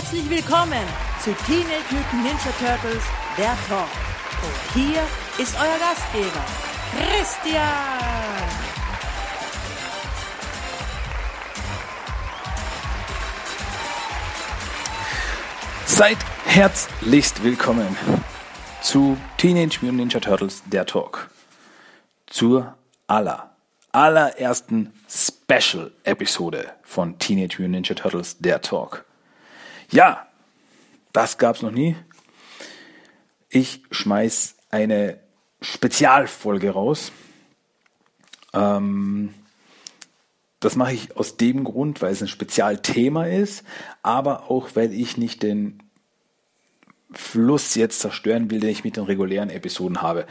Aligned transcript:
Herzlich 0.00 0.30
willkommen 0.30 0.86
zu 1.22 1.30
Teenage 1.44 1.84
Mutant 1.90 2.24
Ninja 2.24 2.52
Turtles, 2.58 3.02
der 3.36 3.54
Talk. 3.68 3.86
Und 4.42 4.72
hier 4.72 5.02
ist 5.36 5.54
euer 5.60 5.78
Gastgeber, 5.78 6.42
Christian. 6.96 7.60
Seid 15.84 16.16
herzlichst 16.46 17.44
willkommen 17.44 17.94
zu 18.80 19.18
Teenage 19.36 19.80
Mutant 19.82 19.98
Ninja 19.98 20.20
Turtles, 20.20 20.62
der 20.64 20.86
Talk. 20.86 21.28
Zur 22.26 22.74
aller, 23.06 23.50
allerersten 23.92 24.94
Special-Episode 25.10 26.72
von 26.84 27.18
Teenage 27.18 27.58
Mutant 27.58 27.72
Ninja 27.72 27.94
Turtles, 27.94 28.38
der 28.38 28.62
Talk. 28.62 29.04
Ja, 29.92 30.28
das 31.12 31.38
gab's 31.38 31.62
noch 31.62 31.72
nie. 31.72 31.96
Ich 33.48 33.82
schmeiß 33.90 34.56
eine 34.70 35.18
Spezialfolge 35.60 36.70
raus. 36.70 37.10
Ähm, 38.52 39.34
das 40.60 40.76
mache 40.76 40.92
ich 40.92 41.16
aus 41.16 41.36
dem 41.36 41.64
Grund, 41.64 42.02
weil 42.02 42.12
es 42.12 42.22
ein 42.22 42.28
Spezialthema 42.28 43.26
ist, 43.26 43.64
aber 44.02 44.50
auch 44.50 44.70
weil 44.74 44.92
ich 44.92 45.16
nicht 45.16 45.42
den 45.42 45.82
Fluss 47.12 47.74
jetzt 47.74 48.00
zerstören 48.00 48.50
will, 48.50 48.60
den 48.60 48.70
ich 48.70 48.84
mit 48.84 48.96
den 48.96 49.04
regulären 49.04 49.50
Episoden 49.50 50.02
habe. 50.02 50.26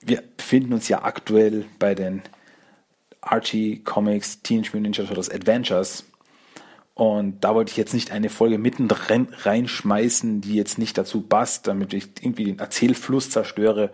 Wir 0.00 0.22
befinden 0.36 0.74
uns 0.74 0.88
ja 0.88 1.02
aktuell 1.02 1.64
bei 1.78 1.94
den 1.94 2.22
Archie 3.22 3.82
Comics 3.82 4.42
Teenage 4.42 4.70
Mutant 4.74 4.82
Ninja 4.82 5.04
Turtles 5.04 5.30
Adventures 5.30 6.04
und 7.00 7.40
da 7.40 7.54
wollte 7.54 7.70
ich 7.70 7.78
jetzt 7.78 7.94
nicht 7.94 8.10
eine 8.10 8.28
Folge 8.28 8.58
mitten 8.58 8.86
reinschmeißen, 8.90 10.42
die 10.42 10.54
jetzt 10.54 10.76
nicht 10.76 10.98
dazu 10.98 11.22
passt, 11.22 11.66
damit 11.66 11.94
ich 11.94 12.10
irgendwie 12.20 12.44
den 12.44 12.58
Erzählfluss 12.58 13.30
zerstöre. 13.30 13.90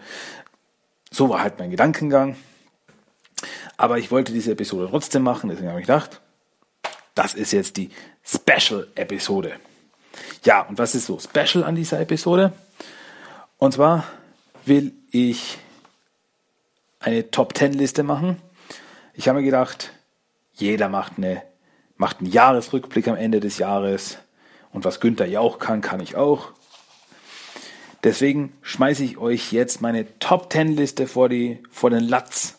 So 1.12 1.28
war 1.28 1.40
halt 1.40 1.60
mein 1.60 1.70
Gedankengang. 1.70 2.34
Aber 3.76 3.98
ich 3.98 4.10
wollte 4.10 4.32
diese 4.32 4.50
Episode 4.50 4.88
trotzdem 4.90 5.22
machen, 5.22 5.48
deswegen 5.48 5.68
habe 5.68 5.78
ich 5.78 5.86
gedacht, 5.86 6.20
das 7.14 7.34
ist 7.34 7.52
jetzt 7.52 7.76
die 7.76 7.90
Special-Episode. 8.24 9.52
Ja, 10.42 10.62
und 10.62 10.76
was 10.76 10.96
ist 10.96 11.06
so 11.06 11.20
special 11.20 11.62
an 11.62 11.76
dieser 11.76 12.00
Episode? 12.00 12.54
Und 13.58 13.74
zwar 13.74 14.02
will 14.64 14.92
ich 15.12 15.58
eine 16.98 17.30
Top-10-Liste 17.30 18.02
machen. 18.02 18.42
Ich 19.14 19.28
habe 19.28 19.38
mir 19.38 19.44
gedacht, 19.44 19.92
jeder 20.54 20.88
macht 20.88 21.18
eine 21.18 21.45
macht 21.96 22.20
einen 22.20 22.30
Jahresrückblick 22.30 23.08
am 23.08 23.16
Ende 23.16 23.40
des 23.40 23.58
Jahres. 23.58 24.18
Und 24.72 24.84
was 24.84 25.00
Günther 25.00 25.26
ja 25.26 25.40
auch 25.40 25.58
kann, 25.58 25.80
kann 25.80 26.00
ich 26.00 26.16
auch. 26.16 26.52
Deswegen 28.04 28.52
schmeiße 28.62 29.02
ich 29.02 29.18
euch 29.18 29.52
jetzt 29.52 29.80
meine 29.80 30.18
Top 30.18 30.52
10 30.52 30.76
Liste 30.76 31.06
vor, 31.06 31.28
die, 31.28 31.62
vor 31.70 31.90
den 31.90 32.04
Latz. 32.04 32.58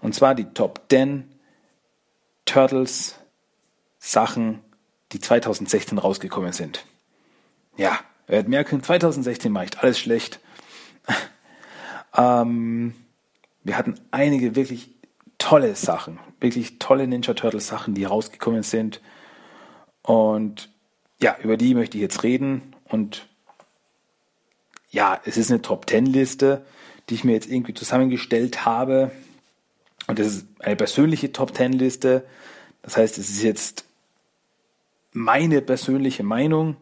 Und 0.00 0.14
zwar 0.14 0.34
die 0.34 0.46
Top 0.54 0.82
10 0.90 1.28
Turtles 2.44 3.16
Sachen, 3.98 4.60
die 5.12 5.20
2016 5.20 5.98
rausgekommen 5.98 6.52
sind. 6.52 6.86
Ja, 7.76 7.98
werdet 8.26 8.48
merken, 8.48 8.82
2016 8.82 9.52
mache 9.52 9.66
ich 9.66 9.78
alles 9.78 9.98
schlecht. 9.98 10.40
ähm, 12.16 12.94
wir 13.64 13.76
hatten 13.76 14.00
einige 14.10 14.56
wirklich 14.56 14.90
tolle 15.36 15.74
Sachen, 15.74 16.18
wirklich 16.40 16.78
tolle 16.78 17.06
Ninja 17.06 17.34
Turtles 17.34 17.66
Sachen, 17.66 17.94
die 17.94 18.04
rausgekommen 18.04 18.62
sind. 18.62 19.00
Und 20.02 20.70
ja, 21.20 21.36
über 21.42 21.56
die 21.56 21.74
möchte 21.74 21.96
ich 21.96 22.02
jetzt 22.02 22.22
reden. 22.22 22.74
Und 22.84 23.28
ja, 24.90 25.20
es 25.24 25.36
ist 25.36 25.50
eine 25.50 25.62
Top 25.62 25.86
Ten 25.86 26.06
Liste, 26.06 26.64
die 27.08 27.14
ich 27.14 27.24
mir 27.24 27.32
jetzt 27.32 27.50
irgendwie 27.50 27.74
zusammengestellt 27.74 28.64
habe. 28.64 29.10
Und 30.06 30.18
das 30.18 30.28
ist 30.28 30.46
eine 30.60 30.76
persönliche 30.76 31.32
Top 31.32 31.54
Ten 31.54 31.72
Liste. 31.72 32.24
Das 32.82 32.96
heißt, 32.96 33.18
es 33.18 33.28
ist 33.28 33.42
jetzt 33.42 33.84
meine 35.12 35.60
persönliche 35.60 36.22
Meinung. 36.22 36.76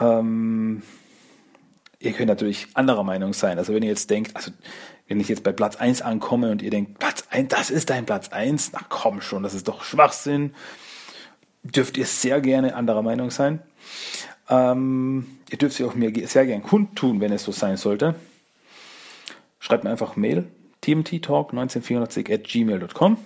Ähm, 0.00 0.82
ihr 2.00 2.12
könnt 2.12 2.28
natürlich 2.28 2.68
anderer 2.74 3.04
Meinung 3.04 3.32
sein. 3.32 3.58
Also 3.58 3.74
wenn 3.74 3.82
ihr 3.82 3.90
jetzt 3.90 4.10
denkt, 4.10 4.34
also 4.34 4.50
wenn 5.06 5.20
ich 5.20 5.28
jetzt 5.28 5.44
bei 5.44 5.52
Platz 5.52 5.76
1 5.76 6.02
ankomme 6.02 6.50
und 6.50 6.62
ihr 6.62 6.70
denkt, 6.70 6.98
Platz 6.98 7.24
1, 7.30 7.48
das 7.48 7.70
ist 7.70 7.90
dein 7.90 8.06
Platz 8.06 8.30
1, 8.30 8.72
na 8.72 8.80
komm 8.88 9.20
schon, 9.20 9.42
das 9.42 9.54
ist 9.54 9.68
doch 9.68 9.84
Schwachsinn, 9.84 10.54
dürft 11.62 11.96
ihr 11.96 12.06
sehr 12.06 12.40
gerne 12.40 12.74
anderer 12.74 13.02
Meinung 13.02 13.30
sein. 13.30 13.60
Ähm, 14.48 15.38
ihr 15.50 15.58
dürft 15.58 15.76
sie 15.76 15.84
auch 15.84 15.94
mir 15.94 16.12
sehr 16.26 16.46
gerne 16.46 16.62
kundtun, 16.62 17.20
wenn 17.20 17.32
es 17.32 17.44
so 17.44 17.52
sein 17.52 17.76
sollte. 17.76 18.14
Schreibt 19.58 19.84
mir 19.84 19.90
einfach 19.90 20.16
Mail, 20.16 20.46
tmttalk1984 20.82 22.32
at 22.32 22.44
gmail.com 22.44 23.16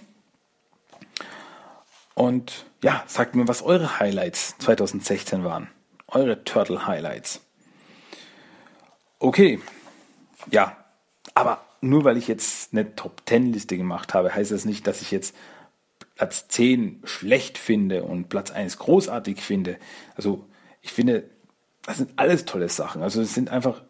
und 2.15 2.65
ja, 2.83 3.03
sagt 3.07 3.35
mir, 3.35 3.49
was 3.49 3.63
eure 3.63 3.99
Highlights 3.99 4.57
2016 4.59 5.45
waren. 5.45 5.69
Eure 6.07 6.45
Turtle 6.45 6.87
Highlights. 6.87 7.41
Okay, 9.19 9.61
ja, 10.51 10.77
aber 11.35 11.65
nur 11.81 12.05
weil 12.05 12.17
ich 12.17 12.29
jetzt 12.29 12.73
eine 12.73 12.95
Top 12.97 13.23
10 13.27 13.53
Liste 13.53 13.77
gemacht 13.77 14.15
habe, 14.15 14.35
heißt 14.35 14.51
das 14.51 14.65
nicht, 14.65 14.87
dass 14.87 15.03
ich 15.03 15.11
jetzt 15.11 15.35
Platz 16.17 16.49
10 16.49 17.03
schlecht 17.05 17.59
finde 17.59 18.03
und 18.03 18.29
Platz 18.29 18.51
1 18.51 18.79
großartig 18.79 19.41
finde. 19.41 19.77
Also 20.17 20.45
ich 20.83 20.93
finde, 20.93 21.31
das 21.83 21.99
sind 21.99 22.11
alles 22.17 22.45
tolle 22.45 22.69
Sachen. 22.69 23.03
Also 23.03 23.23
es 23.23 23.35
sind 23.35 23.51
einfach 23.51 23.83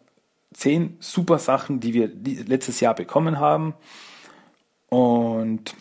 10 0.53 0.97
super 0.99 1.39
Sachen, 1.39 1.79
die 1.79 1.93
wir 1.93 2.07
letztes 2.07 2.79
Jahr 2.79 2.93
bekommen 2.93 3.39
haben. 3.39 3.73
Und 4.89 5.75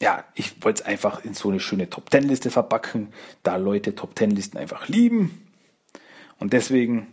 ja, 0.00 0.24
ich 0.34 0.62
wollte 0.62 0.82
es 0.82 0.86
einfach 0.86 1.24
in 1.24 1.34
so 1.34 1.48
eine 1.50 1.60
schöne 1.60 1.90
Top 1.90 2.10
10 2.10 2.24
Liste 2.24 2.50
verpacken, 2.50 3.12
da 3.42 3.56
Leute 3.56 3.94
Top 3.94 4.18
10 4.18 4.30
Listen 4.30 4.58
einfach 4.58 4.88
lieben. 4.88 5.46
Und 6.38 6.52
deswegen 6.52 7.08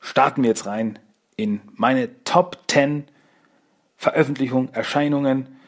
starten 0.00 0.42
wir 0.42 0.50
jetzt 0.50 0.66
rein 0.66 0.98
in 1.36 1.60
meine 1.74 2.24
Top 2.24 2.58
10 2.68 3.04
Veröffentlichungen, 4.00 4.72
Erscheinungen, 4.72 5.58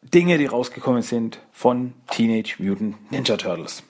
Dinge, 0.00 0.38
die 0.38 0.46
rausgekommen 0.46 1.02
sind 1.02 1.38
von 1.52 1.92
Teenage 2.10 2.54
Mutant 2.58 3.12
Ninja 3.12 3.36
Turtles. 3.36 3.82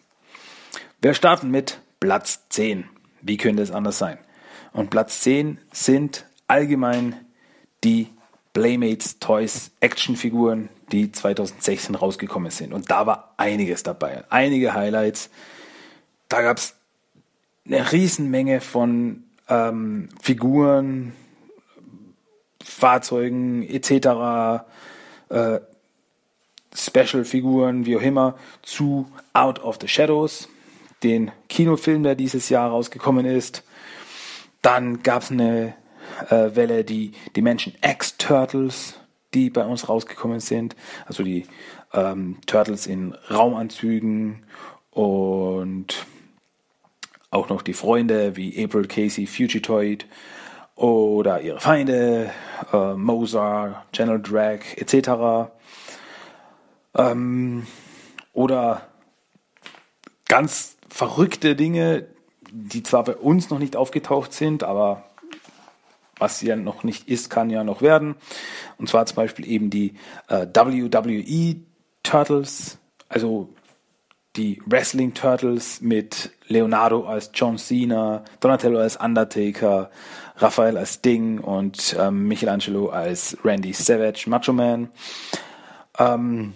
Wir 1.00 1.14
starten 1.14 1.48
mit 1.48 1.80
Platz 2.00 2.48
10. 2.48 2.88
Wie 3.20 3.36
könnte 3.36 3.62
es 3.62 3.70
anders 3.70 3.98
sein? 3.98 4.18
Und 4.72 4.90
Platz 4.90 5.20
10 5.20 5.58
sind 5.70 6.26
allgemein 6.48 7.14
die 7.84 8.08
Playmates 8.52 9.20
Toys 9.20 9.70
Actionfiguren, 9.78 10.68
die 10.90 11.12
2016 11.12 11.94
rausgekommen 11.94 12.50
sind. 12.50 12.72
Und 12.72 12.90
da 12.90 13.06
war 13.06 13.32
einiges 13.36 13.84
dabei. 13.84 14.24
Einige 14.28 14.74
Highlights. 14.74 15.30
Da 16.28 16.42
gab 16.42 16.56
es 16.56 16.74
eine 17.64 17.92
Riesenmenge 17.92 18.60
von 18.60 19.22
ähm, 19.48 20.08
Figuren, 20.20 21.12
Fahrzeugen 22.64 23.62
etc., 23.62 24.64
äh, 25.28 25.60
Special-Figuren, 26.74 27.84
wie 27.84 27.96
auch 27.96 28.02
immer, 28.02 28.36
zu 28.62 29.06
Out 29.34 29.62
of 29.62 29.78
the 29.80 29.88
Shadows, 29.88 30.48
den 31.02 31.30
Kinofilm, 31.48 32.02
der 32.02 32.14
dieses 32.14 32.48
Jahr 32.48 32.70
rausgekommen 32.70 33.26
ist. 33.26 33.62
Dann 34.62 35.02
gab 35.02 35.22
es 35.22 35.30
eine 35.30 35.74
äh, 36.30 36.54
Welle, 36.54 36.84
die 36.84 37.12
Dimension 37.36 37.74
X 37.82 38.16
Turtles, 38.16 38.94
die 39.34 39.50
bei 39.50 39.64
uns 39.64 39.88
rausgekommen 39.88 40.40
sind. 40.40 40.76
Also 41.06 41.22
die 41.22 41.46
ähm, 41.92 42.38
Turtles 42.46 42.86
in 42.86 43.14
Raumanzügen 43.30 44.44
und 44.90 46.06
auch 47.30 47.48
noch 47.48 47.62
die 47.62 47.72
Freunde 47.72 48.36
wie 48.36 48.62
April 48.62 48.86
Casey, 48.86 49.26
Fugitoid 49.26 50.06
oder 50.82 51.40
ihre 51.40 51.60
Feinde, 51.60 52.32
äh, 52.72 52.94
Mozart, 52.94 53.92
General 53.92 54.20
Drag 54.20 54.60
etc. 54.76 55.52
Ähm, 56.96 57.66
oder 58.32 58.82
ganz 60.26 60.76
verrückte 60.88 61.54
Dinge, 61.54 62.06
die 62.50 62.82
zwar 62.82 63.04
bei 63.04 63.14
uns 63.14 63.48
noch 63.50 63.60
nicht 63.60 63.76
aufgetaucht 63.76 64.32
sind, 64.32 64.64
aber 64.64 65.04
was 66.18 66.42
ja 66.42 66.56
noch 66.56 66.82
nicht 66.82 67.08
ist, 67.08 67.30
kann 67.30 67.48
ja 67.48 67.62
noch 67.62 67.80
werden. 67.80 68.16
Und 68.76 68.88
zwar 68.88 69.06
zum 69.06 69.16
Beispiel 69.16 69.46
eben 69.46 69.70
die 69.70 69.94
äh, 70.28 70.46
WWE 70.52 71.56
Turtles, 72.02 72.78
also 73.08 73.50
die 74.36 74.62
Wrestling 74.66 75.12
Turtles 75.14 75.80
mit 75.80 76.30
Leonardo 76.48 77.04
als 77.04 77.30
John 77.34 77.58
Cena, 77.58 78.24
Donatello 78.40 78.78
als 78.78 78.96
Undertaker, 78.96 79.90
Raphael 80.36 80.78
als 80.78 81.00
Ding 81.02 81.38
und 81.38 81.96
ähm, 81.98 82.28
Michelangelo 82.28 82.88
als 82.88 83.36
Randy 83.44 83.72
Savage, 83.72 84.28
Macho 84.28 84.52
Man. 84.52 84.88
Ähm, 85.98 86.54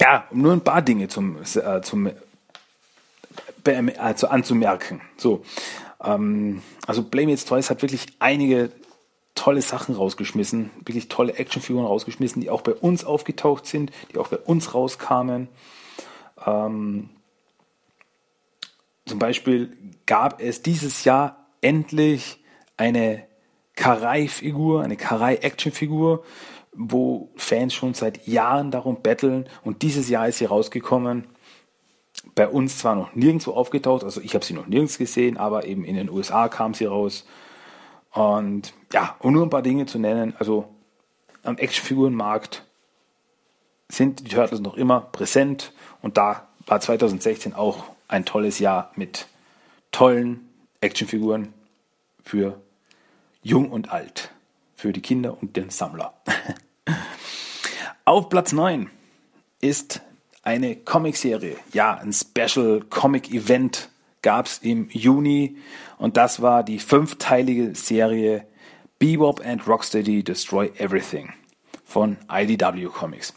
ja, 0.00 0.26
um 0.30 0.42
nur 0.42 0.52
ein 0.52 0.62
paar 0.62 0.82
Dinge 0.82 1.08
zum, 1.08 1.38
äh, 1.42 1.80
zum 1.82 2.10
also 3.98 4.28
anzumerken. 4.28 5.00
So, 5.16 5.44
ähm, 6.02 6.62
also 6.86 7.02
Blame 7.02 7.36
Toys 7.36 7.68
hat 7.68 7.82
wirklich 7.82 8.06
einige 8.18 8.70
tolle 9.34 9.60
Sachen 9.60 9.94
rausgeschmissen, 9.94 10.70
wirklich 10.84 11.08
tolle 11.08 11.34
Actionfiguren 11.34 11.86
rausgeschmissen, 11.86 12.40
die 12.40 12.48
auch 12.48 12.62
bei 12.62 12.72
uns 12.72 13.04
aufgetaucht 13.04 13.66
sind, 13.66 13.92
die 14.12 14.18
auch 14.18 14.28
bei 14.28 14.38
uns 14.38 14.72
rauskamen. 14.72 15.48
Ähm, 16.44 17.10
zum 19.06 19.18
Beispiel 19.18 19.76
gab 20.04 20.40
es 20.40 20.62
dieses 20.62 21.04
Jahr 21.04 21.46
endlich 21.60 22.42
eine 22.76 23.24
Karai-Figur, 23.76 24.82
eine 24.82 24.96
Karai-Action-Figur, 24.96 26.24
wo 26.72 27.30
Fans 27.36 27.72
schon 27.72 27.94
seit 27.94 28.26
Jahren 28.26 28.70
darum 28.70 29.02
betteln 29.02 29.48
und 29.62 29.82
dieses 29.82 30.08
Jahr 30.08 30.28
ist 30.28 30.38
sie 30.38 30.44
rausgekommen. 30.46 31.26
Bei 32.34 32.48
uns 32.48 32.78
zwar 32.78 32.96
noch 32.96 33.14
nirgendwo 33.14 33.52
aufgetaucht, 33.52 34.04
also 34.04 34.20
ich 34.20 34.34
habe 34.34 34.44
sie 34.44 34.54
noch 34.54 34.66
nirgends 34.66 34.98
gesehen, 34.98 35.36
aber 35.36 35.66
eben 35.66 35.84
in 35.84 35.96
den 35.96 36.10
USA 36.10 36.48
kam 36.48 36.74
sie 36.74 36.86
raus. 36.86 37.26
Und 38.10 38.74
ja, 38.92 39.16
um 39.20 39.32
nur 39.32 39.44
ein 39.44 39.50
paar 39.50 39.62
Dinge 39.62 39.86
zu 39.86 39.98
nennen, 39.98 40.34
also 40.38 40.68
am 41.42 41.56
Actionfigurenmarkt 41.58 42.64
sind 43.88 44.20
die 44.20 44.34
Turtles 44.34 44.60
noch 44.60 44.76
immer 44.76 45.00
präsent 45.00 45.72
und 46.02 46.16
da 46.16 46.46
war 46.66 46.80
2016 46.80 47.54
auch 47.54 47.84
ein 48.08 48.24
tolles 48.24 48.58
Jahr 48.58 48.90
mit 48.96 49.26
tollen 49.92 50.48
Actionfiguren 50.80 51.52
für 52.24 52.60
jung 53.42 53.70
und 53.70 53.90
alt, 53.90 54.30
für 54.74 54.92
die 54.92 55.02
Kinder 55.02 55.36
und 55.40 55.56
den 55.56 55.70
Sammler. 55.70 56.14
Auf 58.04 58.28
Platz 58.28 58.52
9 58.52 58.90
ist 59.60 60.00
eine 60.42 60.76
Comicserie, 60.76 61.56
ja, 61.72 61.94
ein 61.94 62.12
Special 62.12 62.82
Comic 62.88 63.32
Event 63.32 63.88
gab 64.22 64.46
es 64.46 64.58
im 64.58 64.88
Juni 64.90 65.56
und 65.98 66.16
das 66.16 66.42
war 66.42 66.62
die 66.62 66.78
fünfteilige 66.78 67.74
Serie 67.74 68.46
Bebop 68.98 69.44
and 69.44 69.66
Rocksteady 69.66 70.22
Destroy 70.22 70.70
Everything 70.78 71.32
von 71.84 72.16
IDW 72.30 72.86
Comics. 72.86 73.34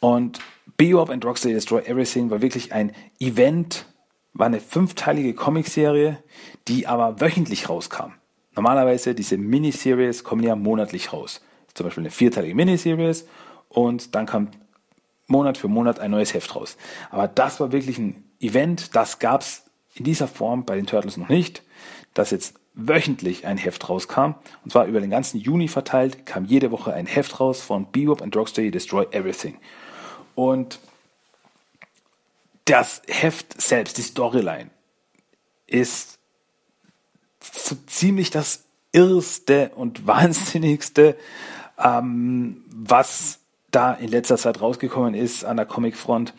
Und 0.00 0.38
Bebop 0.76 1.10
and 1.10 1.24
Rocksteady 1.24 1.54
Destroy 1.54 1.82
Everything 1.82 2.30
war 2.30 2.40
wirklich 2.40 2.72
ein 2.72 2.92
Event, 3.18 3.86
war 4.32 4.46
eine 4.46 4.60
fünfteilige 4.60 5.34
Comicserie, 5.34 6.22
die 6.68 6.86
aber 6.86 7.20
wöchentlich 7.20 7.68
rauskam. 7.68 8.12
Normalerweise 8.54 9.14
diese 9.14 9.38
Miniseries 9.38 10.24
kommen 10.24 10.42
ja 10.42 10.56
monatlich 10.56 11.12
raus. 11.12 11.40
Zum 11.74 11.84
Beispiel 11.84 12.02
eine 12.02 12.10
vierteilige 12.10 12.54
Miniseries 12.54 13.26
und 13.68 14.14
dann 14.14 14.26
kam 14.26 14.50
Monat 15.26 15.58
für 15.58 15.68
Monat 15.68 16.00
ein 16.00 16.10
neues 16.10 16.32
Heft 16.34 16.54
raus. 16.56 16.76
Aber 17.10 17.28
das 17.28 17.60
war 17.60 17.72
wirklich 17.72 17.98
ein 17.98 18.24
Event, 18.40 18.94
das 18.96 19.18
gab 19.18 19.42
es 19.42 19.64
in 19.94 20.04
dieser 20.04 20.28
Form 20.28 20.64
bei 20.64 20.76
den 20.76 20.86
Turtles 20.86 21.16
noch 21.16 21.28
nicht, 21.28 21.62
dass 22.14 22.30
jetzt 22.30 22.54
wöchentlich 22.74 23.46
ein 23.46 23.58
Heft 23.58 23.88
rauskam. 23.88 24.34
Und 24.64 24.70
zwar 24.70 24.86
über 24.86 25.00
den 25.00 25.10
ganzen 25.10 25.38
Juni 25.38 25.68
verteilt, 25.68 26.24
kam 26.24 26.44
jede 26.44 26.70
Woche 26.70 26.92
ein 26.92 27.06
Heft 27.06 27.40
raus 27.40 27.60
von 27.60 27.90
Bebop 27.90 28.22
and 28.22 28.34
Rocksteady 28.34 28.70
Destroy 28.70 29.06
Everything. 29.10 29.58
Und 30.38 30.78
das 32.64 33.02
Heft 33.08 33.60
selbst, 33.60 33.98
die 33.98 34.02
Storyline, 34.02 34.70
ist 35.66 36.20
so 37.40 37.74
ziemlich 37.88 38.30
das 38.30 38.62
irrste 38.92 39.72
und 39.74 40.06
wahnsinnigste, 40.06 41.16
ähm, 41.76 42.64
was 42.68 43.40
da 43.72 43.94
in 43.94 44.10
letzter 44.10 44.36
Zeit 44.36 44.60
rausgekommen 44.60 45.14
ist 45.14 45.44
an 45.44 45.56
der 45.56 45.66
Comicfront. 45.66 46.34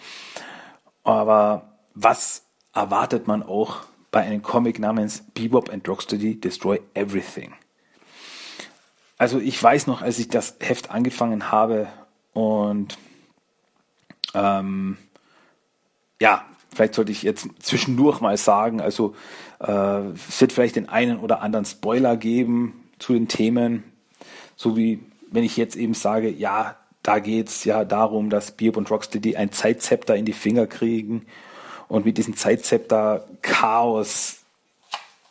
Aber 1.04 1.74
was 1.94 2.44
erwartet 2.74 3.28
man 3.28 3.44
auch 3.44 3.82
bei 4.12 4.22
einem 4.22 4.42
Comic 4.42 4.80
namens 4.80 5.26
Bebop 5.34 5.70
and 5.70 5.86
Rocksteady 5.86 6.40
Destroy 6.40 6.80
Everything. 6.94 7.54
Also 9.18 9.40
ich 9.40 9.62
weiß 9.62 9.88
noch, 9.88 10.02
als 10.02 10.20
ich 10.20 10.30
das 10.30 10.56
Heft 10.62 10.90
angefangen 10.90 11.52
habe 11.52 11.90
und 12.32 12.98
ähm, 14.34 14.98
ja, 16.22 16.46
vielleicht 16.74 16.96
sollte 16.96 17.12
ich 17.12 17.24
jetzt 17.24 17.48
zwischendurch 17.60 18.22
mal 18.22 18.38
sagen, 18.38 18.82
also 18.82 19.16
äh, 19.60 20.12
es 20.28 20.40
wird 20.42 20.54
vielleicht 20.54 20.76
den 20.76 20.90
einen 20.90 21.20
oder 21.20 21.42
anderen 21.42 21.66
Spoiler 21.66 22.18
geben 22.18 22.90
zu 23.00 23.14
den 23.14 23.28
Themen, 23.28 23.84
so 24.56 24.76
wie 24.76 25.00
wenn 25.32 25.44
ich 25.44 25.58
jetzt 25.58 25.76
eben 25.76 25.94
sage, 25.94 26.30
ja, 26.30 26.76
da 27.04 27.20
geht 27.20 27.50
es 27.50 27.64
ja 27.64 27.86
darum, 27.86 28.30
dass 28.30 28.52
Bebop 28.52 28.78
und 28.78 28.92
Rocksteady 28.92 29.36
ein 29.36 29.52
Zeitzepter 29.52 30.16
in 30.16 30.26
die 30.26 30.34
Finger 30.34 30.68
kriegen 30.68 31.26
und 31.88 32.06
mit 32.06 32.18
diesem 32.18 32.36
Zeitzepter 32.36 33.28
Chaos 33.42 34.40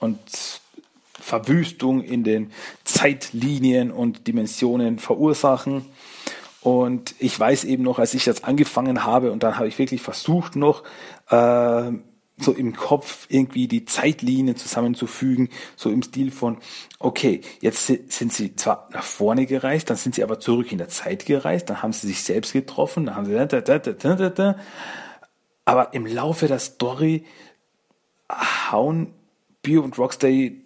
und 0.01 0.19
Verwüstung 1.21 2.03
in 2.03 2.25
den 2.25 2.53
Zeitlinien 2.85 3.91
und 3.91 4.27
Dimensionen 4.27 4.99
verursachen. 4.99 5.85
Und 6.61 7.15
ich 7.19 7.39
weiß 7.39 7.65
eben 7.65 7.85
noch, 7.85 7.99
als 7.99 8.15
ich 8.15 8.25
das 8.25 8.45
angefangen 8.45 9.05
habe 9.05 9.33
und 9.33 9.43
dann 9.43 9.57
habe 9.57 9.69
ich 9.69 9.79
wirklich 9.79 10.03
versucht 10.03 10.57
noch 10.57 10.83
äh, 11.31 11.93
so 12.41 12.53
im 12.53 12.75
Kopf 12.75 13.27
irgendwie 13.29 13.69
die 13.69 13.85
Zeitlinien 13.85 14.57
zusammenzufügen, 14.57 15.49
so 15.77 15.91
im 15.91 16.03
Stil 16.03 16.31
von, 16.31 16.59
okay, 16.99 17.41
jetzt 17.61 17.87
sind 17.87 18.33
sie 18.33 18.55
zwar 18.57 18.89
nach 18.93 19.03
vorne 19.03 19.47
gereist, 19.47 19.91
dann 19.91 19.97
sind 19.97 20.15
sie 20.15 20.23
aber 20.23 20.39
zurück 20.41 20.71
in 20.71 20.79
der 20.79 20.89
Zeit 20.89 21.27
gereist, 21.27 21.69
dann 21.71 21.83
haben 21.83 21.93
sie 21.93 22.07
sich 22.07 22.23
selbst 22.23 22.53
getroffen, 22.53 23.07
dann 23.07 23.17
haben 23.17 23.27
sie 23.27 23.35
da, 23.35 23.47
da, 23.47 23.61
da, 23.61 23.79
da, 23.79 24.15
da, 24.15 24.31
da, 24.31 24.57
aber 25.65 25.95
im 25.95 26.07
Laufe 26.07 26.47
der 26.47 26.61
Story 26.61 27.25
hauen 28.71 29.15
Bio 29.63 29.83
und 29.83 29.99
Rocksteady 29.99 30.65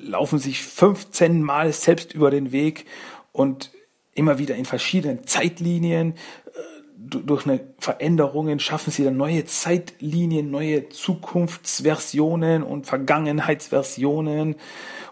laufen 0.00 0.38
sich 0.38 0.62
15 0.62 1.42
Mal 1.42 1.72
selbst 1.72 2.14
über 2.14 2.30
den 2.30 2.52
Weg 2.52 2.86
und 3.32 3.70
immer 4.18 4.38
wieder 4.38 4.56
in 4.56 4.64
verschiedenen 4.64 5.26
Zeitlinien. 5.26 6.12
Äh, 6.12 6.50
durch 6.96 7.46
eine 7.46 7.60
Veränderungen 7.78 8.58
schaffen 8.58 8.90
sie 8.90 9.04
dann 9.04 9.16
neue 9.16 9.44
Zeitlinien, 9.46 10.50
neue 10.50 10.88
Zukunftsversionen 10.88 12.62
und 12.62 12.86
Vergangenheitsversionen 12.86 14.56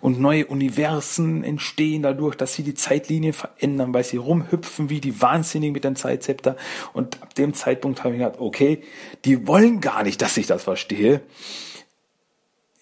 und 0.01 0.21
neue 0.21 0.47
Universen 0.47 1.43
entstehen 1.45 2.03
dadurch, 2.03 2.35
dass 2.37 2.55
sie 2.55 2.63
die 2.63 2.75
Zeitlinie 2.75 3.33
verändern, 3.33 3.95
weil 3.95 4.05
sie 4.05 4.19
rumhüpfen 4.19 4.91
wie 4.91 5.01
die 5.01 5.23
Wahnsinnigen 5.23 5.73
mit 5.73 5.85
dem 5.85 5.97
Zeitzepter. 5.97 6.57
Und 6.93 7.23
ab 7.23 7.35
dem 7.35 7.55
Zeitpunkt 7.55 8.05
habe 8.05 8.15
ich 8.15 8.21
gedacht, 8.21 8.41
okay, 8.41 8.83
die 9.25 9.47
wollen 9.47 9.81
gar 9.81 10.03
nicht, 10.03 10.21
dass 10.21 10.37
ich 10.37 10.47
das 10.47 10.65
verstehe. 10.65 11.23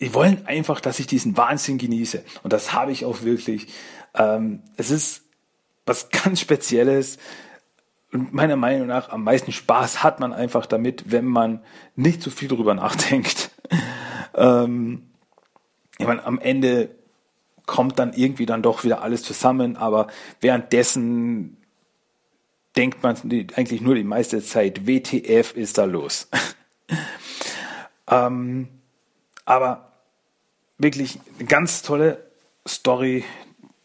Die 0.01 0.13
wollen 0.13 0.47
einfach, 0.47 0.81
dass 0.81 0.99
ich 0.99 1.07
diesen 1.07 1.37
Wahnsinn 1.37 1.79
genieße. 1.79 2.25
Und 2.43 2.53
das 2.53 2.73
habe 2.73 2.93
ich 2.93 3.05
auch 3.05 3.23
wirklich. 3.23 3.69
Ähm, 4.15 4.63
es 4.77 4.91
ist 4.91 5.24
was 5.87 6.09
ganz 6.11 6.41
Spezielles. 6.41 7.19
Und 8.13 8.33
meiner 8.33 8.57
Meinung 8.57 8.87
nach 8.87 9.11
am 9.11 9.25
meisten 9.25 9.53
Spaß 9.53 10.03
hat 10.03 10.21
man 10.21 10.33
einfach 10.33 10.67
damit, 10.67 11.11
wenn 11.11 11.25
man 11.25 11.61
nicht 11.97 12.23
zu 12.23 12.31
viel 12.31 12.49
darüber 12.49 12.75
nachdenkt. 12.75 13.51
ähm, 14.35 15.03
ich 15.99 16.07
meine, 16.07 16.25
am 16.25 16.39
Ende 16.39 16.91
kommt 17.67 17.99
dann 17.99 18.13
irgendwie 18.13 18.47
dann 18.47 18.63
doch 18.63 18.85
wieder 18.85 19.03
alles 19.03 19.23
zusammen, 19.23 19.77
aber 19.77 20.09
währenddessen 20.41 21.57
denkt 22.77 23.03
man 23.03 23.17
eigentlich 23.57 23.81
nur 23.81 23.95
die 23.95 24.05
meiste 24.05 24.43
Zeit, 24.43 24.87
WTF 24.87 25.55
ist 25.55 25.79
da 25.79 25.85
los. 25.85 26.29
ähm, 28.11 28.69
aber 29.45 29.93
wirklich 30.79 31.19
eine 31.39 31.47
ganz 31.47 31.83
tolle 31.83 32.25
Story, 32.67 33.25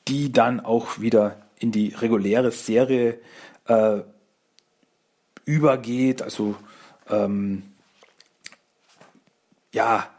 die 0.08 0.32
dann 0.32 0.60
auch 0.60 1.00
wieder 1.00 1.38
in 1.60 1.72
die 1.72 1.90
reguläre 1.90 2.52
Serie 2.52 3.20
äh, 3.68 4.00
übergeht. 5.46 6.22
Also 6.22 6.56
ähm, 7.10 7.64
ja, 9.74 10.10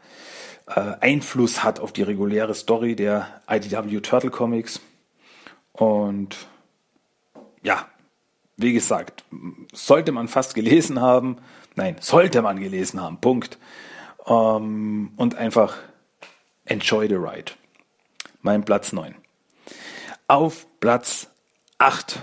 äh, 0.67 0.95
Einfluss 1.01 1.63
hat 1.63 1.79
auf 1.79 1.91
die 1.91 2.03
reguläre 2.03 2.53
Story 2.53 2.95
der 2.95 3.41
IDW 3.49 3.99
Turtle 3.99 4.29
Comics. 4.29 4.79
Und 5.73 6.47
ja, 7.63 7.87
wie 8.57 8.73
gesagt, 8.73 9.23
sollte 9.73 10.11
man 10.11 10.27
fast 10.27 10.55
gelesen 10.55 11.01
haben. 11.01 11.37
Nein, 11.75 11.97
sollte 11.99 12.41
man 12.41 12.59
gelesen 12.59 13.01
haben. 13.01 13.19
Punkt. 13.19 13.57
Ähm, 14.27 15.13
und 15.15 15.35
einfach 15.35 15.77
enjoy 16.65 17.07
the 17.07 17.15
ride. 17.15 17.53
Mein 18.41 18.63
Platz 18.63 18.91
9. 18.91 19.15
Auf 20.27 20.67
Platz 20.79 21.30
8 21.81 22.21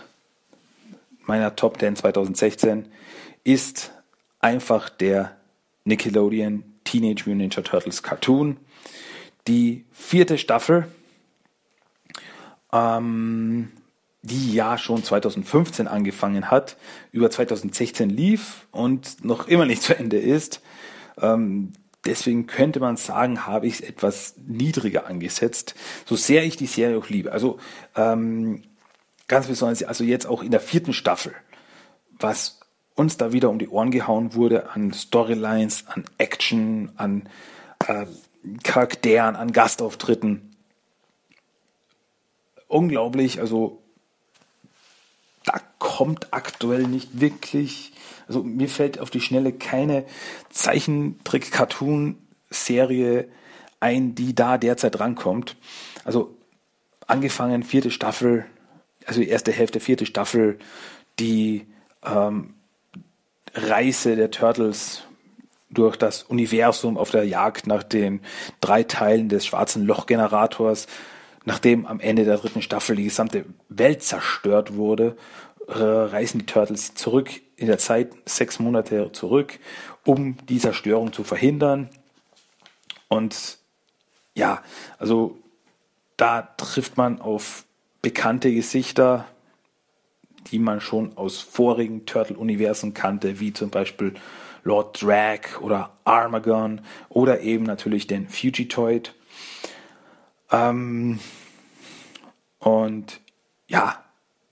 meiner 1.27 1.57
Top 1.57 1.81
10 1.81 1.97
2016 1.97 2.87
ist 3.43 3.91
einfach 4.39 4.89
der 4.89 5.37
Nickelodeon 5.85 6.63
Teenage 6.85 7.25
Mutant 7.27 7.39
Ninja 7.39 7.63
Turtles 7.63 8.05
Cartoon. 8.05 8.57
Die 9.49 9.85
vierte 9.91 10.39
Staffel, 10.39 10.87
ähm, 12.73 13.73
die 14.23 14.55
ja 14.55 14.79
schon 14.79 15.03
2015 15.03 15.89
angefangen 15.89 16.53
hat, 16.53 16.77
über 17.11 17.29
2016 17.29 18.11
lief 18.11 18.69
und 18.71 19.25
noch 19.25 19.49
immer 19.49 19.67
nicht 19.67 19.83
zu 19.83 19.99
Ende 19.99 20.19
ist. 20.19 20.63
Ähm, 21.21 21.73
deswegen 22.05 22.47
könnte 22.47 22.79
man 22.79 22.97
sagen, 22.97 23.45
habe 23.45 23.67
ich 23.67 23.75
es 23.75 23.81
etwas 23.81 24.37
niedriger 24.47 25.09
angesetzt, 25.09 25.75
so 26.07 26.15
sehr 26.15 26.45
ich 26.45 26.57
die 26.57 26.67
Serie 26.67 26.97
auch 26.97 27.09
liebe. 27.09 27.33
Also 27.33 27.59
ähm, 27.97 28.63
ganz 29.29 29.47
besonders, 29.47 29.83
also 29.85 30.05
jetzt 30.05 30.27
auch 30.27 30.43
in 30.43 30.51
der 30.51 30.61
vierten 30.61 30.93
Staffel, 30.93 31.33
was 32.19 32.61
uns 32.95 33.17
da 33.17 33.33
wieder 33.33 33.49
um 33.51 33.61
die 33.61 33.69
Ohren 33.69 33.93
gehauen 33.93 34.35
wurde 34.35 34.71
an 34.71 34.93
Storylines, 34.93 35.87
an 35.87 36.05
Action, 36.19 36.91
an 36.97 37.29
äh, 37.87 38.07
Charakteren, 38.65 39.37
an 39.37 39.53
Gastauftritten. 39.53 40.57
Unglaublich, 42.67 43.39
also 43.41 43.81
da 45.45 45.61
kommt 45.79 46.33
aktuell 46.33 46.83
nicht 46.83 47.21
wirklich, 47.21 47.93
also 48.27 48.43
mir 48.43 48.69
fällt 48.69 48.99
auf 48.99 49.11
die 49.11 49.21
Schnelle 49.21 49.53
keine 49.53 50.05
Zeichentrick-Cartoon-Serie 50.51 53.29
ein, 53.81 54.15
die 54.15 54.35
da 54.35 54.59
derzeit 54.59 54.99
rankommt. 54.99 55.57
Also 56.05 56.35
angefangen 57.07 57.63
vierte 57.63 57.91
Staffel, 57.91 58.47
also 59.09 59.23
die 59.23 59.29
erste 59.29 59.53
Hälfte, 59.53 59.81
vierte 59.81 60.05
Staffel, 60.05 60.59
die 61.19 61.67
ähm, 62.05 62.55
Reise 63.55 64.17
der 64.17 64.31
Turtles 64.31 65.03
durch 65.71 65.97
das 65.97 66.25
Universum 66.25 66.99
auf 66.99 67.11
der 67.11 67.25
Jagd 67.25 67.67
nach 67.67 67.83
den 67.83 68.21
drei 68.61 68.83
Teilen 68.83 69.31
des 69.31 69.47
schwarzen 69.47 69.87
Lochgenerators, 69.87 70.87
nachdem 71.47 71.87
am 71.87 72.01
Ende 72.01 72.27
der 72.27 72.37
dritten 72.37 72.61
Staffel 72.61 72.97
die 72.97 73.05
gesamte 73.05 73.47
Welt 73.71 74.03
zerstört 74.03 74.75
wurde, 74.75 75.17
äh, 75.67 75.73
reisen 75.73 76.41
die 76.41 76.47
Turtles 76.47 76.95
zurück 76.95 77.31
in 77.57 77.67
der 77.67 77.79
Zeit, 77.79 78.13
sechs 78.27 78.59
Monate 78.59 79.11
zurück, 79.13 79.59
um 80.05 80.37
die 80.49 80.59
Zerstörung 80.59 81.15
zu 81.15 81.25
verhindern. 81.25 81.89
Und 83.09 83.59
ja, 84.35 84.63
also 84.99 85.39
da 86.19 86.43
trifft 86.43 86.99
man 86.99 87.23
auf 87.23 87.65
bekannte 88.03 88.53
Gesichter, 88.53 89.27
die 90.51 90.59
man 90.59 90.81
schon 90.81 91.17
aus 91.17 91.41
vorigen 91.41 92.07
Turtle-Universen 92.07 92.95
kannte, 92.95 93.41
wie 93.41 93.53
zum 93.53 93.71
Beispiel 93.71 94.15
Lord 94.65 95.03
Drag 95.03 95.61
oder 95.61 95.97
Armagon 96.05 96.81
oder 97.09 97.41
eben 97.41 97.65
natürlich 97.65 98.07
den 98.07 98.29
Fugitoid. 98.29 99.15
Ähm, 100.51 101.21
und 102.59 103.21
ja, 103.67 104.03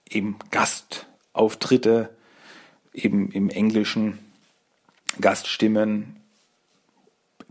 eben 0.08 0.38
Gastauftritte, 0.50 2.10
eben 2.92 3.30
im 3.30 3.50
Englischen 3.50 4.18
Gaststimmen, 5.20 6.16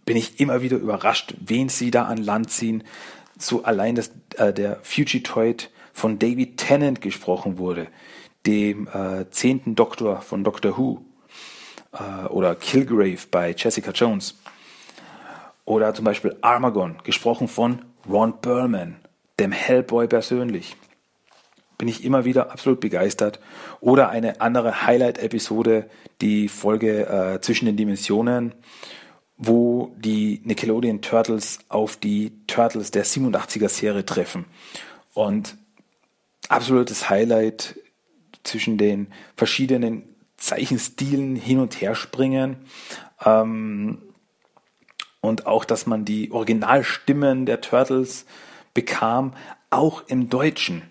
bin 0.06 0.18
ich 0.18 0.40
immer 0.40 0.62
wieder 0.62 0.78
überrascht, 0.78 1.34
wen 1.40 1.70
sie 1.70 1.90
da 1.92 2.06
an 2.06 2.18
Land 2.18 2.52
ziehen. 2.52 2.84
So 3.38 3.64
allein, 3.64 3.96
dass 3.96 4.12
äh, 4.38 4.54
der 4.54 4.80
Fugitoid 4.84 5.72
von 5.96 6.20
David 6.20 6.58
Tennant 6.58 7.00
gesprochen 7.00 7.58
wurde, 7.58 7.88
dem 8.46 8.88
äh, 8.90 9.30
zehnten 9.32 9.76
Doktor 9.76 10.22
von 10.22 10.44
Doctor 10.44 10.78
Who 10.78 11.06
äh, 11.94 12.28
oder 12.28 12.54
Kilgrave 12.54 13.20
bei 13.32 13.56
Jessica 13.58 13.92
Jones 13.92 14.38
oder 15.64 15.94
zum 15.94 16.04
Beispiel 16.04 16.36
Armagon, 16.42 16.98
gesprochen 17.06 17.48
von 17.48 17.80
Ron 18.10 18.42
Perlman, 18.42 18.98
dem 19.40 19.54
Hellboy 19.54 20.08
persönlich. 20.08 20.76
Bin 21.78 21.88
ich 21.88 22.04
immer 22.04 22.26
wieder 22.26 22.52
absolut 22.52 22.82
begeistert. 22.82 23.40
Oder 23.80 24.10
eine 24.10 24.42
andere 24.42 24.86
Highlight-Episode, 24.86 25.90
die 26.20 26.50
Folge 26.50 27.08
äh, 27.08 27.42
zwischen 27.42 27.68
den 27.68 27.78
Dimensionen, 27.78 28.54
wo 29.38 29.94
die 29.98 30.42
Nickelodeon 30.44 31.02
Turtles 31.02 31.60
auf 31.70 31.96
die 31.96 32.34
Turtles 32.48 32.92
der 32.92 33.06
87er 33.06 33.70
Serie 33.70 34.06
treffen. 34.06 34.46
Und 35.14 35.58
absolutes 36.50 37.10
Highlight 37.10 37.80
zwischen 38.44 38.78
den 38.78 39.08
verschiedenen 39.36 40.04
Zeichenstilen 40.38 41.36
hin 41.36 41.60
und 41.60 41.82
her 41.82 41.96
springen. 41.96 42.58
Ähm, 43.24 44.02
und 45.22 45.48
auch, 45.48 45.66
dass 45.66 45.88
man 45.88 46.06
die 46.06 46.32
Originalstimmen 46.32 47.46
der 47.46 47.62
Turtles 47.62 48.26
bekam, 48.74 49.34
auch 49.72 50.04
im 50.08 50.30
Deutschen. 50.30 50.84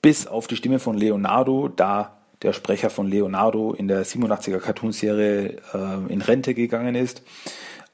Bis 0.00 0.26
auf 0.26 0.46
die 0.46 0.56
Stimme 0.56 0.78
von 0.78 0.96
Leonardo, 0.96 1.68
da 1.68 2.18
der 2.42 2.52
Sprecher 2.52 2.90
von 2.90 3.08
Leonardo 3.08 3.72
in 3.72 3.88
der 3.88 4.04
87er 4.04 4.58
Cartoonserie 4.58 5.56
äh, 5.74 6.12
in 6.12 6.22
Rente 6.22 6.54
gegangen 6.54 6.94
ist. 6.94 7.22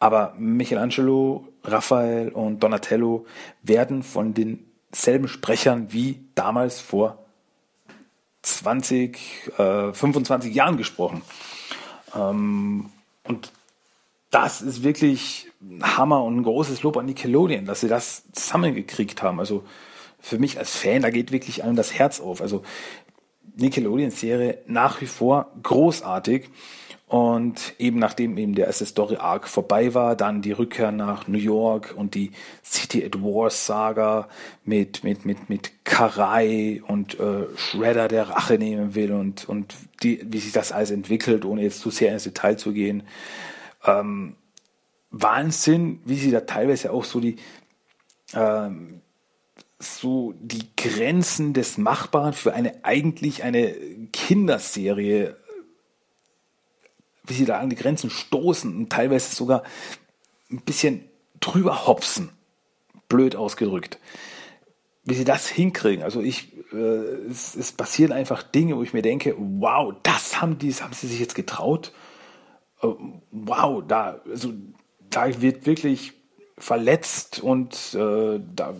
Aber 0.01 0.35
Michelangelo, 0.39 1.49
Raphael 1.65 2.31
und 2.31 2.63
Donatello 2.63 3.27
werden 3.63 4.03
von 4.03 4.33
denselben 4.93 5.29
Sprechern 5.29 5.93
wie 5.93 6.25
damals 6.35 6.81
vor 6.81 7.25
20, 8.43 9.19
äh, 9.59 9.93
25 9.93 10.55
Jahren 10.55 10.77
gesprochen. 10.77 11.23
Ähm, 12.15 12.91
und 13.25 13.53
das 14.31 14.63
ist 14.63 14.83
wirklich 14.83 15.51
ein 15.61 15.97
Hammer 15.97 16.23
und 16.23 16.39
ein 16.39 16.43
großes 16.43 16.83
Lob 16.83 16.97
an 16.97 17.07
Nickelodeon, 17.07 17.65
dass 17.65 17.81
sie 17.81 17.89
das 17.89 18.25
zusammengekriegt 18.33 19.23
haben. 19.23 19.41
Also 19.41 19.65
für 20.21 20.39
mich 20.39 20.59
als 20.59 20.77
Fan, 20.77 21.03
da 21.03 21.11
geht 21.11 21.33
wirklich 21.33 21.65
einem 21.65 21.77
das 21.77 21.95
Herz 21.95 22.21
auf. 22.21 22.41
Also 22.41 22.63
Nickelodeon-Serie 23.57 24.63
nach 24.67 25.01
wie 25.01 25.07
vor 25.07 25.53
großartig. 25.63 26.49
Und 27.09 27.75
eben 27.79 27.99
nachdem 27.99 28.37
eben 28.37 28.55
der 28.55 28.67
erste 28.67 28.85
Story 28.85 29.17
Arc 29.17 29.49
vorbei 29.49 29.95
war, 29.95 30.15
dann 30.15 30.43
die 30.43 30.53
Rückkehr 30.53 30.93
nach 30.93 31.27
New 31.27 31.39
York 31.39 31.95
und 31.97 32.15
die 32.15 32.33
City 32.63 33.03
at 33.03 33.23
War 33.23 33.49
Saga 33.49 34.29
mit 34.65 35.05
mit 35.05 35.25
mit 35.25 35.49
mit 35.49 35.85
Karai 35.85 36.83
und 36.87 37.19
äh, 37.19 37.47
Shredder, 37.57 38.09
der 38.09 38.29
Rache 38.29 38.59
nehmen 38.59 38.95
will 38.95 39.13
und 39.13 39.49
und 39.49 39.75
die 40.03 40.21
wie 40.31 40.39
sich 40.39 40.53
das 40.53 40.71
alles 40.71 40.91
entwickelt, 40.91 41.47
ohne 41.47 41.63
jetzt 41.63 41.81
zu 41.81 41.89
sehr 41.89 42.13
ins 42.13 42.25
Detail 42.25 42.59
zu 42.59 42.75
gehen. 42.75 43.05
Ähm, 43.87 44.37
Wahnsinn, 45.11 46.01
wie 46.05 46.17
sie 46.17 46.31
da 46.31 46.41
teilweise 46.41 46.93
auch 46.93 47.05
so 47.05 47.21
die 47.21 47.37
ähm, 48.35 49.01
so 49.79 50.35
die 50.39 50.69
Grenzen 50.77 51.55
des 51.55 51.79
Machbaren 51.79 52.35
für 52.35 52.53
eine 52.53 52.85
eigentlich 52.85 53.45
eine 53.45 53.75
Kinderserie 54.13 55.39
wie 57.29 57.35
sie 57.35 57.45
da 57.45 57.59
an 57.59 57.71
die 57.71 57.77
Grenzen 57.77 58.11
stoßen 58.11 58.77
und 58.77 58.91
teilweise 58.91 59.35
sogar 59.35 59.63
ein 60.51 60.63
bisschen 60.63 61.05
drüber 61.41 61.87
hopsen. 61.87 62.31
Blöd 63.09 63.37
ausgedrückt. 63.37 63.99
Wie 65.05 65.15
sie 65.15 65.25
das 65.25 65.49
hinkriegen. 65.49 66.05
Also 66.05 66.21
ich, 66.21 66.53
äh, 66.73 66.77
es, 66.77 67.55
es, 67.55 67.73
passieren 67.73 68.13
einfach 68.13 68.43
Dinge, 68.43 68.77
wo 68.77 68.83
ich 68.83 68.93
mir 68.93 69.03
denke, 69.03 69.35
wow, 69.39 69.95
das 70.03 70.41
haben 70.41 70.59
die, 70.59 70.73
haben 70.75 70.93
sie 70.93 71.07
sich 71.07 71.19
jetzt 71.19 71.35
getraut. 71.35 71.93
Äh, 72.83 72.89
wow, 73.31 73.83
da, 73.87 74.21
also, 74.29 74.53
da 75.09 75.41
wird 75.41 75.65
wirklich 75.65 76.13
verletzt 76.59 77.41
und 77.41 77.95
äh, 77.95 78.41
da 78.55 78.75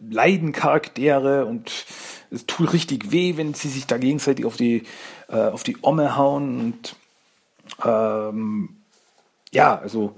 leiden 0.00 0.52
Charaktere 0.52 1.44
und 1.44 1.70
es 2.30 2.46
tut 2.46 2.72
richtig 2.72 3.10
weh, 3.10 3.36
wenn 3.36 3.54
sie 3.54 3.68
sich 3.68 3.86
da 3.86 3.98
gegenseitig 3.98 4.44
auf 4.44 4.56
die, 4.56 4.84
äh, 5.28 5.36
auf 5.36 5.64
die 5.64 5.76
Omme 5.82 6.16
hauen 6.16 6.60
und 6.60 6.96
ähm, 7.84 8.76
ja, 9.52 9.78
also 9.78 10.16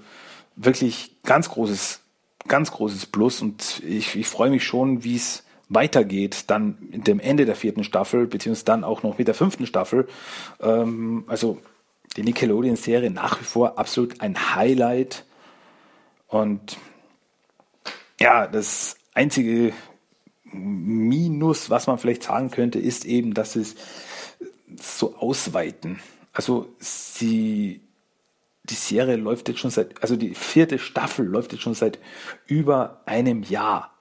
wirklich 0.56 1.16
ganz 1.22 1.50
großes, 1.50 2.00
ganz 2.48 2.70
großes 2.72 3.06
Plus 3.06 3.42
und 3.42 3.82
ich, 3.84 4.16
ich 4.16 4.26
freue 4.26 4.50
mich 4.50 4.64
schon, 4.64 5.04
wie 5.04 5.16
es 5.16 5.44
weitergeht, 5.68 6.44
dann 6.48 6.78
mit 6.80 7.06
dem 7.06 7.20
Ende 7.20 7.44
der 7.44 7.56
vierten 7.56 7.84
Staffel, 7.84 8.26
beziehungsweise 8.26 8.64
dann 8.64 8.84
auch 8.84 9.02
noch 9.02 9.18
mit 9.18 9.26
der 9.26 9.34
fünften 9.34 9.66
Staffel. 9.66 10.08
Ähm, 10.60 11.24
also 11.26 11.58
die 12.16 12.22
Nickelodeon-Serie 12.22 13.10
nach 13.10 13.40
wie 13.40 13.44
vor 13.44 13.78
absolut 13.78 14.20
ein 14.20 14.54
Highlight. 14.54 15.24
Und 16.28 16.78
ja, 18.20 18.46
das 18.46 18.96
einzige 19.12 19.72
Minus, 20.44 21.68
was 21.68 21.86
man 21.88 21.98
vielleicht 21.98 22.22
sagen 22.22 22.50
könnte, 22.50 22.78
ist 22.78 23.04
eben, 23.04 23.34
dass 23.34 23.56
es 23.56 23.74
so 24.80 25.16
ausweiten 25.16 26.00
also 26.36 26.68
sie, 26.78 27.80
die 28.64 28.74
Serie 28.74 29.16
läuft 29.16 29.48
jetzt 29.48 29.58
schon 29.58 29.70
seit, 29.70 30.02
also 30.02 30.16
die 30.16 30.34
vierte 30.34 30.78
Staffel 30.78 31.24
läuft 31.24 31.52
jetzt 31.52 31.62
schon 31.62 31.72
seit 31.72 31.98
über 32.46 33.00
einem 33.06 33.42
Jahr. 33.42 33.94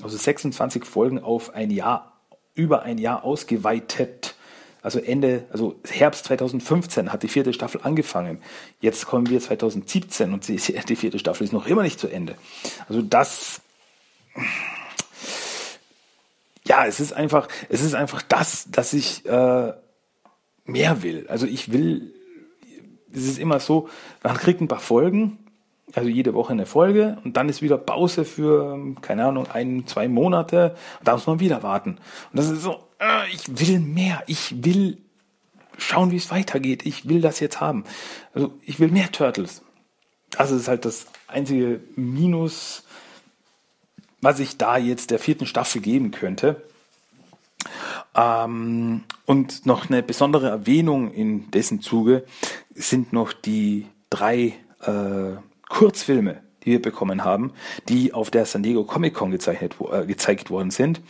Also 0.00 0.16
26 0.16 0.84
Folgen 0.84 1.18
auf 1.18 1.54
ein 1.54 1.72
Jahr, 1.72 2.20
über 2.54 2.82
ein 2.82 2.98
Jahr 2.98 3.24
ausgeweitet. 3.24 4.36
Also 4.80 5.00
Ende, 5.00 5.46
also 5.50 5.74
Herbst 5.88 6.26
2015 6.26 7.12
hat 7.12 7.24
die 7.24 7.28
vierte 7.28 7.52
Staffel 7.52 7.80
angefangen. 7.82 8.40
Jetzt 8.80 9.06
kommen 9.06 9.28
wir 9.28 9.40
2017 9.40 10.32
und 10.32 10.46
die, 10.48 10.58
vierte 10.60 11.18
Staffel 11.18 11.42
ist 11.42 11.52
noch 11.52 11.66
immer 11.66 11.82
nicht 11.82 11.98
zu 11.98 12.06
Ende. 12.06 12.36
Also 12.88 13.02
das, 13.02 13.60
ja, 16.64 16.86
es 16.86 17.00
ist 17.00 17.12
einfach, 17.12 17.48
es 17.68 17.80
ist 17.82 17.96
einfach 17.96 18.22
das, 18.22 18.70
dass 18.70 18.92
ich 18.92 19.26
äh, 19.26 19.72
mehr 20.66 21.02
will. 21.02 21.26
Also 21.28 21.46
ich 21.46 21.72
will, 21.72 22.12
es 23.12 23.24
ist 23.24 23.38
immer 23.38 23.60
so, 23.60 23.88
man 24.22 24.36
kriegt 24.36 24.60
ein 24.60 24.68
paar 24.68 24.80
Folgen 24.80 25.38
Also 25.94 26.08
jede 26.08 26.34
Woche 26.34 26.52
eine 26.52 26.66
Folge 26.66 27.18
und 27.24 27.36
dann 27.36 27.48
ist 27.48 27.62
wieder 27.62 27.78
Pause 27.78 28.24
für, 28.24 28.78
keine 29.02 29.24
Ahnung, 29.26 29.46
ein, 29.46 29.86
zwei 29.86 30.08
Monate. 30.08 30.74
Und 30.98 31.08
da 31.08 31.12
muss 31.12 31.26
man 31.26 31.40
wieder 31.40 31.62
warten. 31.62 31.90
Und 32.32 32.38
das 32.38 32.50
ist 32.50 32.62
so, 32.62 32.80
äh, 32.98 33.32
ich 33.32 33.46
will 33.60 33.78
mehr. 33.78 34.22
Ich 34.26 34.64
will 34.64 34.98
schauen, 35.78 36.10
wie 36.10 36.16
es 36.16 36.30
weitergeht. 36.30 36.84
Ich 36.86 37.08
will 37.08 37.20
das 37.20 37.38
jetzt 37.40 37.60
haben. 37.60 37.84
Also 38.34 38.52
ich 38.62 38.80
will 38.80 38.88
mehr 38.88 39.12
Turtles. 39.12 39.62
Das 40.30 40.50
ist 40.50 40.68
halt 40.68 40.84
das 40.84 41.06
einzige 41.28 41.80
Minus, 41.94 42.82
was 44.20 44.40
ich 44.40 44.58
da 44.58 44.76
jetzt 44.76 45.10
der 45.10 45.18
vierten 45.18 45.46
Staffel 45.46 45.80
geben 45.80 46.10
könnte. 46.10 46.62
Ähm, 48.16 49.04
und 49.26 49.66
noch 49.66 49.90
eine 49.90 50.02
besondere 50.02 50.48
Erwähnung 50.48 51.12
in 51.12 51.50
dessen 51.50 51.80
Zuge 51.80 52.24
sind 52.74 53.12
noch 53.12 53.32
die 53.32 53.86
drei 54.08 54.54
äh, 54.82 55.36
Kurzfilme, 55.68 56.42
die 56.64 56.72
wir 56.72 56.82
bekommen 56.82 57.24
haben, 57.24 57.52
die 57.88 58.14
auf 58.14 58.30
der 58.30 58.46
San 58.46 58.62
Diego 58.62 58.84
Comic 58.84 59.14
Con 59.14 59.30
gezeichnet, 59.30 59.76
äh, 59.92 60.06
gezeigt 60.06 60.50
worden 60.50 60.70
sind. 60.70 61.02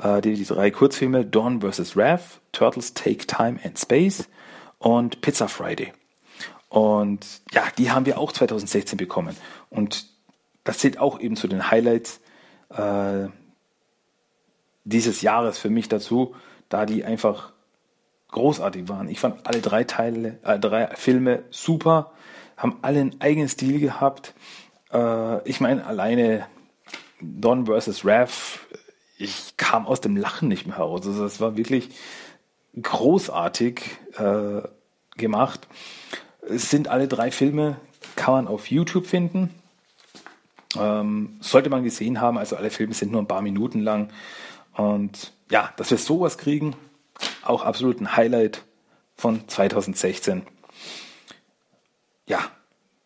Äh, 0.00 0.20
die, 0.20 0.34
die 0.34 0.44
drei 0.44 0.70
Kurzfilme 0.70 1.26
Dawn 1.26 1.60
vs. 1.60 1.96
Wrath, 1.96 2.40
Turtles 2.52 2.94
Take 2.94 3.26
Time 3.26 3.58
and 3.64 3.78
Space 3.78 4.28
und 4.78 5.20
Pizza 5.20 5.48
Friday. 5.48 5.92
Und 6.68 7.42
ja, 7.52 7.64
die 7.76 7.90
haben 7.90 8.06
wir 8.06 8.18
auch 8.18 8.32
2016 8.32 8.96
bekommen. 8.96 9.36
Und 9.68 10.06
das 10.64 10.78
zählt 10.78 10.98
auch 10.98 11.20
eben 11.20 11.36
zu 11.36 11.48
den 11.48 11.70
Highlights 11.70 12.20
äh, 12.70 13.26
dieses 14.84 15.22
Jahres 15.22 15.58
für 15.58 15.70
mich 15.70 15.88
dazu, 15.88 16.34
da 16.72 16.86
die 16.86 17.04
einfach 17.04 17.52
großartig 18.28 18.88
waren. 18.88 19.08
Ich 19.08 19.20
fand 19.20 19.46
alle 19.46 19.60
drei 19.60 19.84
Teile, 19.84 20.38
äh, 20.42 20.58
drei 20.58 20.88
Filme 20.96 21.44
super, 21.50 22.12
haben 22.56 22.78
alle 22.82 23.00
einen 23.00 23.20
eigenen 23.20 23.48
Stil 23.48 23.78
gehabt. 23.78 24.34
Äh, 24.92 25.48
ich 25.48 25.60
meine, 25.60 25.86
alleine 25.86 26.46
Don 27.20 27.66
vs. 27.66 28.04
Raph, 28.04 28.66
ich 29.18 29.56
kam 29.56 29.86
aus 29.86 30.00
dem 30.00 30.16
Lachen 30.16 30.48
nicht 30.48 30.66
mehr 30.66 30.78
heraus. 30.78 31.06
Also 31.06 31.24
es 31.24 31.40
war 31.40 31.56
wirklich 31.56 31.90
großartig 32.80 33.82
äh, 34.16 34.62
gemacht. 35.16 35.68
Es 36.40 36.70
sind 36.70 36.88
alle 36.88 37.06
drei 37.06 37.30
Filme, 37.30 37.76
kann 38.16 38.34
man 38.34 38.48
auf 38.48 38.70
YouTube 38.70 39.06
finden. 39.06 39.50
Ähm, 40.76 41.36
sollte 41.40 41.68
man 41.68 41.84
gesehen 41.84 42.20
haben, 42.20 42.38
also 42.38 42.56
alle 42.56 42.70
Filme 42.70 42.94
sind 42.94 43.12
nur 43.12 43.20
ein 43.20 43.28
paar 43.28 43.42
Minuten 43.42 43.80
lang. 43.80 44.08
Und 44.74 45.32
ja, 45.52 45.70
dass 45.76 45.90
wir 45.90 45.98
sowas 45.98 46.38
kriegen, 46.38 46.74
auch 47.44 47.62
absolut 47.62 48.00
ein 48.00 48.16
Highlight 48.16 48.64
von 49.16 49.46
2016. 49.46 50.46
Ja, 52.26 52.40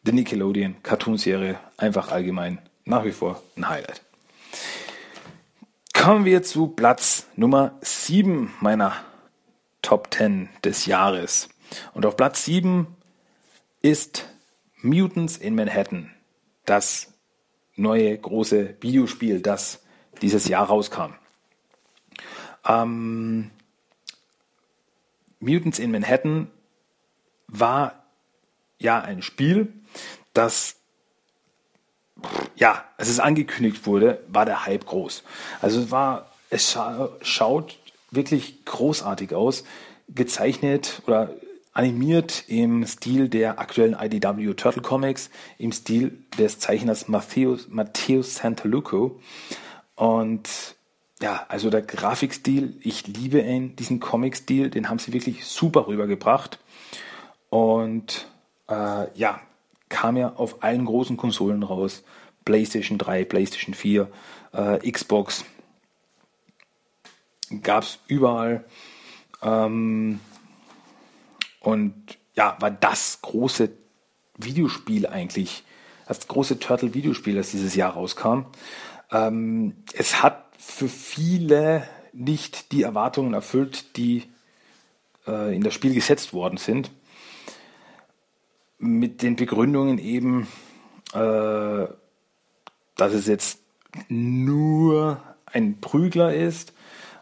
die 0.02 0.12
Nickelodeon 0.12 0.80
Cartoonserie, 0.84 1.58
einfach 1.76 2.12
allgemein 2.12 2.60
nach 2.84 3.04
wie 3.04 3.10
vor 3.10 3.42
ein 3.56 3.68
Highlight. 3.68 4.00
Kommen 5.92 6.24
wir 6.24 6.44
zu 6.44 6.68
Platz 6.68 7.26
Nummer 7.34 7.74
7 7.80 8.54
meiner 8.60 8.92
Top 9.82 10.14
10 10.14 10.48
des 10.62 10.86
Jahres. 10.86 11.48
Und 11.94 12.06
auf 12.06 12.16
Platz 12.16 12.44
7 12.44 12.86
ist 13.82 14.28
Mutants 14.82 15.36
in 15.36 15.56
Manhattan, 15.56 16.12
das 16.64 17.12
neue 17.74 18.16
große 18.16 18.76
Videospiel, 18.80 19.40
das 19.40 19.82
dieses 20.22 20.46
Jahr 20.46 20.66
rauskam. 20.66 21.14
Ähm, 22.66 23.50
Mutants 25.40 25.78
in 25.78 25.90
Manhattan 25.90 26.50
war 27.48 28.04
ja 28.78 29.00
ein 29.00 29.22
Spiel, 29.22 29.72
das 30.32 30.76
ja, 32.56 32.84
als 32.96 33.08
es 33.08 33.20
angekündigt 33.20 33.86
wurde, 33.86 34.22
war 34.28 34.46
der 34.46 34.64
Hype 34.64 34.86
groß. 34.86 35.22
Also 35.60 35.80
es 35.80 35.90
war, 35.90 36.30
es 36.50 36.70
scha 36.70 37.10
schaut 37.20 37.78
wirklich 38.10 38.64
großartig 38.64 39.34
aus, 39.34 39.64
gezeichnet 40.08 41.02
oder 41.06 41.30
animiert 41.72 42.44
im 42.46 42.86
Stil 42.86 43.28
der 43.28 43.58
aktuellen 43.58 43.96
IDW 44.00 44.54
Turtle 44.54 44.80
Comics, 44.80 45.28
im 45.58 45.72
Stil 45.72 46.16
des 46.38 46.58
Zeichners 46.58 47.08
Matthäus, 47.08 47.68
Matthäus 47.68 48.36
Santaluco. 48.36 49.20
Und 49.94 50.75
ja, 51.20 51.46
also 51.48 51.70
der 51.70 51.82
Grafikstil, 51.82 52.78
ich 52.82 53.06
liebe 53.06 53.40
ihn, 53.40 53.74
diesen 53.76 54.00
Comic-Stil, 54.00 54.70
den 54.70 54.88
haben 54.88 54.98
sie 54.98 55.12
wirklich 55.12 55.46
super 55.46 55.86
rübergebracht. 55.86 56.58
Und 57.48 58.28
äh, 58.68 59.18
ja, 59.18 59.40
kam 59.88 60.16
ja 60.16 60.34
auf 60.34 60.62
allen 60.62 60.84
großen 60.84 61.16
Konsolen 61.16 61.62
raus. 61.62 62.04
PlayStation 62.44 62.98
3, 62.98 63.24
PlayStation 63.24 63.74
4, 63.74 64.08
äh, 64.52 64.90
Xbox. 64.90 65.44
Gab 67.62 67.84
es 67.84 67.98
überall. 68.08 68.64
Ähm, 69.42 70.20
und 71.60 71.94
ja, 72.34 72.56
war 72.60 72.70
das 72.70 73.20
große 73.22 73.70
Videospiel 74.36 75.06
eigentlich, 75.06 75.64
das 76.06 76.28
große 76.28 76.58
Turtle-Videospiel, 76.58 77.34
das 77.34 77.50
dieses 77.50 77.74
Jahr 77.74 77.94
rauskam. 77.94 78.42
Ähm, 79.10 79.76
es 79.94 80.22
hat 80.22 80.45
für 80.58 80.88
viele 80.88 81.86
nicht 82.12 82.72
die 82.72 82.82
Erwartungen 82.82 83.34
erfüllt, 83.34 83.96
die 83.96 84.24
äh, 85.26 85.54
in 85.54 85.62
das 85.62 85.74
Spiel 85.74 85.94
gesetzt 85.94 86.32
worden 86.32 86.56
sind. 86.56 86.90
Mit 88.78 89.22
den 89.22 89.36
Begründungen 89.36 89.98
eben, 89.98 90.48
äh, 91.12 91.86
dass 92.96 93.12
es 93.12 93.26
jetzt 93.26 93.60
nur 94.08 95.22
ein 95.46 95.80
Prügler 95.80 96.34
ist, 96.34 96.72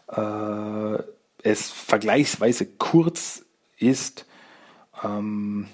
äh, 0.07 0.97
es 1.43 1.69
vergleichsweise 1.71 2.65
kurz 2.65 3.45
ist 3.77 4.25
ähm, 5.03 5.67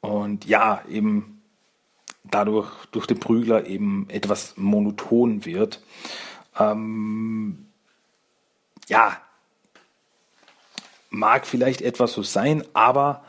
und 0.00 0.44
ja, 0.44 0.84
eben 0.88 1.41
dadurch 2.24 2.70
durch 2.92 3.06
den 3.06 3.20
Prügler 3.20 3.66
eben 3.66 4.06
etwas 4.08 4.54
monoton 4.56 5.44
wird. 5.44 5.82
Ähm, 6.58 7.66
ja, 8.88 9.20
mag 11.10 11.46
vielleicht 11.46 11.82
etwas 11.82 12.12
so 12.12 12.22
sein, 12.22 12.64
aber 12.72 13.24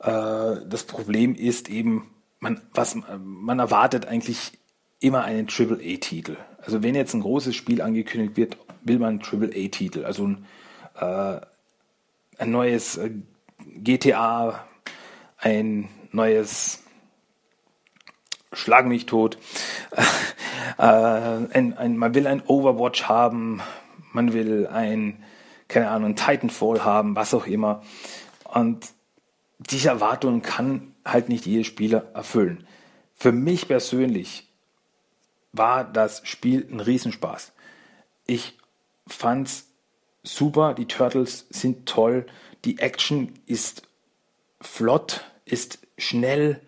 äh, 0.00 0.56
das 0.66 0.84
Problem 0.84 1.34
ist 1.34 1.68
eben, 1.68 2.10
man, 2.40 2.60
was, 2.74 2.96
man 3.18 3.58
erwartet 3.58 4.06
eigentlich 4.06 4.52
immer 5.00 5.24
einen 5.24 5.46
Triple-A-Titel. 5.46 6.36
Also 6.62 6.82
wenn 6.82 6.94
jetzt 6.94 7.14
ein 7.14 7.22
großes 7.22 7.54
Spiel 7.54 7.80
angekündigt 7.80 8.36
wird, 8.36 8.56
will 8.82 8.98
man 8.98 9.08
einen 9.10 9.20
Triple-A-Titel. 9.20 10.04
Also 10.04 10.28
ein, 10.28 10.46
äh, 10.96 11.40
ein 12.38 12.50
neues 12.50 12.96
äh, 12.96 13.10
GTA, 13.58 14.64
ein 15.38 15.88
neues 16.12 16.82
Schlag 18.56 18.86
mich 18.86 19.04
tot. 19.04 19.36
äh, 20.78 20.82
ein, 20.82 21.76
ein, 21.76 21.96
man 21.96 22.14
will 22.14 22.26
ein 22.26 22.42
Overwatch 22.46 23.04
haben, 23.04 23.60
man 24.12 24.32
will 24.32 24.66
ein, 24.66 25.22
keine 25.68 25.90
Ahnung, 25.90 26.16
Titanfall 26.16 26.82
haben, 26.82 27.14
was 27.16 27.34
auch 27.34 27.46
immer. 27.46 27.82
Und 28.44 28.88
diese 29.58 29.90
Erwartungen 29.90 30.40
kann 30.40 30.94
halt 31.04 31.28
nicht 31.28 31.44
jeder 31.44 31.64
Spieler 31.64 32.10
erfüllen. 32.14 32.66
Für 33.14 33.30
mich 33.30 33.68
persönlich 33.68 34.48
war 35.52 35.84
das 35.84 36.26
Spiel 36.26 36.66
ein 36.70 36.80
Riesenspaß. 36.80 37.52
Ich 38.26 38.58
fand's 39.06 39.68
super, 40.22 40.72
die 40.74 40.86
Turtles 40.86 41.46
sind 41.50 41.86
toll, 41.86 42.26
die 42.64 42.78
Action 42.78 43.34
ist 43.46 43.82
flott, 44.60 45.24
ist 45.44 45.78
schnell, 45.98 46.60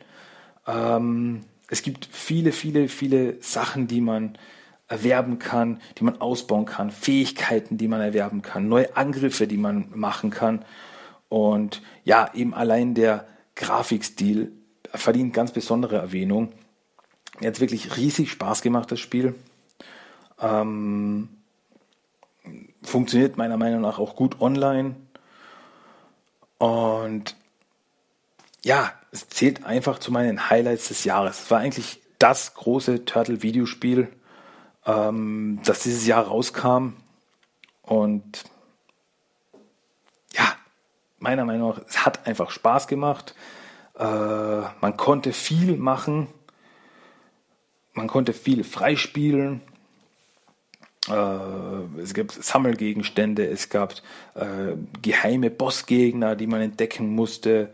ähm, 0.66 1.44
es 1.69 1.83
gibt 1.83 2.09
viele, 2.11 2.53
viele, 2.53 2.89
viele 2.89 3.41
Sachen, 3.43 3.87
die 3.87 4.01
man 4.01 4.39
erwerben 4.89 5.39
kann, 5.39 5.81
die 5.99 6.05
man 6.05 6.21
ausbauen 6.21 6.65
kann, 6.65 6.91
Fähigkeiten, 6.91 7.77
die 7.77 7.89
man 7.89 8.01
erwerben 8.01 8.41
kann, 8.41 8.69
neue 8.69 8.97
Angriffe, 8.97 9.47
die 9.47 9.59
man 9.59 9.91
machen 9.95 10.31
kann. 10.31 10.65
Und 11.29 11.83
ja, 12.05 12.31
eben 12.35 12.55
allein 12.55 12.95
der 12.95 13.27
Grafikstil 13.55 14.53
verdient 14.95 15.35
ganz 15.35 15.53
besondere 15.53 15.97
Erwähnung. 15.97 16.53
Hat 17.45 17.61
wirklich 17.61 17.97
riesig 17.99 18.31
Spaß 18.31 18.63
gemacht, 18.63 18.91
das 18.91 19.01
Spiel. 19.01 19.35
Ähm, 20.41 21.29
funktioniert 22.83 23.37
meiner 23.37 23.59
Meinung 23.59 23.83
nach 23.83 23.99
auch 23.99 24.17
gut 24.17 24.41
online. 24.41 24.97
Und 26.57 27.37
ja, 28.65 28.93
es 29.11 29.29
zählt 29.29 29.64
einfach 29.64 29.99
zu 29.99 30.12
meinen 30.12 30.51
Highlights 30.51 30.88
des 30.88 31.05
Jahres. 31.05 31.42
Es 31.42 31.51
war 31.51 31.61
eigentlich 31.61 32.01
das 32.18 32.55
große 32.55 33.05
Turtle-Videospiel, 33.05 34.09
ähm, 34.87 35.61
das 35.64 35.83
dieses 35.83 36.07
Jahr 36.07 36.27
rauskam. 36.27 36.94
Und 37.83 38.44
ja, 40.35 40.57
meiner 41.18 41.44
Meinung 41.44 41.71
nach, 41.71 41.83
es 41.88 42.05
hat 42.05 42.27
einfach 42.27 42.51
Spaß 42.51 42.87
gemacht. 42.87 43.35
Äh, 43.99 44.05
man 44.05 44.97
konnte 44.97 45.33
viel 45.33 45.77
machen. 45.77 46.29
Man 47.94 48.09
konnte 48.09 48.33
viel 48.33 48.62
freispielen. 48.62 49.62
Äh, 51.09 52.01
es 52.01 52.14
gab 52.14 52.31
Sammelgegenstände, 52.33 53.47
es 53.47 53.71
gab 53.71 53.94
äh, 54.35 54.77
geheime 55.01 55.51
Bossgegner, 55.51 56.37
die 56.37 56.47
man 56.47 56.61
entdecken 56.61 57.14
musste, 57.14 57.73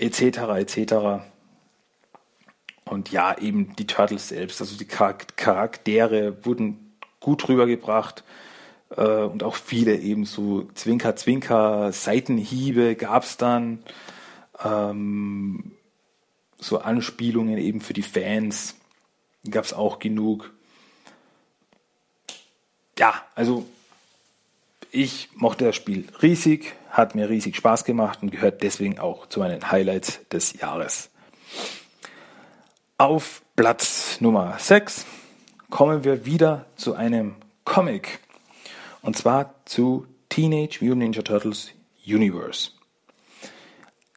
etc. 0.00 0.38
Etc. 0.58 0.94
Und 2.84 3.12
ja, 3.12 3.36
eben 3.38 3.76
die 3.76 3.86
Turtles 3.86 4.28
selbst, 4.28 4.60
also 4.60 4.76
die 4.76 4.86
Charaktere 4.86 6.44
wurden 6.44 6.94
gut 7.20 7.48
rübergebracht 7.48 8.24
äh, 8.96 9.04
und 9.04 9.42
auch 9.42 9.54
viele 9.54 9.96
eben 9.96 10.24
so 10.24 10.68
Zwinker-Zwinker, 10.74 11.92
Seitenhiebe 11.92 12.96
gab 12.96 13.22
es 13.22 13.36
dann, 13.36 13.84
ähm, 14.64 15.72
so 16.58 16.78
Anspielungen 16.78 17.58
eben 17.58 17.80
für 17.80 17.94
die 17.94 18.02
Fans 18.02 18.76
gab 19.48 19.64
es 19.64 19.72
auch 19.72 19.98
genug 19.98 20.52
ja, 23.00 23.14
also 23.34 23.66
ich 24.92 25.28
mochte 25.34 25.66
das 25.66 25.76
Spiel 25.76 26.06
riesig, 26.22 26.74
hat 26.90 27.14
mir 27.14 27.28
riesig 27.28 27.56
Spaß 27.56 27.84
gemacht 27.84 28.20
und 28.22 28.30
gehört 28.30 28.62
deswegen 28.62 28.98
auch 28.98 29.26
zu 29.26 29.40
meinen 29.40 29.70
Highlights 29.70 30.20
des 30.28 30.54
Jahres. 30.54 31.10
Auf 32.98 33.42
Platz 33.56 34.20
Nummer 34.20 34.56
6 34.58 35.06
kommen 35.70 36.04
wir 36.04 36.26
wieder 36.26 36.66
zu 36.76 36.94
einem 36.94 37.36
Comic. 37.64 38.20
Und 39.02 39.16
zwar 39.16 39.54
zu 39.64 40.06
Teenage 40.28 40.78
Mutant 40.80 40.98
Ninja 40.98 41.22
Turtles 41.22 41.70
Universe. 42.06 42.72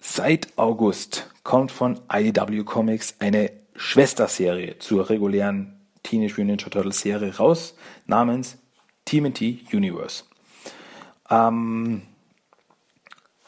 Seit 0.02 0.58
August 0.58 1.30
kommt 1.44 1.72
von 1.72 2.02
IDW 2.12 2.64
Comics 2.64 3.16
eine 3.20 3.52
Schwesterserie 3.76 4.80
zur 4.80 5.10
regulären 5.10 5.80
Teenage 6.02 6.34
Mutant 6.34 6.48
Ninja 6.48 6.70
Turtles 6.70 7.00
Serie 7.00 7.36
raus, 7.38 7.76
namens 8.06 8.58
TMNT 9.06 9.74
Universe. 9.74 10.24
Ähm, 11.34 12.04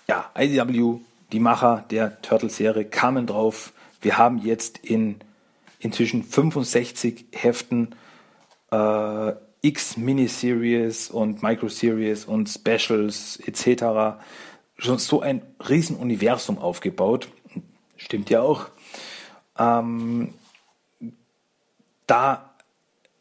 ja, 0.08 0.32
IDW, 0.36 1.00
die 1.32 1.40
Macher 1.40 1.86
der 1.90 2.22
Turtle-Serie, 2.22 2.86
kamen 2.86 3.28
drauf. 3.28 3.74
Wir 4.02 4.18
haben 4.18 4.40
jetzt 4.40 4.80
in 4.80 5.18
inzwischen 5.80 6.24
65 6.24 7.26
Heften 7.32 7.96
äh, 8.72 9.34
X 9.62 9.98
Miniseries 9.98 11.10
und 11.10 11.44
Microseries 11.44 12.26
und 12.26 12.50
Specials 12.50 13.38
etc. 13.38 14.20
schon 14.78 14.98
so 14.98 15.22
ein 15.22 15.42
Riesenuniversum 15.68 16.58
aufgebaut. 16.58 17.28
Stimmt 17.98 18.30
ja 18.30 18.42
auch. 18.42 18.68
Ähm, 19.58 20.34
da 22.08 22.52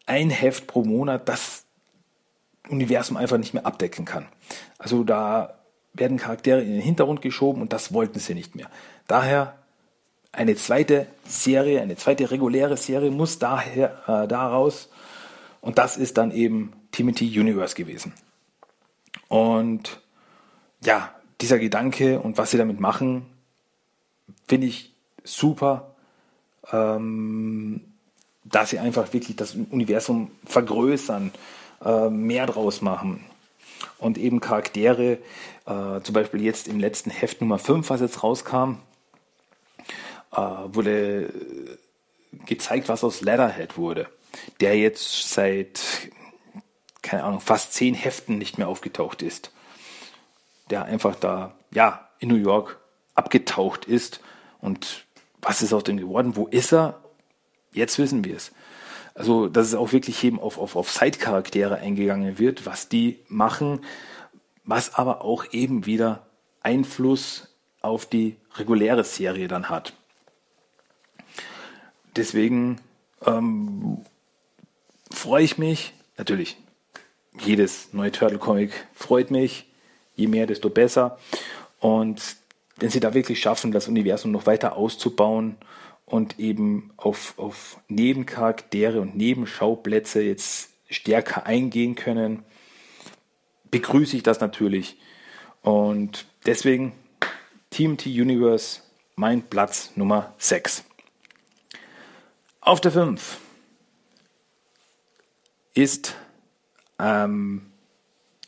ein 0.07 0.31
Heft 0.31 0.67
pro 0.67 0.85
Monat, 0.85 1.29
das 1.29 1.64
Universum 2.69 3.17
einfach 3.17 3.39
nicht 3.39 3.55
mehr 3.55 3.67
abdecken 3.67 4.05
kann. 4.05 4.27
Also 4.79 5.05
da 5.05 5.59
werden 5.93 6.17
Charaktere 6.17 6.61
in 6.63 6.73
den 6.73 6.81
Hintergrund 6.81 7.23
geschoben 7.23 7.63
und 7.63 7.73
das 7.73 7.93
wollten 7.93 8.19
sie 8.19 8.35
nicht 8.35 8.55
mehr. 8.55 8.69
Daher 9.07 9.57
eine 10.33 10.57
zweite 10.57 11.07
Serie, 11.27 11.81
eine 11.81 11.97
zweite 11.97 12.31
reguläre 12.31 12.77
Serie 12.77 13.11
muss 13.11 13.39
daher 13.39 14.03
äh, 14.07 14.29
daraus 14.29 14.89
und 15.61 15.79
das 15.79 15.97
ist 15.97 16.19
dann 16.19 16.33
eben 16.33 16.73
Timothy 16.91 17.39
Universe 17.39 17.75
gewesen. 17.75 18.13
Und 19.29 20.01
ja, 20.83 21.15
dieser 21.41 21.59
Gedanke 21.59 22.21
und 22.21 22.39
was 22.39 22.51
sie 22.51 22.59
damit 22.59 22.81
machen, 22.81 23.27
finde 24.49 24.67
ich 24.67 24.93
super, 25.23 25.95
ähm, 26.73 27.81
dass 28.45 28.71
sie 28.71 28.79
einfach 28.79 29.13
wirklich 29.13 29.37
das 29.37 29.55
Universum 29.55 30.31
vergrößern 30.45 31.33
äh, 31.85 32.11
mehr 32.11 32.47
draus 32.47 32.83
machen. 32.83 33.25
Und 33.99 34.19
eben 34.19 34.41
Charaktere, 34.41 35.19
äh, 35.67 36.01
zum 36.03 36.13
Beispiel 36.13 36.43
jetzt 36.43 36.69
im 36.69 36.79
letzten 36.79 37.11
Heft 37.11 37.41
Nummer 37.41 37.59
5, 37.59 37.89
was 37.91 38.01
jetzt 38.01 38.23
rauskam, 38.23 38.79
äh, 40.33 40.41
wurde 40.41 41.33
gezeigt, 42.47 42.89
was 42.89 43.05
aus 43.05 43.21
Leatherhead 43.21 43.77
wurde, 43.77 44.09
der 44.61 44.77
jetzt 44.77 45.31
seit, 45.31 45.81
keine 47.03 47.25
Ahnung, 47.25 47.41
fast 47.41 47.73
zehn 47.73 47.95
Heften 47.95 48.39
nicht 48.39 48.59
mehr 48.59 48.69
aufgetaucht 48.69 49.23
ist. 49.23 49.53
Der 50.71 50.85
einfach 50.85 51.15
da, 51.15 51.55
ja, 51.71 52.09
in 52.19 52.29
New 52.29 52.37
York 52.37 52.79
abgetaucht 53.15 53.85
ist. 53.85 54.21
Und 54.61 55.05
was 55.41 55.63
ist 55.63 55.73
aus 55.73 55.85
dem 55.85 55.99
geworden? 55.99 56.37
Wo 56.37 56.47
ist 56.47 56.73
er? 56.73 57.01
Jetzt 57.73 57.99
wissen 57.99 58.25
wir 58.25 58.37
es. 58.37 58.53
Also, 59.15 59.49
dass 59.49 59.69
es 59.69 59.75
auch 59.75 59.93
wirklich 59.93 60.23
eben 60.25 60.41
auf, 60.41 60.59
auf, 60.59 60.75
auf 60.75 60.91
Side-Charaktere 60.91 61.77
eingegangen 61.77 62.39
wird, 62.39 62.67
was 62.67 62.89
die 62.89 63.21
machen, 63.29 63.81
was 64.65 64.95
aber 64.95 65.23
auch 65.23 65.53
eben 65.53 65.87
wieder 65.87 66.27
Einfluss 66.63 67.49
auf 67.81 68.07
die 68.07 68.37
reguläre 68.57 69.05
Serie 69.05 69.47
dann 69.47 69.69
hat. 69.69 69.93
Deswegen 72.17 72.81
ähm, 73.25 73.99
freue 75.11 75.45
ich 75.45 75.59
mich, 75.59 75.93
natürlich, 76.17 76.57
jedes 77.41 77.93
neue 77.93 78.13
Turtle-Comic 78.13 78.73
freut 78.95 79.31
mich, 79.31 79.67
je 80.17 80.27
mehr, 80.29 80.47
desto 80.47 80.71
besser. 80.71 81.19
Und 81.81 82.37
wenn 82.77 82.91
sie 82.91 83.01
da 83.01 83.15
wirklich 83.15 83.41
schaffen, 83.41 83.73
das 83.73 83.89
Universum 83.89 84.31
noch 84.31 84.47
weiter 84.47 84.77
auszubauen 84.77 85.57
und 86.07 86.39
eben 86.39 86.93
auf, 86.97 87.39
auf 87.39 87.81
Nebencharaktere 87.89 89.01
und 89.01 89.17
Nebenschauplätze 89.17 90.23
jetzt 90.23 90.71
stärker 90.89 91.47
eingehen 91.47 91.95
können, 91.95 92.45
begrüße 93.71 94.17
ich 94.17 94.23
das 94.23 94.41
natürlich. 94.41 94.99
Und 95.63 96.27
deswegen 96.47 96.93
TMT 97.71 98.07
Universe 98.07 98.83
mein 99.17 99.43
Platz 99.43 99.93
Nummer 99.97 100.35
6. 100.39 100.85
Auf 102.61 102.81
der 102.81 102.93
5 102.93 103.39
ist 105.75 106.15
ähm, 106.99 107.73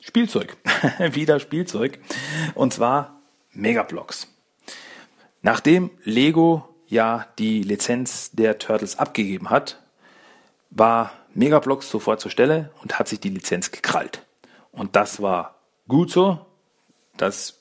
Spielzeug. 0.01 0.57
Wieder 1.13 1.41
Spielzeug. 1.41 1.99
Und 2.55 2.73
zwar 2.73 3.21
Megablocks. 3.53 4.29
Nachdem 5.43 5.91
Lego 6.05 6.76
ja 6.89 7.27
die 7.39 7.63
Lizenz 7.63 8.31
der 8.33 8.59
Turtles 8.59 8.99
abgegeben 8.99 9.51
hat, 9.51 9.83
war 10.71 11.13
Megablocks 11.35 11.91
sofort 11.91 12.21
zur 12.21 12.31
Stelle 12.31 12.71
und 12.83 12.99
hat 12.99 13.09
sich 13.09 13.21
die 13.21 13.31
Lizenz 13.31 13.71
gekrallt. 13.71 14.25
Und 14.73 14.97
das 14.97 15.23
war 15.23 15.57
gut 15.89 16.11
so. 16.11 16.45
Das 17.17 17.61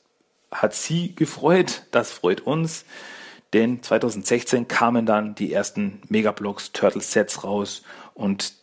hat 0.52 0.74
sie 0.74 1.16
gefreut, 1.16 1.84
das 1.92 2.12
freut 2.12 2.42
uns. 2.42 2.86
Denn 3.54 3.82
2016 3.82 4.68
kamen 4.68 5.06
dann 5.06 5.36
die 5.36 5.54
ersten 5.54 6.02
Megablocks 6.10 6.72
Turtles 6.74 7.12
Sets 7.12 7.44
raus 7.44 7.84
und 8.14 8.54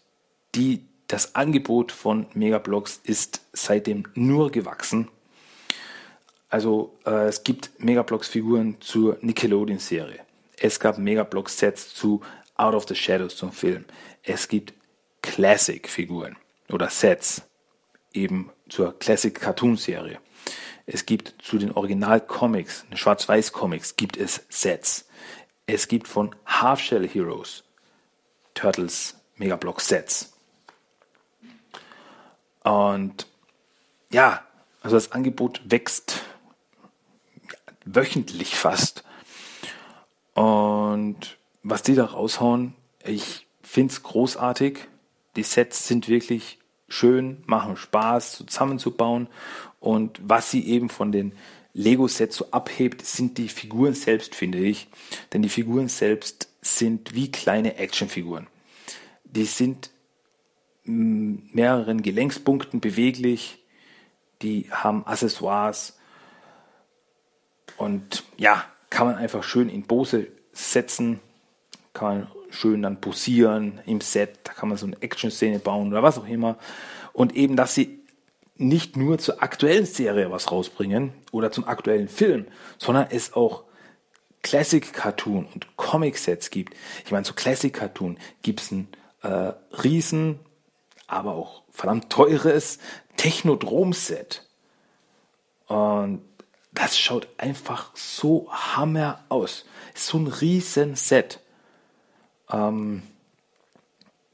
die, 0.54 0.84
das 1.08 1.34
Angebot 1.34 1.92
von 1.92 2.26
Megablocks 2.34 3.00
ist 3.02 3.40
seitdem 3.52 4.04
nur 4.14 4.50
gewachsen. 4.50 5.08
Also 6.50 6.98
äh, 7.06 7.28
es 7.28 7.44
gibt 7.44 7.70
Megablocks 7.78 8.28
Figuren 8.28 8.76
zur 8.80 9.16
Nickelodeon 9.22 9.78
Serie. 9.78 10.20
Es 10.62 10.78
gab 10.78 10.96
Megablock-Sets 10.96 11.92
zu 11.92 12.20
Out 12.54 12.76
of 12.76 12.86
the 12.86 12.94
Shadows 12.94 13.36
zum 13.36 13.50
Film. 13.50 13.84
Es 14.22 14.46
gibt 14.46 14.74
Classic-Figuren 15.20 16.36
oder 16.68 16.88
Sets 16.88 17.42
eben 18.12 18.52
zur 18.68 18.96
Classic-Cartoon-Serie. 18.96 20.20
Es 20.86 21.04
gibt 21.04 21.34
zu 21.42 21.58
den 21.58 21.72
Original-Comics, 21.72 22.86
Schwarz-Weiß-Comics, 22.94 23.96
gibt 23.96 24.16
es 24.16 24.46
Sets. 24.50 25.08
Es 25.66 25.88
gibt 25.88 26.06
von 26.06 26.32
Half-Shell 26.46 27.08
Heroes 27.08 27.64
Turtles 28.54 29.16
Megablock-Sets. 29.38 30.32
Und 32.62 33.26
ja, 34.12 34.46
also 34.80 34.94
das 34.94 35.10
Angebot 35.10 35.60
wächst 35.64 36.20
wöchentlich 37.84 38.54
fast. 38.54 39.02
Und 40.34 41.38
was 41.62 41.82
die 41.82 41.94
da 41.94 42.04
raushauen, 42.06 42.74
ich 43.04 43.46
finde 43.62 43.92
es 43.92 44.02
großartig. 44.02 44.88
Die 45.36 45.42
Sets 45.42 45.86
sind 45.88 46.08
wirklich 46.08 46.58
schön, 46.88 47.42
machen 47.46 47.76
Spaß 47.76 48.44
zusammenzubauen. 48.46 49.28
Und 49.80 50.20
was 50.22 50.50
sie 50.50 50.66
eben 50.66 50.88
von 50.88 51.12
den 51.12 51.32
Lego-Sets 51.74 52.36
so 52.36 52.50
abhebt, 52.50 53.04
sind 53.04 53.38
die 53.38 53.48
Figuren 53.48 53.94
selbst, 53.94 54.34
finde 54.34 54.58
ich. 54.58 54.88
Denn 55.32 55.42
die 55.42 55.48
Figuren 55.48 55.88
selbst 55.88 56.48
sind 56.60 57.14
wie 57.14 57.30
kleine 57.30 57.76
Actionfiguren. 57.76 58.46
Die 59.24 59.44
sind 59.44 59.90
mehreren 60.84 62.02
Gelenkspunkten 62.02 62.80
beweglich, 62.80 63.62
die 64.42 64.68
haben 64.70 65.06
Accessoires 65.06 65.96
und 67.76 68.24
ja, 68.36 68.64
kann 68.92 69.06
man 69.06 69.16
einfach 69.16 69.42
schön 69.42 69.70
in 69.70 69.84
Pose 69.84 70.26
setzen, 70.52 71.20
kann 71.94 72.18
man 72.18 72.28
schön 72.50 72.82
dann 72.82 73.00
posieren 73.00 73.80
im 73.86 74.02
Set, 74.02 74.40
da 74.44 74.52
kann 74.52 74.68
man 74.68 74.76
so 74.76 74.84
eine 74.84 75.00
Action-Szene 75.00 75.60
bauen 75.60 75.88
oder 75.88 76.02
was 76.02 76.18
auch 76.18 76.28
immer. 76.28 76.58
Und 77.14 77.34
eben, 77.34 77.56
dass 77.56 77.74
sie 77.74 78.00
nicht 78.56 78.98
nur 78.98 79.16
zur 79.16 79.42
aktuellen 79.42 79.86
Serie 79.86 80.30
was 80.30 80.52
rausbringen 80.52 81.14
oder 81.30 81.50
zum 81.50 81.64
aktuellen 81.64 82.08
Film, 82.08 82.46
sondern 82.76 83.06
es 83.08 83.32
auch 83.32 83.64
Classic 84.42 84.92
Cartoon 84.92 85.46
und 85.46 85.74
Comic 85.78 86.18
Sets 86.18 86.50
gibt. 86.50 86.74
Ich 87.06 87.12
meine, 87.12 87.24
zu 87.24 87.32
Classic 87.32 87.72
Cartoon 87.72 88.18
gibt 88.42 88.60
es 88.60 88.72
ein 88.72 88.88
äh, 89.22 89.52
riesen, 89.82 90.38
aber 91.06 91.32
auch 91.32 91.62
verdammt 91.70 92.10
teures 92.10 92.78
Technodrom-Set. 93.16 94.46
Und 95.66 96.20
das 96.72 96.98
schaut 96.98 97.28
einfach 97.38 97.94
so 97.94 98.48
hammer 98.50 99.24
aus. 99.28 99.66
So 99.94 100.18
ein 100.18 100.26
riesen 100.26 100.96
Set. 100.96 101.40
Ähm, 102.50 103.02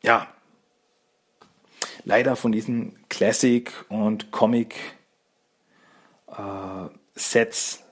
ja, 0.02 0.28
leider 2.04 2.36
von 2.36 2.52
diesen 2.52 2.96
Classic 3.08 3.72
und 3.88 4.30
Comic 4.30 4.76
äh, 6.28 6.88
Sets 7.14 7.82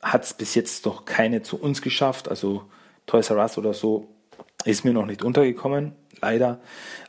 hat 0.00 0.24
es 0.24 0.34
bis 0.34 0.54
jetzt 0.54 0.86
noch 0.86 1.04
keine 1.04 1.42
zu 1.42 1.60
uns 1.60 1.82
geschafft. 1.82 2.28
Also 2.28 2.70
Toys 3.06 3.30
R 3.30 3.38
Us 3.38 3.58
oder 3.58 3.74
so 3.74 4.08
ist 4.64 4.84
mir 4.84 4.92
noch 4.92 5.06
nicht 5.06 5.24
untergekommen, 5.24 5.96
leider. 6.20 6.60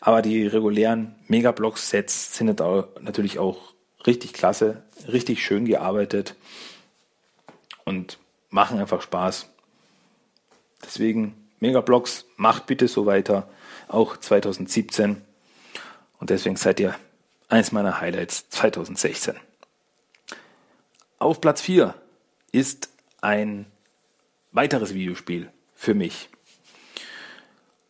Aber 0.02 0.22
die 0.22 0.48
regulären 0.48 1.15
Megablock-Sets 1.28 2.36
sind 2.36 2.60
natürlich 2.60 3.39
auch 3.39 3.74
richtig 4.06 4.34
klasse, 4.34 4.84
richtig 5.08 5.44
schön 5.44 5.66
gearbeitet 5.66 6.36
und 7.86 8.20
machen 8.50 8.80
einfach 8.80 9.02
Spaß. 9.02 9.48
Deswegen 10.84 11.48
Megablocks, 11.60 12.26
macht 12.36 12.68
bitte 12.68 12.88
so 12.88 13.06
weiter, 13.06 13.50
auch 13.88 14.18
2017. 14.18 15.22
Und 16.20 16.30
deswegen 16.30 16.56
seid 16.56 16.80
ihr 16.80 16.96
eins 17.50 17.72
meiner 17.72 18.00
Highlights 18.00 18.50
2016. 18.50 19.36
Auf 21.20 21.42
Platz 21.42 21.62
4 21.62 21.96
ist 22.52 22.90
ein 23.22 23.66
weiteres 24.52 24.94
Videospiel 24.94 25.52
für 25.76 25.94
mich. 25.94 26.30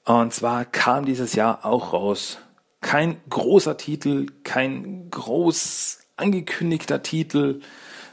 Und 0.06 0.34
zwar 0.34 0.64
kam 0.64 1.06
dieses 1.06 1.34
Jahr 1.34 1.66
auch 1.66 1.92
raus. 1.92 2.38
Kein 2.82 3.22
großer 3.30 3.78
Titel, 3.78 4.28
kein 4.44 5.10
groß 5.10 6.00
angekündigter 6.16 7.02
Titel. 7.04 7.62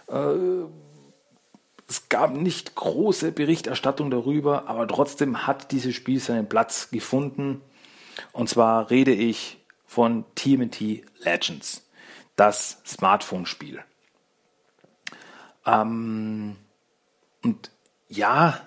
Äh, 0.09 0.65
es 1.89 2.09
gab 2.09 2.35
nicht 2.35 2.75
große 2.75 3.33
Berichterstattung 3.33 4.11
darüber, 4.11 4.69
aber 4.69 4.89
trotzdem 4.89 5.47
hat 5.47 5.71
dieses 5.71 5.95
Spiel 5.95 6.19
seinen 6.19 6.49
Platz 6.49 6.91
gefunden. 6.91 7.61
Und 8.33 8.49
zwar 8.49 8.91
rede 8.91 9.13
ich 9.13 9.59
von 9.87 10.25
TMT 10.35 11.05
Legends, 11.21 11.87
das 12.37 12.81
Smartphone-Spiel. 12.87 13.83
Ähm, 15.67 16.57
und 17.43 17.71
ja, 18.09 18.61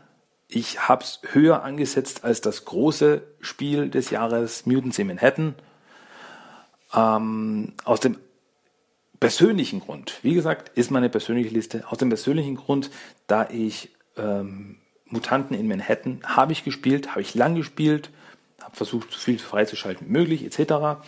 ich 0.48 0.88
habe 0.88 1.04
es 1.04 1.20
höher 1.32 1.64
angesetzt 1.64 2.24
als 2.24 2.42
das 2.42 2.66
große 2.66 3.24
Spiel 3.42 3.90
des 3.90 4.10
Jahres 4.10 4.66
Mutants 4.66 5.00
in 5.00 5.08
Manhattan. 5.08 5.56
Ähm, 6.94 7.74
aus 7.84 8.00
dem 8.00 8.18
persönlichen 9.20 9.80
Grund, 9.80 10.20
wie 10.22 10.34
gesagt, 10.34 10.78
ist 10.78 10.92
meine 10.92 11.10
persönliche 11.10 11.50
Liste, 11.50 11.84
aus 11.90 11.98
dem 11.98 12.10
persönlichen 12.10 12.56
Grund, 12.56 12.92
da 13.28 13.50
ich 13.50 13.90
ähm, 14.16 14.78
Mutanten 15.06 15.58
in 15.58 15.68
Manhattan 15.68 16.22
habe 16.24 16.52
ich 16.52 16.64
gespielt, 16.64 17.12
habe 17.12 17.22
ich 17.22 17.34
lang 17.34 17.56
gespielt, 17.56 18.10
habe 18.62 18.76
versucht, 18.76 19.12
so 19.12 19.20
viel 19.20 19.40
freizuschalten 19.40 20.08
wie 20.08 20.12
möglich, 20.12 20.44
etc. 20.44 21.02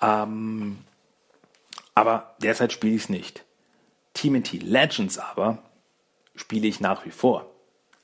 Ähm, 0.00 0.78
aber 1.94 2.36
derzeit 2.40 2.72
spiele 2.72 2.94
ich 2.94 3.04
es 3.04 3.08
nicht. 3.08 3.44
TMNT 4.14 4.62
Legends 4.62 5.18
aber 5.18 5.58
spiele 6.34 6.66
ich 6.66 6.80
nach 6.80 7.04
wie 7.04 7.10
vor. 7.10 7.50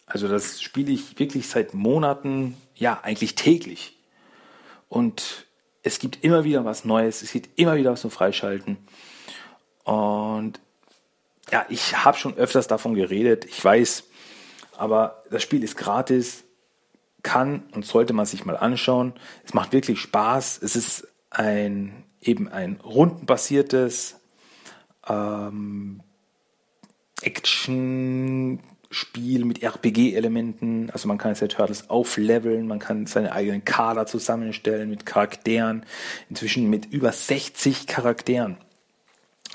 Also 0.06 0.28
das 0.28 0.60
spiele 0.60 0.92
ich 0.92 1.18
wirklich 1.18 1.48
seit 1.48 1.74
Monaten, 1.74 2.56
ja, 2.74 3.00
eigentlich 3.02 3.36
täglich. 3.36 3.96
Und 4.88 5.46
es 5.84 5.98
gibt 6.00 6.24
immer 6.24 6.42
wieder 6.44 6.64
was 6.64 6.84
Neues, 6.84 7.22
es 7.22 7.30
gibt 7.30 7.58
immer 7.58 7.76
wieder 7.76 7.92
was 7.92 8.00
zum 8.00 8.10
Freischalten. 8.10 8.78
Und 9.84 10.58
ja, 11.52 11.66
ich 11.68 12.04
habe 12.04 12.16
schon 12.18 12.36
öfters 12.36 12.66
davon 12.66 12.94
geredet, 12.94 13.44
ich 13.44 13.62
weiß, 13.62 14.04
aber 14.76 15.22
das 15.30 15.42
Spiel 15.42 15.62
ist 15.62 15.76
gratis, 15.76 16.44
kann 17.22 17.64
und 17.72 17.86
sollte 17.86 18.12
man 18.12 18.26
sich 18.26 18.44
mal 18.44 18.56
anschauen. 18.56 19.14
Es 19.44 19.54
macht 19.54 19.72
wirklich 19.72 20.00
Spaß. 20.00 20.60
Es 20.62 20.74
ist 20.74 21.08
ein 21.30 22.04
eben 22.20 22.48
ein 22.48 22.80
rundenbasiertes 22.82 24.20
ähm, 25.08 26.02
Action-Spiel 28.94 29.44
mit 29.44 29.62
RPG-Elementen. 29.62 30.90
Also 30.90 31.08
man 31.08 31.18
kann 31.18 31.34
seine 31.34 31.48
Turtles 31.48 31.90
aufleveln, 31.90 32.68
man 32.68 32.78
kann 32.78 33.06
seine 33.06 33.32
eigenen 33.32 33.64
Kader 33.64 34.06
zusammenstellen 34.06 34.88
mit 34.88 35.04
Charakteren. 35.04 35.84
Inzwischen 36.30 36.70
mit 36.70 36.86
über 36.86 37.10
60 37.10 37.86
Charakteren 37.88 38.56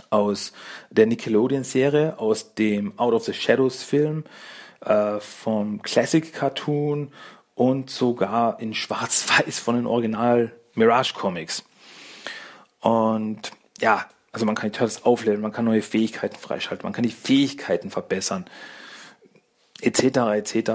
aus 0.09 0.51
der 0.89 1.07
Nickelodeon-Serie, 1.07 2.19
aus 2.19 2.53
dem 2.55 2.97
Out 2.99 3.13
of 3.13 3.25
the 3.25 3.33
Shadows-Film, 3.33 4.25
äh, 4.85 5.19
vom 5.19 5.81
Classic 5.81 6.33
Cartoon 6.33 7.11
und 7.55 7.89
sogar 7.89 8.59
in 8.59 8.73
Schwarz-Weiß 8.73 9.59
von 9.59 9.75
den 9.75 9.87
Original 9.87 10.51
Mirage 10.75 11.13
Comics. 11.13 11.63
Und 12.81 13.51
ja, 13.79 14.05
also 14.31 14.45
man 14.45 14.55
kann 14.55 14.71
die 14.71 14.77
Turtles 14.77 15.03
aufleveln, 15.05 15.41
man 15.41 15.51
kann 15.51 15.65
neue 15.65 15.81
Fähigkeiten 15.81 16.37
freischalten, 16.37 16.85
man 16.85 16.93
kann 16.93 17.03
die 17.03 17.09
Fähigkeiten 17.09 17.89
verbessern, 17.89 18.45
etc. 19.81 20.01
etc. 20.35 20.71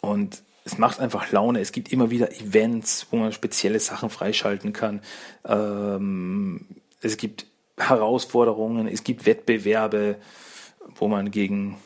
Und 0.00 0.42
es 0.64 0.78
macht 0.78 1.00
einfach 1.00 1.32
Laune. 1.32 1.60
Es 1.60 1.72
gibt 1.72 1.92
immer 1.92 2.10
wieder 2.10 2.32
Events, 2.32 3.06
wo 3.10 3.16
man 3.16 3.32
spezielle 3.32 3.80
Sachen 3.80 4.10
freischalten 4.10 4.72
kann. 4.72 5.00
Ähm, 5.44 6.66
es 7.00 7.16
gibt 7.16 7.46
Herausforderungen, 7.76 8.86
es 8.86 9.04
gibt 9.04 9.26
Wettbewerbe, 9.26 10.16
wo 10.96 11.08
man 11.08 11.30
gegen, 11.30 11.78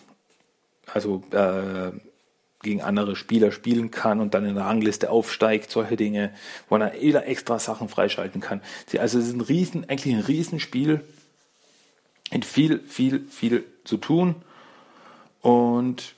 also 0.92 1.22
äh, 1.30 1.92
gegen 2.62 2.82
andere 2.82 3.14
Spieler 3.14 3.52
spielen 3.52 3.90
kann 3.90 4.20
und 4.20 4.34
dann 4.34 4.44
in 4.44 4.56
der 4.56 4.64
Rangliste 4.64 5.10
aufsteigt, 5.10 5.70
solche 5.70 5.96
Dinge, 5.96 6.32
wo 6.68 6.78
man 6.78 6.90
jeder 6.98 7.26
extra 7.26 7.58
Sachen 7.58 7.88
freischalten 7.88 8.40
kann. 8.40 8.60
Also 8.98 9.18
es 9.18 9.28
ist 9.28 9.34
ein 9.34 9.40
riesen, 9.40 9.88
eigentlich 9.88 10.14
ein 10.14 10.22
Riesenspiel, 10.22 11.02
mit 12.32 12.44
viel, 12.44 12.80
viel, 12.80 13.26
viel 13.28 13.64
zu 13.84 13.96
tun. 13.98 14.34
Und 15.44 16.14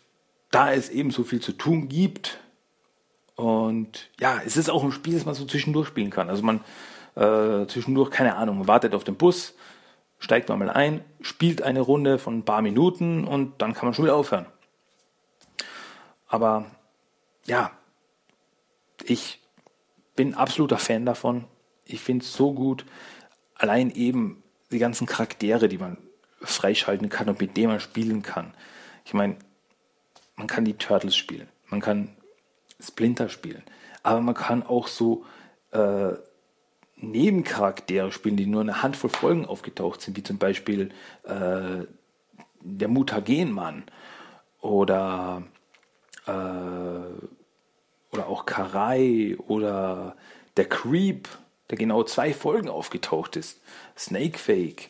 da 0.53 0.73
es 0.73 0.89
eben 0.89 1.11
so 1.11 1.25
viel 1.25 1.41
zu 1.41 1.51
tun 1.51 1.89
gibt, 1.89 2.39
und 3.35 4.09
ja, 4.21 4.41
es 4.47 4.57
ist 4.57 4.71
auch 4.71 4.85
ein 4.85 4.93
Spiel, 4.93 5.15
das 5.15 5.27
man 5.27 5.35
so 5.35 5.45
zwischendurch 5.45 5.89
spielen 5.89 6.11
kann. 6.11 6.31
Also 6.31 6.45
man 6.45 6.61
äh, 7.17 7.67
zwischendurch, 7.67 8.11
keine 8.11 8.37
Ahnung, 8.37 8.59
man 8.59 8.69
wartet 8.69 8.95
auf 8.95 9.03
den 9.03 9.17
Bus, 9.17 9.55
steigt 10.21 10.49
man 10.49 10.61
mal 10.61 10.71
ein, 10.71 11.05
spielt 11.21 11.61
eine 11.61 11.81
Runde 11.81 12.21
von 12.21 12.39
ein 12.39 12.45
paar 12.45 12.63
Minuten 12.63 13.27
und 13.27 13.61
dann 13.61 13.75
kann 13.75 13.87
man 13.87 13.95
schon 13.95 14.05
wieder 14.05 14.15
aufhören. 14.15 14.47
Aber 16.29 16.67
ja, 17.47 17.73
ich 19.03 19.41
bin 20.15 20.35
absoluter 20.35 20.79
Fan 20.79 21.05
davon. 21.05 21.47
Ich 21.85 22.01
finde 22.01 22.25
es 22.25 22.33
so 22.33 22.53
gut. 22.53 22.87
Allein 23.57 23.91
eben 23.91 24.45
die 24.71 24.79
ganzen 24.79 25.09
Charaktere, 25.09 25.67
die 25.67 25.79
man 25.79 25.99
freischalten 26.41 27.09
kann 27.09 27.29
und 27.29 27.41
mit 27.41 27.57
denen 27.57 27.73
man 27.73 27.81
spielen 27.81 28.23
kann. 28.23 28.55
Ich 29.07 29.15
meine, 29.15 29.37
man 30.35 30.49
kann 30.49 30.65
die 30.65 30.75
Turtles 30.75 31.15
spielen, 31.15 31.49
man 31.69 31.81
kann 31.81 32.17
Splinter 32.81 33.29
spielen, 33.29 33.63
aber 34.03 34.21
man 34.21 34.35
kann 34.35 34.65
auch 34.65 34.89
so 34.89 35.25
äh, 35.71 36.15
Nebencharaktere 36.97 38.11
spielen, 38.11 38.37
die 38.37 38.47
nur 38.47 38.63
eine 38.63 38.83
Handvoll 38.83 39.11
Folgen 39.11 39.47
aufgetaucht 39.47 40.01
sind, 40.01 40.17
wie 40.17 40.25
zum 40.25 40.39
Beispiel 40.39 40.91
äh, 41.23 41.87
der 42.61 42.89
Mutagenmann 42.89 43.85
oder 44.61 45.45
äh, 46.27 46.31
oder 48.11 48.27
auch 48.27 48.45
Karai 48.45 49.37
oder 49.47 50.17
der 50.57 50.69
Creep, 50.69 51.29
der 51.71 51.79
genau 51.79 52.03
zwei 52.03 52.35
Folgen 52.35 52.69
aufgetaucht 52.69 53.37
ist, 53.37 53.61
Snakefake, 53.97 54.89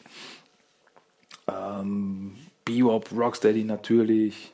ähm, 1.48 2.36
Bebop, 2.66 3.10
Rocksteady 3.16 3.64
natürlich, 3.64 4.52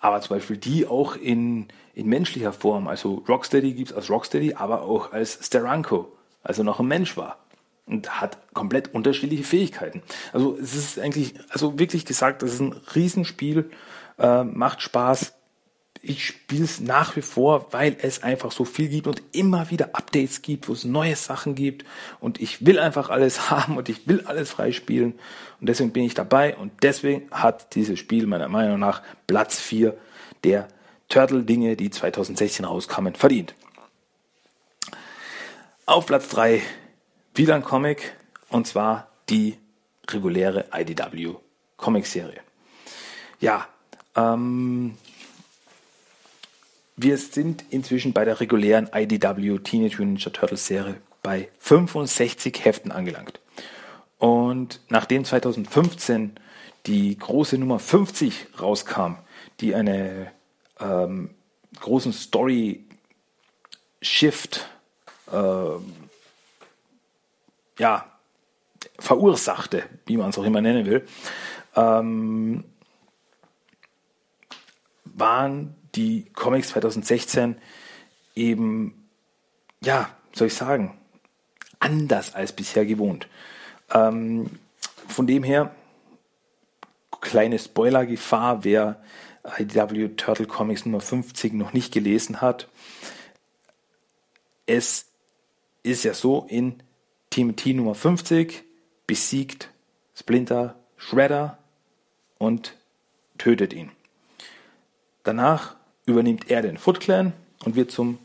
aber 0.00 0.20
zum 0.20 0.36
Beispiel 0.36 0.58
die 0.58 0.86
auch 0.86 1.16
in, 1.16 1.68
in 1.94 2.06
menschlicher 2.06 2.52
Form, 2.52 2.88
also 2.88 3.24
Rocksteady 3.26 3.72
gibt 3.72 3.92
es 3.92 3.96
als 3.96 4.10
Rocksteady, 4.10 4.54
aber 4.54 4.82
auch 4.82 5.12
als 5.12 5.38
Steranko 5.40 6.12
also 6.42 6.62
noch 6.62 6.80
ein 6.80 6.86
Mensch 6.86 7.16
war. 7.16 7.38
und 7.86 8.20
hat 8.20 8.38
komplett 8.54 8.94
unterschiedliche 8.94 9.44
Fähigkeiten. 9.44 10.02
Also 10.32 10.56
es 10.60 10.74
ist 10.74 10.98
eigentlich, 10.98 11.34
also 11.50 11.78
wirklich 11.78 12.04
gesagt, 12.04 12.42
das 12.42 12.54
ist 12.54 12.60
ein 12.60 12.72
Riesenspiel, 12.94 13.70
äh, 14.18 14.44
macht 14.44 14.82
Spaß. 14.82 15.34
Ich 16.04 16.26
spiele 16.26 16.64
es 16.64 16.80
nach 16.80 17.14
wie 17.14 17.22
vor, 17.22 17.72
weil 17.72 17.96
es 18.02 18.24
einfach 18.24 18.50
so 18.50 18.64
viel 18.64 18.88
gibt 18.88 19.06
und 19.06 19.22
immer 19.30 19.70
wieder 19.70 19.90
Updates 19.94 20.42
gibt, 20.42 20.68
wo 20.68 20.72
es 20.72 20.84
neue 20.84 21.14
Sachen 21.14 21.54
gibt 21.54 21.84
und 22.18 22.40
ich 22.40 22.66
will 22.66 22.80
einfach 22.80 23.08
alles 23.08 23.50
haben 23.50 23.76
und 23.76 23.88
ich 23.88 24.08
will 24.08 24.22
alles 24.22 24.50
freispielen 24.50 25.14
und 25.60 25.68
deswegen 25.68 25.92
bin 25.92 26.02
ich 26.02 26.14
dabei 26.14 26.56
und 26.56 26.72
deswegen 26.82 27.30
hat 27.30 27.76
dieses 27.76 28.00
Spiel 28.00 28.26
meiner 28.26 28.48
Meinung 28.48 28.80
nach 28.80 29.02
Platz 29.28 29.60
4 29.60 29.96
der 30.42 30.66
Turtle-Dinge, 31.08 31.76
die 31.76 31.90
2016 31.90 32.64
rauskamen, 32.64 33.14
verdient. 33.14 33.54
Auf 35.86 36.06
Platz 36.06 36.28
3 36.30 36.62
wieder 37.34 37.54
ein 37.54 37.62
Comic 37.62 38.16
und 38.48 38.66
zwar 38.66 39.08
die 39.28 39.56
reguläre 40.08 40.64
IDW 40.74 41.34
Comic-Serie. 41.76 42.40
Ja, 43.40 43.66
ähm, 44.16 44.96
wir 46.96 47.18
sind 47.18 47.64
inzwischen 47.70 48.12
bei 48.12 48.24
der 48.24 48.40
regulären 48.40 48.90
IDW 48.92 49.58
Teenage 49.58 49.96
Mutant 49.96 49.98
Ninja 49.98 50.30
Turtles 50.30 50.66
Serie 50.66 50.96
bei 51.22 51.48
65 51.58 52.64
Heften 52.64 52.92
angelangt. 52.92 53.40
Und 54.18 54.80
nachdem 54.88 55.24
2015 55.24 56.32
die 56.86 57.16
große 57.16 57.58
Nummer 57.58 57.78
50 57.78 58.48
rauskam, 58.60 59.16
die 59.60 59.74
eine 59.74 60.32
ähm, 60.80 61.30
großen 61.80 62.12
Story 62.12 62.84
Shift 64.00 64.68
äh, 65.32 65.36
ja, 67.78 68.12
verursachte, 68.98 69.84
wie 70.06 70.16
man 70.16 70.30
es 70.30 70.38
auch 70.38 70.44
immer 70.44 70.60
nennen 70.60 70.86
will, 70.86 71.06
ähm, 71.76 72.64
waren 75.04 75.74
die 75.94 76.26
Comics 76.34 76.68
2016 76.68 77.56
eben, 78.34 79.08
ja, 79.82 80.10
soll 80.32 80.46
ich 80.48 80.54
sagen, 80.54 80.98
anders 81.78 82.34
als 82.34 82.52
bisher 82.52 82.86
gewohnt. 82.86 83.28
Ähm, 83.92 84.50
von 85.08 85.26
dem 85.26 85.42
her, 85.42 85.74
kleine 87.20 87.58
Spoiler-Gefahr, 87.58 88.64
wer 88.64 89.02
IDW 89.58 90.08
Turtle 90.16 90.46
Comics 90.46 90.86
Nummer 90.86 91.00
50 91.00 91.52
noch 91.54 91.72
nicht 91.72 91.92
gelesen 91.92 92.40
hat. 92.40 92.68
Es 94.66 95.06
ist 95.82 96.04
ja 96.04 96.14
so, 96.14 96.46
in 96.48 96.82
Team 97.30 97.56
T 97.56 97.74
Nummer 97.74 97.94
50 97.94 98.62
besiegt 99.06 99.70
Splinter 100.14 100.76
Shredder 100.96 101.58
und 102.38 102.76
tötet 103.38 103.72
ihn. 103.72 103.90
Danach 105.24 105.76
übernimmt 106.06 106.50
er 106.50 106.62
den 106.62 106.78
Foot 106.78 107.00
Clan 107.00 107.32
und 107.64 107.76
wird 107.76 107.90
zum 107.90 108.18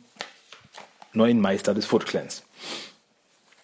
neuen 1.13 1.41
Meister 1.41 1.73
des 1.73 1.85
Foot 1.85 2.05
Clans. 2.05 2.43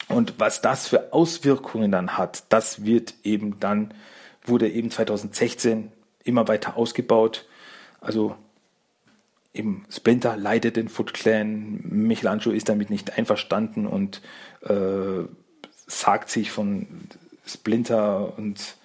Und 0.10 0.36
was 0.38 0.62
das 0.62 0.88
für 0.88 1.14
Auswirkungen 1.14 1.92
dann 1.92 2.18
hat, 2.18 2.44
das 2.50 2.84
wird 2.84 3.16
eben 3.24 3.60
dann, 3.60 3.94
wurde 4.46 4.70
eben 4.70 4.92
2016 4.92 5.92
immer 6.24 6.48
weiter 6.48 6.78
ausgebaut. 6.78 7.46
Also 8.02 8.36
eben 9.54 9.86
Splinter 9.90 10.36
leitet 10.36 10.76
den 10.76 10.90
Foot 10.90 11.14
Clan, 11.14 11.82
Michelangelo 11.84 12.52
ist 12.54 12.70
damit 12.70 12.90
nicht 12.90 13.18
einverstanden 13.18 13.88
und 13.88 14.22
äh, 14.62 15.26
sagt 15.88 16.30
sich 16.30 16.52
von 16.52 16.88
Splinter 17.46 18.38
und 18.38 18.76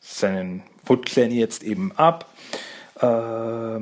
seinen 0.00 0.62
Foot 0.84 1.06
Clan 1.06 1.30
jetzt 1.30 1.62
eben 1.62 1.92
ab. 1.92 2.32
Äh, 3.00 3.80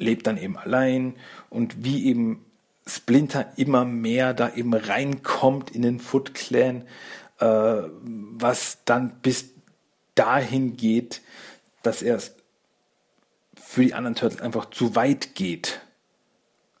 lebt 0.00 0.26
dann 0.26 0.38
eben 0.38 0.56
allein 0.56 1.14
und 1.48 1.84
wie 1.84 2.06
eben 2.06 2.44
Splinter 2.86 3.52
immer 3.56 3.84
mehr 3.84 4.34
da 4.34 4.52
eben 4.54 4.74
reinkommt 4.74 5.70
in 5.70 5.82
den 5.82 6.00
Foot 6.00 6.34
Clan, 6.34 6.84
äh, 7.38 7.44
was 7.44 8.78
dann 8.84 9.20
bis 9.22 9.50
dahin 10.14 10.76
geht, 10.76 11.22
dass 11.82 12.02
er 12.02 12.20
für 13.54 13.84
die 13.84 13.94
anderen 13.94 14.16
Turtles 14.16 14.42
einfach 14.42 14.70
zu 14.70 14.96
weit 14.96 15.34
geht. 15.34 15.80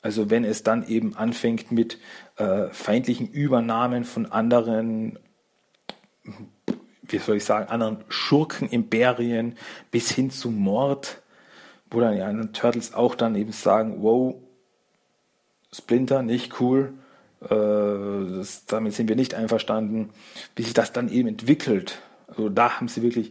Also 0.02 0.30
wenn 0.30 0.44
es 0.44 0.62
dann 0.62 0.88
eben 0.88 1.14
anfängt 1.14 1.70
mit 1.70 1.98
äh, 2.36 2.68
feindlichen 2.72 3.28
Übernahmen 3.28 4.04
von 4.04 4.26
anderen, 4.26 5.18
wie 7.02 7.18
soll 7.18 7.36
ich 7.36 7.44
sagen, 7.44 7.68
anderen 7.68 8.04
Schurkenimperien 8.08 9.56
bis 9.90 10.10
hin 10.10 10.30
zum 10.30 10.56
Mord, 10.56 11.19
wo 11.90 12.00
dann 12.00 12.14
die 12.14 12.22
anderen 12.22 12.52
Turtles 12.52 12.94
auch 12.94 13.14
dann 13.14 13.34
eben 13.34 13.52
sagen, 13.52 14.02
wow, 14.02 14.34
Splinter, 15.72 16.22
nicht 16.22 16.60
cool, 16.60 16.94
äh, 17.42 17.48
das, 17.48 18.66
damit 18.66 18.94
sind 18.94 19.08
wir 19.08 19.16
nicht 19.16 19.34
einverstanden, 19.34 20.10
wie 20.56 20.62
sich 20.62 20.74
das 20.74 20.92
dann 20.92 21.08
eben 21.08 21.28
entwickelt. 21.28 22.00
Also 22.28 22.48
da 22.48 22.78
haben 22.78 22.88
sie 22.88 23.02
wirklich, 23.02 23.30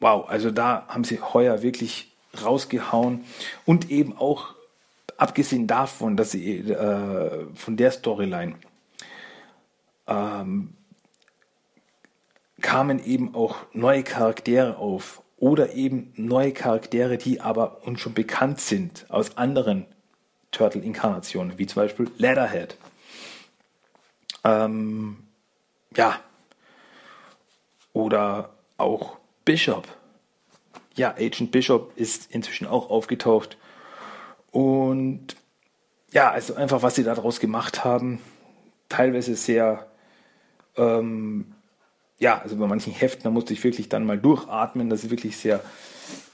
wow, 0.00 0.28
also 0.28 0.50
da 0.50 0.86
haben 0.88 1.04
sie 1.04 1.20
heuer 1.20 1.62
wirklich 1.62 2.12
rausgehauen. 2.42 3.24
Und 3.64 3.90
eben 3.90 4.16
auch 4.16 4.54
abgesehen 5.16 5.66
davon, 5.66 6.16
dass 6.16 6.32
sie 6.32 6.58
äh, 6.58 7.46
von 7.54 7.76
der 7.76 7.90
Storyline 7.90 8.56
ähm, 10.06 10.74
kamen 12.60 13.04
eben 13.04 13.34
auch 13.34 13.56
neue 13.72 14.02
Charaktere 14.02 14.76
auf 14.78 15.22
oder 15.36 15.74
eben 15.74 16.12
neue 16.16 16.52
Charaktere, 16.52 17.18
die 17.18 17.40
aber 17.40 17.86
uns 17.86 18.00
schon 18.00 18.14
bekannt 18.14 18.60
sind 18.60 19.06
aus 19.08 19.36
anderen 19.36 19.86
Turtle-Inkarnationen, 20.50 21.58
wie 21.58 21.66
zum 21.66 21.82
Beispiel 21.82 22.10
Leatherhead. 22.16 22.76
Ähm, 24.44 25.18
ja. 25.94 26.20
Oder 27.92 28.50
auch 28.78 29.18
Bishop. 29.44 29.86
Ja, 30.94 31.10
Agent 31.12 31.50
Bishop 31.50 31.92
ist 31.96 32.30
inzwischen 32.30 32.66
auch 32.66 32.90
aufgetaucht. 32.90 33.58
Und 34.50 35.36
ja, 36.12 36.30
also 36.30 36.54
einfach, 36.54 36.82
was 36.82 36.94
sie 36.94 37.04
daraus 37.04 37.40
gemacht 37.40 37.84
haben, 37.84 38.20
teilweise 38.88 39.34
sehr, 39.36 39.86
ähm, 40.76 41.55
ja, 42.18 42.40
also 42.40 42.56
bei 42.56 42.66
manchen 42.66 42.92
Heften, 42.92 43.24
da 43.24 43.30
musste 43.30 43.52
ich 43.52 43.62
wirklich 43.62 43.88
dann 43.88 44.06
mal 44.06 44.18
durchatmen, 44.18 44.88
dass 44.88 45.02
sie 45.02 45.10
wirklich 45.10 45.36
sehr 45.36 45.60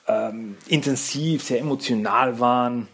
ähm, 0.06 0.56
intensiv, 0.68 1.42
sehr 1.42 1.60
emotional 1.60 2.38
waren 2.38 2.88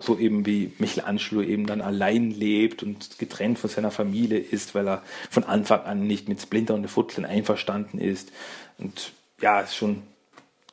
so 0.00 0.18
eben 0.18 0.46
wie 0.46 0.72
Michelangelo 0.78 1.42
eben 1.42 1.66
dann 1.66 1.82
allein 1.82 2.30
lebt 2.30 2.82
und 2.82 3.18
getrennt 3.18 3.58
von 3.58 3.68
seiner 3.68 3.90
Familie 3.90 4.38
ist, 4.38 4.74
weil 4.74 4.88
er 4.88 5.02
von 5.28 5.44
Anfang 5.44 5.82
an 5.82 6.06
nicht 6.06 6.28
mit 6.28 6.40
Splinter 6.40 6.74
und 6.74 6.88
Foot 6.88 7.18
einverstanden 7.22 7.98
ist. 7.98 8.32
Und 8.78 9.12
ja, 9.40 9.60
ist 9.60 9.76
schon 9.76 10.02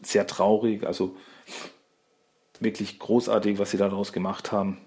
sehr 0.01 0.25
traurig, 0.27 0.85
also 0.85 1.15
wirklich 2.59 2.99
großartig, 2.99 3.59
was 3.59 3.71
sie 3.71 3.77
daraus 3.77 4.13
gemacht 4.13 4.51
haben. 4.51 4.77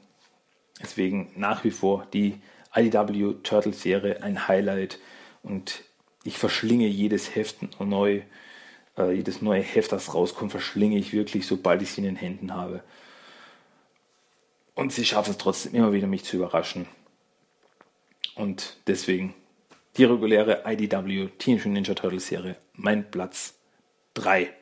Deswegen 0.83 1.31
nach 1.37 1.63
wie 1.65 1.71
vor 1.71 2.07
die 2.15 2.41
IDW 2.75 3.35
Turtle 3.43 3.75
Serie 3.75 4.23
ein 4.23 4.49
Highlight 4.49 4.99
und 5.43 5.83
ich 6.25 6.39
verschlinge 6.39 6.87
jedes 6.87 7.35
Heft 7.35 7.81
neu, 7.81 8.23
äh, 8.99 9.13
jedes 9.13 9.43
neue 9.43 9.63
Heft, 9.63 9.93
das 9.93 10.15
rauskommt, 10.15 10.51
verschlinge 10.51 10.99
ich 10.99 11.13
wirklich, 11.13 11.47
sobald 11.47 11.83
ich 11.83 11.93
sie 11.93 12.01
in 12.01 12.05
den 12.05 12.17
Händen 12.17 12.55
habe. 12.55 12.83
Und 14.75 14.93
sie 14.93 15.05
schaffen 15.05 15.31
es 15.31 15.39
trotzdem 15.39 15.75
immer 15.75 15.93
wieder, 15.93 16.07
mich 16.07 16.25
zu 16.25 16.37
überraschen. 16.37 16.87
Und 18.35 18.77
deswegen 18.87 19.35
die 19.97 20.05
reguläre 20.05 20.63
IDW 20.67 21.29
Teenage 21.39 21.69
Ninja 21.69 21.95
Turtles 21.95 22.29
Serie, 22.29 22.57
mein 22.75 23.11
Platz 23.11 23.55
3. 24.15 24.53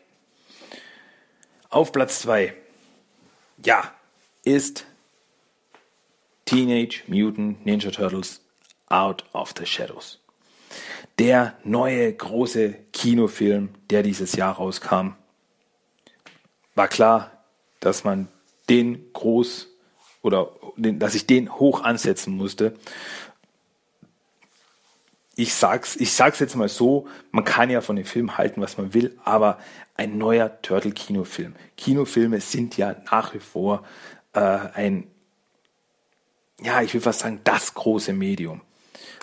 Auf 1.70 1.92
Platz 1.92 2.20
2, 2.20 2.54
ja, 3.64 3.92
ist 4.42 4.86
Teenage 6.46 7.02
Mutant 7.06 7.64
Ninja 7.66 7.90
Turtles 7.90 8.40
Out 8.88 9.24
of 9.34 9.52
the 9.58 9.66
Shadows. 9.66 10.18
Der 11.18 11.54
neue 11.64 12.12
große 12.12 12.74
Kinofilm, 12.92 13.70
der 13.90 14.02
dieses 14.02 14.34
Jahr 14.34 14.56
rauskam. 14.56 15.14
War 16.74 16.88
klar, 16.88 17.32
dass 17.80 18.04
man 18.04 18.28
den 18.68 19.12
groß 19.12 19.68
oder 20.22 20.50
den, 20.76 20.98
dass 20.98 21.14
ich 21.14 21.26
den 21.26 21.52
hoch 21.58 21.82
ansetzen 21.82 22.36
musste. 22.36 22.74
Ich 25.34 25.54
sag's, 25.54 25.96
ich 25.96 26.12
sag's 26.12 26.40
jetzt 26.40 26.56
mal 26.56 26.68
so, 26.68 27.06
man 27.30 27.44
kann 27.44 27.70
ja 27.70 27.80
von 27.80 27.96
dem 27.96 28.04
Film 28.04 28.36
halten, 28.36 28.60
was 28.60 28.76
man 28.76 28.94
will, 28.94 29.16
aber 29.24 29.58
ein 29.96 30.18
neuer 30.18 30.60
Turtle-Kinofilm. 30.62 31.54
Kinofilme 31.76 32.40
sind 32.40 32.76
ja 32.76 32.96
nach 33.10 33.34
wie 33.34 33.40
vor 33.40 33.84
äh, 34.32 34.40
ein 34.40 35.08
ja, 36.60 36.82
ich 36.82 36.92
will 36.94 37.00
fast 37.00 37.20
sagen, 37.20 37.40
das 37.44 37.74
große 37.74 38.12
Medium. 38.12 38.60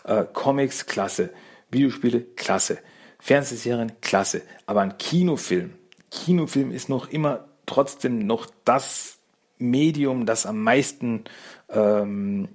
Äh, 0.04 0.26
Comics, 0.34 0.86
klasse. 0.86 1.32
Videospiele, 1.72 2.22
klasse. 2.22 2.80
Fernsehserien, 3.20 3.94
klasse. 4.02 4.44
Aber 4.66 4.82
ein 4.82 4.98
Kinofilm, 4.98 5.74
Kinofilm 6.12 6.72
ist 6.72 6.90
noch 6.90 7.10
immer 7.10 7.48
trotzdem 7.66 8.20
noch 8.20 8.48
das 8.64 9.18
Medium, 9.58 10.26
das 10.26 10.46
am 10.46 10.62
meisten 10.62 11.24
ähm, 11.70 12.48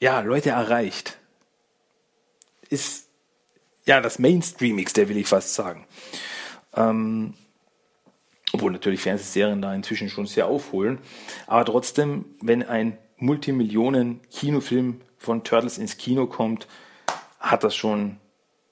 ja, 0.00 0.20
Leute 0.20 0.50
erreicht. 0.50 1.18
Ist 2.68 3.08
ja 3.86 4.00
das 4.00 4.18
Mainstreamigste, 4.18 5.08
will 5.08 5.16
ich 5.16 5.26
fast 5.26 5.54
sagen. 5.54 5.86
Ähm, 6.74 7.34
obwohl 8.52 8.72
natürlich 8.72 9.00
Fernsehserien 9.00 9.62
da 9.62 9.74
inzwischen 9.74 10.08
schon 10.08 10.26
sehr 10.26 10.46
aufholen. 10.46 10.98
Aber 11.46 11.64
trotzdem, 11.64 12.24
wenn 12.40 12.62
ein 12.62 12.98
Multimillionen-Kinofilm 13.18 15.00
von 15.18 15.44
Turtles 15.44 15.78
ins 15.78 15.96
Kino 15.96 16.26
kommt, 16.26 16.66
hat 17.40 17.64
das 17.64 17.74
schon 17.74 18.18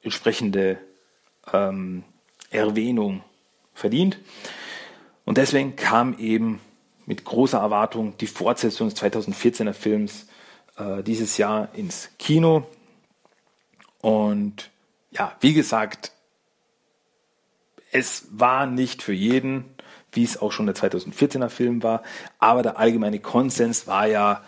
entsprechende 0.03 0.79
ähm, 1.53 2.05
Erwähnung 2.51 3.23
verdient. 3.73 4.19
Und 5.25 5.39
deswegen 5.39 5.77
kam 5.77 6.19
eben 6.19 6.61
mit 7.07 7.25
großer 7.25 7.59
Erwartung 7.59 8.17
die 8.19 8.27
Fortsetzung 8.27 8.89
des 8.89 9.01
2014er 9.01 9.73
Films 9.73 10.27
äh, 10.77 11.03
dieses 11.03 11.37
Jahr 11.37 11.69
ins 11.75 12.11
Kino. 12.19 12.67
Und 14.01 14.71
ja, 15.11 15.37
wie 15.41 15.55
gesagt, 15.55 16.13
es 17.91 18.27
war 18.31 18.67
nicht 18.67 19.03
für 19.03 19.13
jeden, 19.13 19.65
wie 20.13 20.25
es 20.25 20.41
auch 20.41 20.53
schon 20.53 20.67
der 20.67 20.75
2014er 20.75 21.49
Film 21.49 21.83
war, 21.83 22.03
aber 22.39 22.63
der 22.63 22.79
allgemeine 22.79 23.21
Konsens 23.21 23.87
war 23.87 24.07
ja 24.07 24.45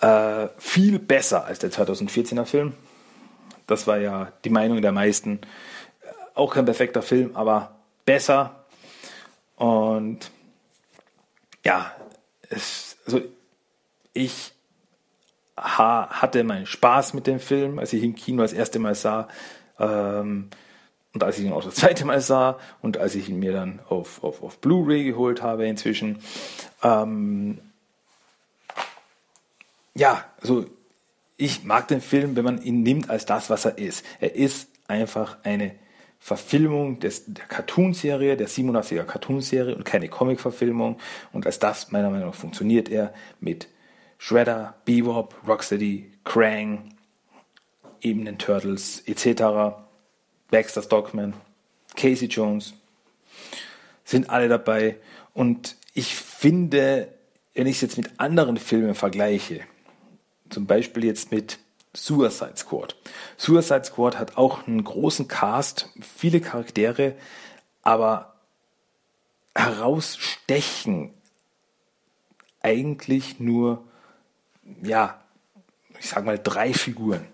äh, 0.00 0.48
viel 0.58 0.98
besser 0.98 1.44
als 1.44 1.58
der 1.58 1.70
2014er 1.70 2.44
Film. 2.44 2.74
Das 3.66 3.86
war 3.86 3.98
ja 3.98 4.32
die 4.44 4.50
Meinung 4.50 4.82
der 4.82 4.92
meisten. 4.92 5.40
Auch 6.34 6.54
kein 6.54 6.64
perfekter 6.64 7.02
Film, 7.02 7.34
aber 7.34 7.76
besser. 8.04 8.64
Und 9.56 10.30
ja, 11.64 11.92
es, 12.48 12.96
also 13.06 13.22
ich 14.12 14.52
ha, 15.56 16.08
hatte 16.10 16.44
meinen 16.44 16.66
Spaß 16.66 17.14
mit 17.14 17.26
dem 17.26 17.40
Film, 17.40 17.78
als 17.78 17.92
ich 17.92 18.02
ihn 18.02 18.10
im 18.10 18.14
Kino 18.14 18.42
das 18.42 18.52
erste 18.52 18.78
Mal 18.78 18.94
sah. 18.94 19.28
Ähm, 19.78 20.50
und 21.12 21.24
als 21.24 21.38
ich 21.38 21.46
ihn 21.46 21.52
auch 21.52 21.64
das 21.64 21.74
zweite 21.76 22.04
Mal 22.04 22.20
sah 22.20 22.58
und 22.82 22.98
als 22.98 23.14
ich 23.14 23.28
ihn 23.28 23.38
mir 23.38 23.52
dann 23.52 23.80
auf, 23.88 24.22
auf, 24.22 24.42
auf 24.42 24.58
Blu-ray 24.58 25.04
geholt 25.04 25.42
habe 25.42 25.66
inzwischen. 25.66 26.18
Ähm, 26.82 27.58
ja, 29.96 30.24
also 30.40 30.66
ich 31.36 31.64
mag 31.64 31.88
den 31.88 32.00
Film, 32.00 32.36
wenn 32.36 32.44
man 32.44 32.62
ihn 32.62 32.82
nimmt 32.82 33.10
als 33.10 33.26
das, 33.26 33.50
was 33.50 33.64
er 33.64 33.78
ist. 33.78 34.04
Er 34.20 34.34
ist 34.34 34.68
einfach 34.88 35.38
eine 35.42 35.74
Verfilmung 36.18 36.98
des, 37.00 37.24
der 37.26 37.44
Cartoonserie, 37.46 38.36
der 38.36 38.48
87er 38.48 39.04
Cartoonserie 39.04 39.74
und 39.74 39.84
keine 39.84 40.08
Comic-Verfilmung. 40.08 40.98
Und 41.32 41.46
als 41.46 41.58
das, 41.58 41.92
meiner 41.92 42.10
Meinung 42.10 42.28
nach, 42.28 42.34
funktioniert 42.34 42.88
er 42.88 43.12
mit 43.40 43.68
Shredder, 44.18 44.76
Bebop, 44.84 45.34
Rocksteady, 45.46 46.12
Krang, 46.24 46.94
eben 48.00 48.24
den 48.24 48.38
Turtles 48.38 49.02
etc. 49.06 49.76
Baxter 50.50 50.82
Stockman, 50.82 51.34
Casey 51.96 52.28
Jones 52.28 52.74
sind 54.04 54.30
alle 54.30 54.48
dabei. 54.48 54.96
Und 55.32 55.76
ich 55.94 56.14
finde, 56.14 57.08
wenn 57.54 57.66
ich 57.66 57.76
es 57.76 57.82
jetzt 57.82 57.96
mit 57.96 58.10
anderen 58.18 58.56
Filmen 58.56 58.94
vergleiche, 58.94 59.62
zum 60.50 60.66
Beispiel 60.66 61.04
jetzt 61.04 61.30
mit 61.30 61.58
Suicide 61.94 62.56
Squad. 62.56 62.96
Suicide 63.36 63.84
Squad 63.84 64.18
hat 64.18 64.36
auch 64.36 64.66
einen 64.66 64.84
großen 64.84 65.28
Cast, 65.28 65.90
viele 66.00 66.40
Charaktere, 66.40 67.14
aber 67.82 68.34
herausstechen 69.54 71.14
eigentlich 72.62 73.40
nur, 73.40 73.84
ja, 74.82 75.20
ich 75.98 76.08
sag 76.08 76.24
mal 76.24 76.38
drei 76.38 76.74
Figuren. 76.74 77.26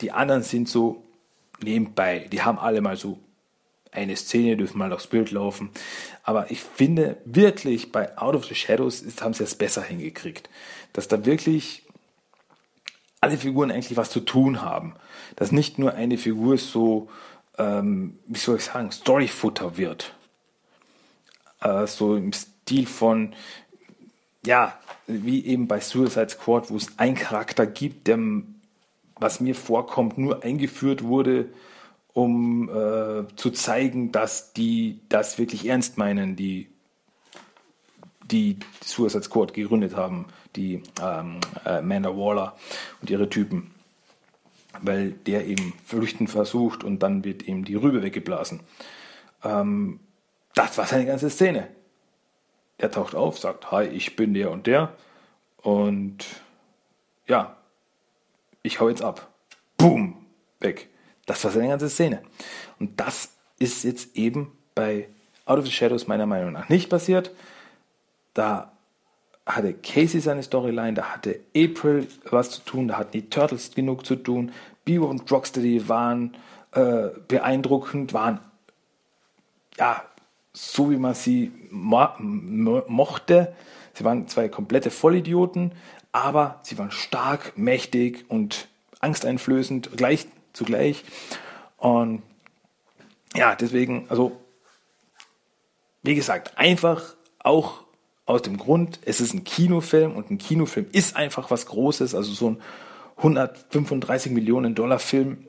Die 0.00 0.12
anderen 0.12 0.42
sind 0.42 0.68
so 0.68 1.04
nebenbei. 1.62 2.28
Die 2.32 2.42
haben 2.42 2.58
alle 2.58 2.80
mal 2.80 2.96
so 2.96 3.18
eine 3.92 4.16
Szene, 4.16 4.56
dürfen 4.56 4.78
mal 4.78 4.92
aufs 4.92 5.08
Bild 5.08 5.30
laufen. 5.32 5.70
Aber 6.22 6.50
ich 6.50 6.62
finde 6.62 7.18
wirklich 7.24 7.92
bei 7.92 8.16
Out 8.16 8.36
of 8.36 8.44
the 8.46 8.54
Shadows 8.54 9.00
ist, 9.02 9.22
haben 9.22 9.34
sie 9.34 9.44
es 9.44 9.54
besser 9.54 9.82
hingekriegt. 9.82 10.48
Dass 10.92 11.08
da 11.08 11.26
wirklich 11.26 11.84
alle 13.20 13.36
Figuren 13.36 13.70
eigentlich 13.70 13.96
was 13.96 14.10
zu 14.10 14.20
tun 14.20 14.62
haben. 14.62 14.94
Dass 15.36 15.52
nicht 15.52 15.78
nur 15.78 15.94
eine 15.94 16.18
Figur 16.18 16.58
so, 16.58 17.08
ähm, 17.58 18.18
wie 18.26 18.38
soll 18.38 18.56
ich 18.56 18.64
sagen, 18.64 18.90
Storyfutter 18.90 19.76
wird. 19.76 20.14
Äh, 21.60 21.86
so 21.86 22.16
im 22.16 22.32
Stil 22.32 22.86
von, 22.86 23.34
ja, 24.44 24.78
wie 25.06 25.44
eben 25.44 25.68
bei 25.68 25.80
Suicide 25.80 26.30
Squad, 26.30 26.70
wo 26.70 26.76
es 26.76 26.98
einen 26.98 27.16
Charakter 27.16 27.66
gibt, 27.66 28.06
der, 28.06 28.18
was 29.16 29.40
mir 29.40 29.54
vorkommt, 29.54 30.16
nur 30.16 30.42
eingeführt 30.42 31.02
wurde, 31.02 31.50
um 32.12 32.68
äh, 32.68 33.24
zu 33.36 33.50
zeigen, 33.50 34.12
dass 34.12 34.52
die 34.52 35.00
das 35.08 35.38
wirklich 35.38 35.66
ernst 35.66 35.98
meinen, 35.98 36.36
die 36.36 36.68
die 38.30 38.58
Suicide 38.84 39.22
Squad 39.22 39.54
gegründet 39.54 39.96
haben, 39.96 40.26
die 40.56 40.82
ähm, 41.02 41.40
äh, 41.64 41.78
Amanda 41.78 42.10
Waller 42.10 42.56
und 43.00 43.10
ihre 43.10 43.28
Typen, 43.28 43.72
weil 44.80 45.12
der 45.12 45.46
eben 45.46 45.72
flüchten 45.84 46.28
versucht 46.28 46.84
und 46.84 47.02
dann 47.02 47.24
wird 47.24 47.42
ihm 47.46 47.64
die 47.64 47.74
Rübe 47.74 48.02
weggeblasen. 48.02 48.60
Ähm, 49.44 50.00
das 50.54 50.78
war 50.78 50.86
seine 50.86 51.06
ganze 51.06 51.30
Szene. 51.30 51.68
Er 52.78 52.90
taucht 52.90 53.14
auf, 53.14 53.38
sagt, 53.38 53.70
hi, 53.70 53.84
ich 53.84 54.16
bin 54.16 54.34
der 54.34 54.50
und 54.50 54.66
der 54.66 54.94
und 55.62 56.24
ja, 57.26 57.56
ich 58.62 58.80
hau 58.80 58.88
jetzt 58.88 59.02
ab. 59.02 59.28
Boom, 59.76 60.26
weg. 60.58 60.88
Das 61.26 61.44
war 61.44 61.50
seine 61.50 61.68
ganze 61.68 61.88
Szene. 61.88 62.22
Und 62.78 62.98
das 62.98 63.36
ist 63.58 63.84
jetzt 63.84 64.16
eben 64.16 64.52
bei 64.74 65.08
Out 65.44 65.58
of 65.58 65.64
the 65.66 65.70
Shadows 65.70 66.06
meiner 66.06 66.26
Meinung 66.26 66.52
nach 66.52 66.68
nicht 66.68 66.88
passiert. 66.90 67.32
Da 68.40 68.72
hatte 69.44 69.74
Casey 69.74 70.18
seine 70.18 70.42
Storyline, 70.42 70.94
da 70.94 71.02
hatte 71.12 71.40
April 71.54 72.08
was 72.30 72.52
zu 72.52 72.62
tun, 72.62 72.88
da 72.88 72.96
hatten 72.96 73.12
die 73.12 73.28
Turtles 73.28 73.74
genug 73.74 74.06
zu 74.06 74.16
tun. 74.16 74.50
Bio 74.86 75.04
und 75.04 75.30
Rocksteady 75.30 75.90
waren 75.90 76.38
äh, 76.72 77.08
beeindruckend, 77.28 78.14
waren 78.14 78.40
ja 79.76 80.02
so 80.54 80.90
wie 80.90 80.96
man 80.96 81.12
sie 81.12 81.52
mo 81.70 82.08
mochte. 82.88 83.54
Sie 83.92 84.04
waren 84.04 84.26
zwei 84.26 84.48
komplette 84.48 84.90
Vollidioten, 84.90 85.72
aber 86.10 86.60
sie 86.62 86.78
waren 86.78 86.92
stark, 86.92 87.58
mächtig 87.58 88.24
und 88.30 88.68
angsteinflößend 89.00 89.98
gleich 89.98 90.28
zugleich. 90.54 91.04
Und 91.76 92.22
ja, 93.34 93.54
deswegen, 93.54 94.06
also 94.08 94.40
wie 96.02 96.14
gesagt, 96.14 96.56
einfach 96.56 97.16
auch 97.38 97.84
aus 98.30 98.42
dem 98.42 98.56
Grund, 98.56 99.00
es 99.04 99.20
ist 99.20 99.34
ein 99.34 99.44
Kinofilm 99.44 100.14
und 100.16 100.30
ein 100.30 100.38
Kinofilm 100.38 100.86
ist 100.92 101.16
einfach 101.16 101.50
was 101.50 101.66
Großes. 101.66 102.14
Also 102.14 102.32
so 102.32 102.50
ein 102.50 102.62
135 103.16 104.32
Millionen 104.32 104.74
Dollar 104.74 104.98
Film 104.98 105.46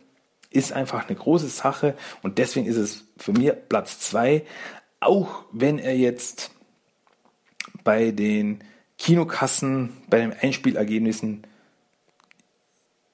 ist 0.50 0.74
einfach 0.74 1.08
eine 1.08 1.18
große 1.18 1.48
Sache 1.48 1.96
und 2.24 2.38
deswegen 2.38 2.66
ist 2.66 2.76
es 2.76 3.06
für 3.18 3.32
mich 3.32 3.52
Platz 3.70 4.00
zwei, 4.00 4.44
auch 5.00 5.46
wenn 5.52 5.80
er 5.80 5.96
jetzt 5.96 6.52
bei 7.84 8.12
den 8.12 8.64
Kinokassen, 8.98 9.98
bei 10.10 10.20
den 10.20 10.34
Einspielergebnissen 10.34 11.48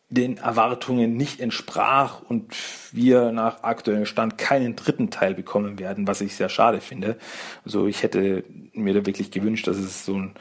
den 0.10 0.38
Erwartungen 0.38 1.18
nicht 1.18 1.42
entsprach 1.42 2.22
und 2.22 2.56
wir 2.94 3.32
nach 3.34 3.64
aktuellem 3.64 4.06
Stand 4.06 4.38
keinen 4.38 4.76
dritten 4.76 5.10
Teil 5.12 5.34
bekommen 5.34 5.80
werden, 5.80 6.08
was 6.08 6.22
ich 6.22 6.36
sehr 6.36 6.48
schade 6.48 6.80
finde. 6.80 7.18
Also 7.66 7.88
ich 7.88 8.04
hätte 8.04 8.46
mir 8.74 8.94
da 8.94 9.06
wirklich 9.06 9.32
gewünscht, 9.32 9.68
dass 9.68 9.78
es 9.78 10.06
so 10.06 10.16
ein 10.16 10.36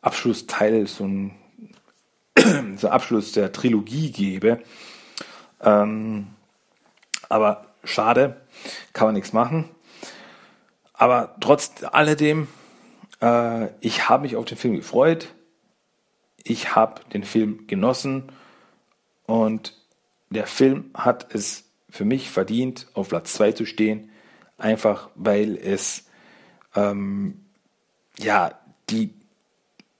Abschlussteil, 0.00 0.86
so 0.86 1.04
ein, 1.04 1.32
so 2.76 2.86
ein 2.86 2.92
Abschluss 2.92 3.32
der 3.32 3.52
Trilogie 3.52 4.12
gäbe. 4.12 4.62
Ähm, 5.60 6.28
aber 7.28 7.66
schade, 7.82 8.40
kann 8.92 9.08
man 9.08 9.14
nichts 9.14 9.32
machen. 9.32 9.68
Aber 10.92 11.34
trotz 11.40 11.72
alledem, 11.90 12.46
äh, 13.20 13.68
ich 13.80 14.08
habe 14.08 14.22
mich 14.22 14.36
auf 14.36 14.44
den 14.44 14.56
Film 14.56 14.76
gefreut. 14.76 15.28
Ich 16.44 16.76
habe 16.76 17.00
den 17.12 17.24
Film 17.24 17.66
genossen 17.66 18.30
und 19.30 19.74
der 20.30 20.48
Film 20.48 20.90
hat 20.92 21.32
es 21.32 21.62
für 21.88 22.04
mich 22.04 22.30
verdient, 22.30 22.88
auf 22.94 23.10
Platz 23.10 23.34
2 23.34 23.52
zu 23.52 23.64
stehen, 23.64 24.10
einfach 24.58 25.08
weil 25.14 25.56
es 25.56 26.06
ähm, 26.74 27.44
ja 28.18 28.58
die 28.88 29.14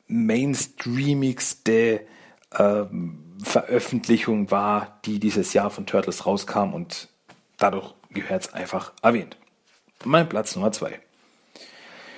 mainstreamigste 0.09 2.01
ähm, 2.59 3.37
Veröffentlichung 3.41 4.51
war, 4.51 4.99
die 5.05 5.20
dieses 5.20 5.53
Jahr 5.53 5.70
von 5.70 5.87
Turtles 5.87 6.26
rauskam 6.26 6.74
und 6.74 7.09
dadurch 7.57 7.95
gehört 8.11 8.47
es 8.47 8.53
einfach 8.53 8.93
erwähnt. 9.01 9.37
Mein 10.05 10.28
Platz 10.28 10.57
Nummer 10.57 10.72
zwei. 10.72 10.99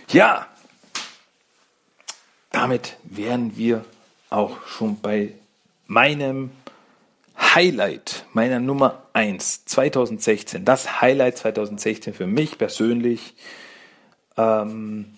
Ja, 0.08 0.46
damit 2.50 2.96
wären 3.02 3.54
wir 3.58 3.84
auch 4.30 4.66
schon 4.66 4.98
bei 4.98 5.34
meinem 5.86 6.52
Highlight, 7.54 8.24
meiner 8.32 8.60
Nummer 8.60 9.02
1 9.12 9.66
2016. 9.66 10.64
Das 10.64 11.02
Highlight 11.02 11.36
2016 11.36 12.14
für 12.14 12.26
mich 12.26 12.56
persönlich 12.56 13.34
ähm, 14.38 15.14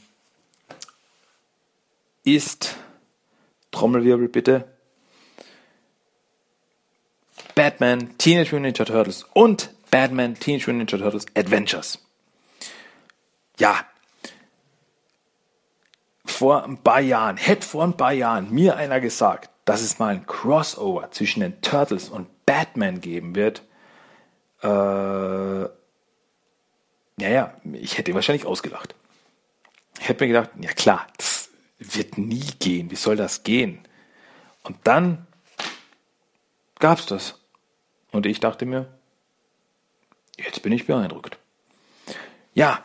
ist, 2.25 2.77
Trommelwirbel 3.71 4.29
bitte, 4.29 4.65
Batman, 7.55 8.19
Teenage 8.19 8.57
Mutant 8.57 8.79
Ninja 8.79 8.85
Turtles 8.85 9.25
und 9.33 9.71
Batman, 9.93 10.35
Teenage 10.35 10.73
Mutant 10.73 10.91
Ninja 10.91 11.05
Turtles 11.05 11.27
Adventures. 11.37 12.01
Ja, 13.61 13.87
vor 16.25 16.65
ein 16.65 16.79
paar 16.79 17.01
Jahren, 17.01 17.37
hätte 17.37 17.65
vor 17.65 17.85
ein 17.85 17.97
paar 17.97 18.13
Jahren 18.13 18.51
mir 18.51 18.77
einer 18.77 19.01
gesagt, 19.01 19.51
dass 19.65 19.81
es 19.81 19.99
mal 19.99 20.15
ein 20.15 20.27
Crossover 20.27 21.11
zwischen 21.11 21.41
den 21.41 21.61
Turtles 21.61 22.09
und 22.09 22.29
Batman 22.47 23.01
geben 23.01 23.35
wird, 23.35 23.63
äh, 24.63 25.69
naja, 27.17 27.55
ich 27.73 27.97
hätte 27.99 28.15
wahrscheinlich 28.15 28.47
ausgelacht. 28.47 28.95
Ich 30.01 30.09
hätte 30.09 30.25
mir 30.25 30.29
gedacht, 30.29 30.51
ja 30.61 30.73
klar, 30.73 31.07
das 31.17 31.51
wird 31.79 32.19
nie 32.19 32.47
gehen. 32.59 32.91
Wie 32.91 32.97
soll 32.97 33.17
das 33.17 33.45
gehen? 33.45 33.81
Und 34.63 34.79
dann 34.85 35.27
gab's 36.81 37.07
das. 37.07 37.41
Und 38.11 38.27
ich 38.27 38.41
dachte 38.41 38.67
mir, 38.67 38.89
jetzt 40.37 40.63
bin 40.63 40.73
ich 40.73 40.87
beeindruckt. 40.87 41.39
Ja, 42.55 42.83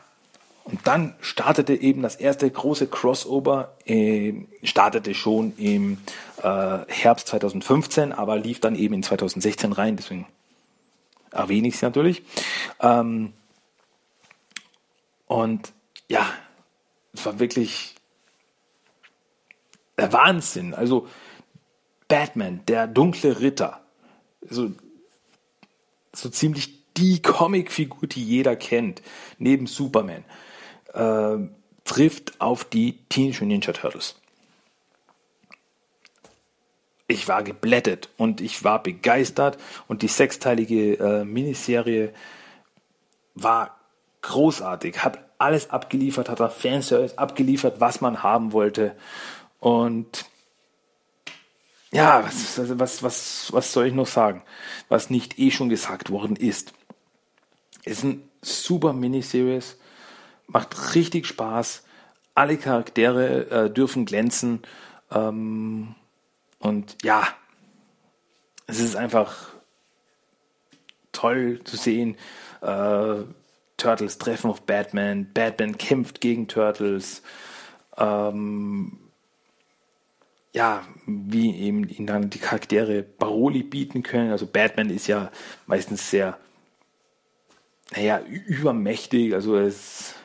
und 0.64 0.86
dann 0.86 1.16
startete 1.22 1.74
eben 1.74 2.04
das 2.04 2.16
erste 2.16 2.50
große 2.50 2.88
Crossover, 2.88 3.76
äh, 3.86 4.34
startete 4.64 5.16
schon 5.16 5.56
im 5.58 5.98
äh, 6.44 6.80
Herbst 6.88 7.28
2015, 7.28 8.12
aber 8.12 8.38
lief 8.38 8.60
dann 8.60 8.76
eben 8.76 8.96
in 8.96 9.04
2016 9.04 9.72
rein, 9.74 9.96
deswegen 9.96 10.28
erwähne 11.32 11.68
ich 11.68 11.76
es 11.76 11.82
natürlich. 11.82 12.24
Ähm, 12.80 13.34
und 15.28 15.74
ja, 16.08 16.26
es 17.14 17.26
war 17.26 17.40
wirklich 17.40 17.96
der 19.98 20.12
Wahnsinn. 20.14 20.74
Also 20.74 21.08
Batman, 22.08 22.62
der 22.68 22.88
dunkle 22.88 23.40
Ritter, 23.40 23.82
so, 24.42 24.72
so 26.14 26.30
ziemlich 26.30 26.80
die 26.98 27.22
Comicfigur, 27.22 28.08
die 28.08 28.24
jeder 28.24 28.56
kennt, 28.56 29.02
neben 29.38 29.68
Superman 29.68 30.26
äh, 30.94 31.38
trifft 31.84 32.42
auf 32.42 32.66
die 32.66 32.98
Teenage 33.10 33.46
Ninja 33.46 33.74
Turtles. 33.74 34.20
Ich 37.10 37.28
war 37.28 37.44
geblättet 37.44 38.08
und 38.16 38.40
ich 38.40 38.64
war 38.64 38.82
begeistert 38.82 39.58
und 39.90 40.02
die 40.02 40.08
sechsteilige 40.08 40.94
äh, 40.94 41.26
Miniserie 41.26 42.14
war 43.36 43.78
großartig, 44.22 45.04
hat 45.04 45.20
alles 45.38 45.70
abgeliefert, 45.70 46.30
hat 46.30 46.40
da 46.40 46.48
Fanservice 46.48 47.18
abgeliefert, 47.18 47.82
was 47.82 48.00
man 48.00 48.24
haben 48.24 48.54
wollte 48.54 48.96
und 49.60 50.26
ja, 51.92 52.24
was, 52.24 52.80
was, 52.80 53.04
was, 53.04 53.52
was 53.52 53.74
soll 53.74 53.88
ich 53.88 53.94
noch 53.94 54.08
sagen, 54.08 54.44
was 54.88 55.10
nicht 55.10 55.40
eh 55.40 55.52
schon 55.52 55.70
gesagt 55.70 56.12
worden 56.12 56.38
ist. 56.38 56.74
Es 57.84 57.98
ist 57.98 58.04
ein 58.04 58.30
super 58.42 58.94
Miniseries 58.94 59.78
macht 60.50 60.96
richtig 60.96 61.28
Spaß. 61.28 61.84
Alle 62.36 62.58
Charaktere 62.58 63.50
äh, 63.50 63.70
dürfen 63.70 64.06
glänzen. 64.06 64.62
Ähm, 65.12 65.96
und 66.60 66.98
ja, 67.04 67.28
es 68.68 68.80
ist 68.80 68.96
einfach 68.96 69.54
toll 71.12 71.62
zu 71.64 71.78
sehen. 71.78 72.18
Äh, 72.62 73.24
Turtles 73.78 74.18
treffen 74.18 74.50
auf 74.50 74.62
Batman. 74.62 75.32
Batman 75.34 75.78
kämpft 75.78 76.22
gegen 76.22 76.48
Turtles. 76.48 77.24
Ähm, 77.98 79.00
ja, 80.52 80.84
wie 81.06 81.56
eben 81.56 81.88
ihnen 81.88 82.08
dann 82.08 82.30
die 82.30 82.40
Charaktere 82.40 83.04
Paroli 83.04 83.64
bieten 83.64 84.04
können. 84.04 84.32
Also 84.32 84.46
Batman 84.46 84.90
ist 84.90 85.08
ja 85.08 85.32
meistens 85.66 86.10
sehr, 86.10 86.38
naja, 87.96 88.20
übermächtig. 88.22 89.34
Also 89.34 89.58
es 89.58 90.16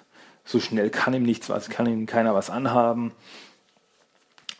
so 0.44 0.60
schnell 0.60 0.90
kann 0.90 1.14
ihm 1.14 1.22
nichts 1.22 1.48
was, 1.48 1.70
kann 1.70 1.86
ihm 1.86 2.06
keiner 2.06 2.34
was 2.34 2.50
anhaben. 2.50 3.12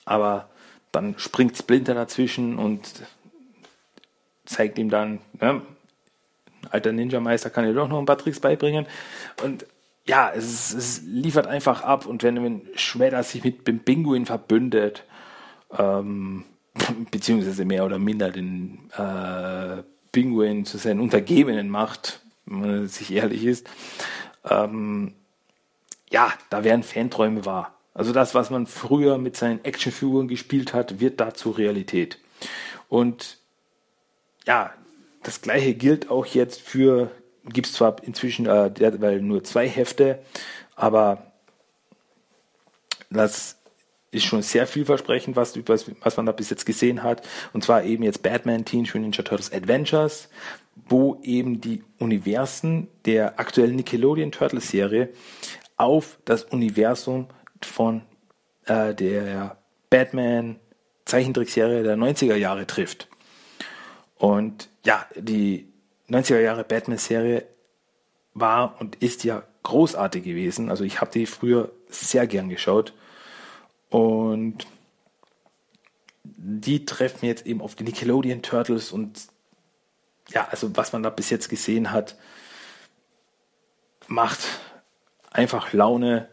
Aber 0.05 0.49
dann 0.95 1.19
springt 1.19 1.57
Splinter 1.57 1.95
dazwischen 1.95 2.59
und 2.59 3.03
zeigt 4.45 4.79
ihm 4.79 4.91
dann, 4.91 5.21
ne, 5.41 5.63
alter 6.71 6.93
Ninja-Meister 6.93 7.51
kann 7.51 7.65
dir 7.65 7.75
doch 7.75 7.89
noch 7.89 7.99
ein 7.99 8.07
paar 8.07 8.19
Tricks 8.19 8.41
beibringen. 8.41 8.87
Und 9.43 9.67
ja, 10.07 10.31
es, 10.31 10.73
es 10.73 11.03
liefert 11.03 11.47
einfach 11.47 11.83
ab. 11.83 12.07
Und 12.07 12.23
wenn, 12.23 12.43
wenn 12.43 12.63
Shredder 12.75 13.23
sich 13.23 13.45
mit 13.45 13.67
dem 13.67 13.81
Pinguin 13.81 14.27
verbündet, 14.27 15.05
ähm, 15.77 16.45
beziehungsweise 17.11 17.65
mehr 17.65 17.85
oder 17.85 17.99
minder 17.99 18.31
den 18.31 18.91
äh, 18.97 19.83
Pinguin 20.13 20.65
zu 20.65 20.79
seinen 20.79 21.01
Untergebenen 21.01 21.69
macht, 21.69 22.21
wenn 22.47 22.61
man 22.61 22.89
sich 22.89 23.13
ehrlich 23.13 23.45
ist, 23.45 23.69
ähm, 24.49 25.15
ja, 26.11 26.33
da 26.51 26.63
werden 26.65 26.83
Fanträume 26.83 27.45
wahr. 27.45 27.74
Also 27.95 28.13
das, 28.13 28.35
was 28.35 28.51
man 28.51 28.67
früher 28.67 29.19
mit 29.19 29.37
seinen 29.37 29.65
Actionfiguren 29.65 30.29
gespielt 30.29 30.75
hat, 30.75 31.01
wird 31.01 31.21
dazu 31.21 31.51
Realität. 31.51 32.19
Und 32.89 33.39
ja, 34.47 34.75
das 35.23 35.41
gleiche 35.41 35.75
gilt 35.75 36.11
auch 36.11 36.27
jetzt 36.27 36.61
für, 36.61 37.11
gibt 37.47 37.69
es 37.69 37.75
zwar 37.75 38.03
inzwischen 38.03 38.47
äh, 38.47 39.01
weil 39.01 39.23
nur 39.23 39.45
zwei 39.45 39.69
Hefte, 39.69 40.19
aber 40.75 41.33
das 43.11 43.59
ist 44.11 44.25
schon 44.25 44.43
sehr 44.43 44.67
vielversprechend, 44.67 45.37
was, 45.37 45.57
was, 45.67 45.91
was 46.01 46.17
man 46.17 46.27
da 46.27 46.33
bis 46.33 46.51
jetzt 46.51 46.67
gesehen 46.67 47.03
hat. 47.03 47.27
Und 47.53 47.65
zwar 47.65 47.85
eben 47.85 48.05
jetzt 48.05 48.23
Batman 48.23 48.65
Teenage 48.65 48.91
Mutant 48.99 49.17
Ninja 49.17 49.23
Turtles 49.23 49.53
Adventures, 49.53 50.29
wo 50.89 51.21
eben 51.23 51.61
die 51.61 51.83
Universen 51.99 52.89
der 53.07 53.39
aktuellen 53.41 53.77
Nickelodeon 53.77 54.33
Turtles 54.33 54.69
Serie 54.69 55.11
auf 55.77 56.19
das 56.25 56.45
Universum 56.45 57.29
von 57.65 58.03
äh, 58.67 58.95
der 58.95 59.59
Batman 59.91 60.59
Zeichentrickserie 61.05 61.83
der 61.83 61.97
90er 61.97 62.37
Jahre 62.37 62.67
trifft. 62.67 63.09
Und 64.17 64.69
ja, 64.85 65.07
die 65.17 65.69
90er 66.09 66.41
Jahre 66.41 66.65
Batman-Serie 66.65 67.45
war 68.33 68.81
und 68.81 68.97
ist 68.97 69.25
ja 69.25 69.43
großartig 69.63 70.25
gewesen. 70.25 70.71
Also 70.71 70.85
ich 70.85 71.01
habe 71.01 71.11
die 71.11 71.27
früher 71.27 71.73
sehr 71.89 72.27
gern 72.27 72.49
geschaut. 72.49 72.95
Und 73.91 74.67
die 76.25 76.85
treffen 76.85 77.27
jetzt 77.27 77.47
eben 77.47 77.61
auf 77.61 77.75
die 77.75 77.85
Nickelodeon 77.85 78.43
Turtles 78.43 78.93
und 78.93 79.29
ja, 80.31 80.49
also 80.51 80.75
was 80.75 80.93
man 80.93 81.03
da 81.03 81.11
bis 81.11 81.29
jetzt 81.29 81.49
gesehen 81.49 81.93
hat, 81.93 82.17
macht 84.07 84.41
einfach 85.31 85.73
Laune 85.73 86.29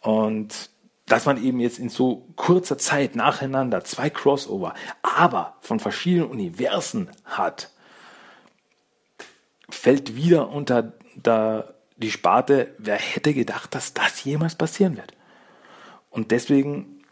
und 0.00 0.70
dass 1.06 1.26
man 1.26 1.42
eben 1.42 1.58
jetzt 1.58 1.78
in 1.78 1.88
so 1.88 2.28
kurzer 2.36 2.78
Zeit 2.78 3.16
nacheinander 3.16 3.82
zwei 3.84 4.10
Crossover, 4.10 4.74
aber 5.02 5.56
von 5.60 5.80
verschiedenen 5.80 6.30
Universen 6.30 7.10
hat, 7.24 7.70
fällt 9.68 10.14
wieder 10.14 10.50
unter 10.50 10.92
da 11.16 11.74
die 11.96 12.10
Sparte, 12.10 12.74
wer 12.78 12.96
hätte 12.96 13.34
gedacht, 13.34 13.74
dass 13.74 13.92
das 13.92 14.24
jemals 14.24 14.54
passieren 14.54 14.96
wird. 14.96 15.12
Und 16.10 16.30
deswegen, 16.30 17.02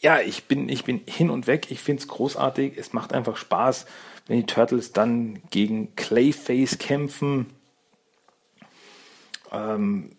ja, 0.00 0.20
ich 0.20 0.44
bin, 0.44 0.68
ich 0.68 0.84
bin 0.84 1.00
hin 1.06 1.30
und 1.30 1.46
weg, 1.46 1.70
ich 1.70 1.80
finde 1.80 2.02
es 2.02 2.08
großartig, 2.08 2.76
es 2.76 2.92
macht 2.92 3.12
einfach 3.12 3.36
Spaß, 3.36 3.86
wenn 4.26 4.38
die 4.38 4.46
Turtles 4.46 4.92
dann 4.92 5.42
gegen 5.50 5.94
Clayface 5.96 6.78
kämpfen. 6.78 7.46
Ähm, 9.50 10.10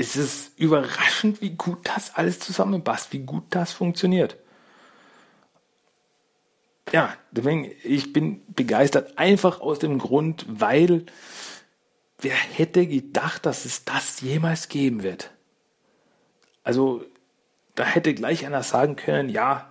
ist 0.00 0.16
es 0.16 0.52
überraschend, 0.56 1.42
wie 1.42 1.50
gut 1.50 1.80
das 1.82 2.14
alles 2.14 2.40
zusammenpasst, 2.40 3.12
wie 3.12 3.18
gut 3.18 3.44
das 3.50 3.72
funktioniert. 3.72 4.38
Ja, 6.90 7.14
deswegen, 7.30 7.70
ich 7.84 8.14
bin 8.14 8.42
begeistert, 8.48 9.18
einfach 9.18 9.60
aus 9.60 9.78
dem 9.78 9.98
Grund, 9.98 10.46
weil 10.48 11.04
wer 12.18 12.34
hätte 12.34 12.86
gedacht, 12.86 13.44
dass 13.44 13.66
es 13.66 13.84
das 13.84 14.22
jemals 14.22 14.68
geben 14.68 15.02
wird? 15.02 15.30
Also, 16.64 17.04
da 17.74 17.84
hätte 17.84 18.14
gleich 18.14 18.46
einer 18.46 18.62
sagen 18.62 18.96
können, 18.96 19.28
ja, 19.28 19.70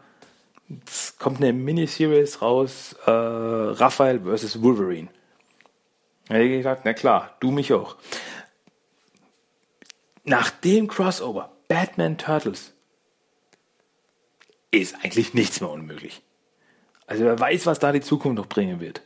es 0.85 1.17
kommt 1.17 1.37
eine 1.37 1.53
Miniseries 1.53 2.43
raus, 2.43 2.95
äh, 3.07 3.09
Raphael 3.11 4.21
vs. 4.21 4.61
Wolverine. 4.61 5.09
Da 6.27 6.35
hätte 6.35 6.45
ich 6.45 6.57
gesagt, 6.59 6.83
na 6.85 6.93
klar, 6.93 7.35
du 7.39 7.49
mich 7.49 7.73
auch. 7.73 7.97
Nach 10.29 10.51
dem 10.51 10.87
Crossover, 10.87 11.53
Batman 11.69 12.19
Turtles, 12.19 12.75
ist 14.69 14.93
eigentlich 15.03 15.33
nichts 15.33 15.59
mehr 15.59 15.71
unmöglich. 15.71 16.21
Also 17.07 17.23
wer 17.23 17.39
weiß, 17.39 17.65
was 17.65 17.79
da 17.79 17.91
die 17.91 18.01
Zukunft 18.01 18.37
noch 18.37 18.45
bringen 18.45 18.79
wird. 18.79 19.01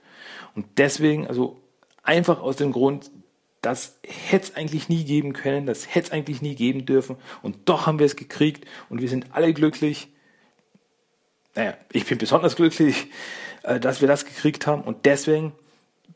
Und 0.54 0.66
deswegen, 0.78 1.26
also 1.26 1.62
einfach 2.04 2.42
aus 2.42 2.58
dem 2.58 2.74
Grund, 2.74 3.10
das 3.62 3.98
hätte 4.06 4.48
es 4.48 4.56
eigentlich 4.58 4.90
nie 4.90 5.06
geben 5.06 5.32
können, 5.32 5.66
das 5.66 5.96
hätte 5.96 6.08
es 6.08 6.12
eigentlich 6.12 6.42
nie 6.42 6.56
geben 6.56 6.86
dürfen. 6.86 7.16
Und 7.42 7.70
doch 7.70 7.88
haben 7.88 8.00
wir 8.00 8.06
es 8.06 8.18
gekriegt 8.18 8.68
und 8.90 9.02
wir 9.02 9.08
sind 9.08 9.28
alle 9.32 9.54
glücklich. 9.54 10.10
Naja, 11.56 11.78
ich 11.94 12.06
bin 12.06 12.18
besonders 12.18 12.58
glücklich, 12.58 13.08
äh, 13.62 13.80
dass 13.80 14.02
wir 14.02 14.10
das 14.10 14.26
gekriegt 14.26 14.68
haben. 14.68 14.82
Und 14.82 15.06
deswegen 15.06 15.54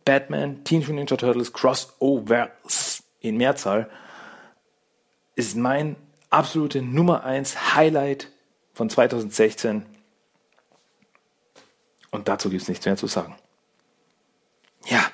Batman, 0.03 0.66
Teenage 0.66 0.91
Mutant 0.91 1.12
Ninja 1.12 1.16
Turtles, 1.16 1.53
Crossovers 1.53 3.03
in 3.22 3.38
Mehrzahl 3.38 3.89
ist 5.38 5.56
mein 5.56 5.96
absolute 6.32 6.82
Nummer 6.82 7.24
1 7.24 7.76
Highlight 7.76 8.30
von 8.74 8.90
2016. 8.90 9.86
Und 12.10 12.28
dazu 12.28 12.50
gibt 12.50 12.64
es 12.64 12.68
nichts 12.68 12.86
mehr 12.86 12.98
zu 12.98 13.06
sagen. 13.06 13.36
Ja, 14.88 15.06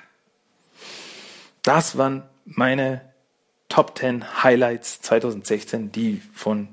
das 1.61 1.97
waren 1.97 2.23
meine 2.45 3.13
Top 3.67 3.97
10 3.97 4.43
Highlights 4.43 5.01
2016, 5.01 5.91
die 5.91 6.21
von 6.33 6.69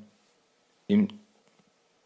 im 0.86 1.09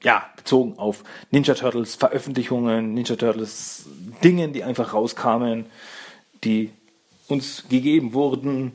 ja, 0.03 0.31
bezogen 0.37 0.79
auf 0.79 1.05
Ninja 1.31 1.55
Turtles 1.55 1.95
Veröffentlichungen, 1.95 2.95
Ninja 2.95 3.17
Turtles 3.17 3.87
Dingen, 4.23 4.55
die 4.55 4.65
einfach 4.65 4.95
rauskamen, 4.95 5.67
die 6.43 6.73
uns 7.29 7.69
gegeben 7.69 8.15
wurden 8.15 8.73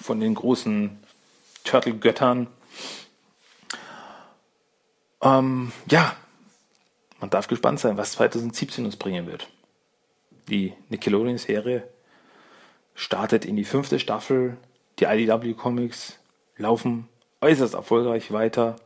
von 0.00 0.20
den 0.20 0.34
großen 0.34 0.99
Turtle-Göttern. 1.70 2.48
Ähm, 5.22 5.72
ja, 5.88 6.16
man 7.20 7.30
darf 7.30 7.46
gespannt 7.46 7.78
sein, 7.78 7.96
was 7.96 8.12
2017 8.12 8.84
uns 8.84 8.96
bringen 8.96 9.26
wird. 9.26 9.48
Die 10.48 10.72
Nickelodeon-Serie 10.88 11.88
startet 12.94 13.44
in 13.44 13.54
die 13.54 13.64
fünfte 13.64 14.00
Staffel. 14.00 14.56
Die 14.98 15.04
IDW 15.04 15.54
Comics 15.54 16.18
laufen 16.56 17.08
äußerst 17.40 17.74
erfolgreich 17.74 18.32
weiter. 18.32 18.76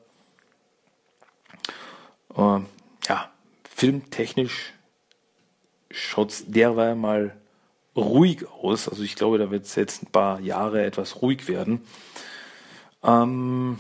Äh, 2.37 2.61
ja, 3.09 3.31
filmtechnisch 3.75 4.75
schaut 5.91 6.31
es 6.31 6.45
derweil 6.47 6.97
mal 6.97 7.35
ruhig 7.97 8.47
aus. 8.47 8.89
Also 8.91 9.03
ich 9.03 9.17
glaube, 9.17 9.39
da 9.39 9.51
wird 9.51 9.65
es 9.65 9.75
jetzt 9.75 10.03
ein 10.03 10.13
paar 10.13 10.41
Jahre 10.41 10.85
etwas 10.85 11.23
ruhig 11.23 11.49
werden. 11.49 11.81
Ähm, 13.05 13.79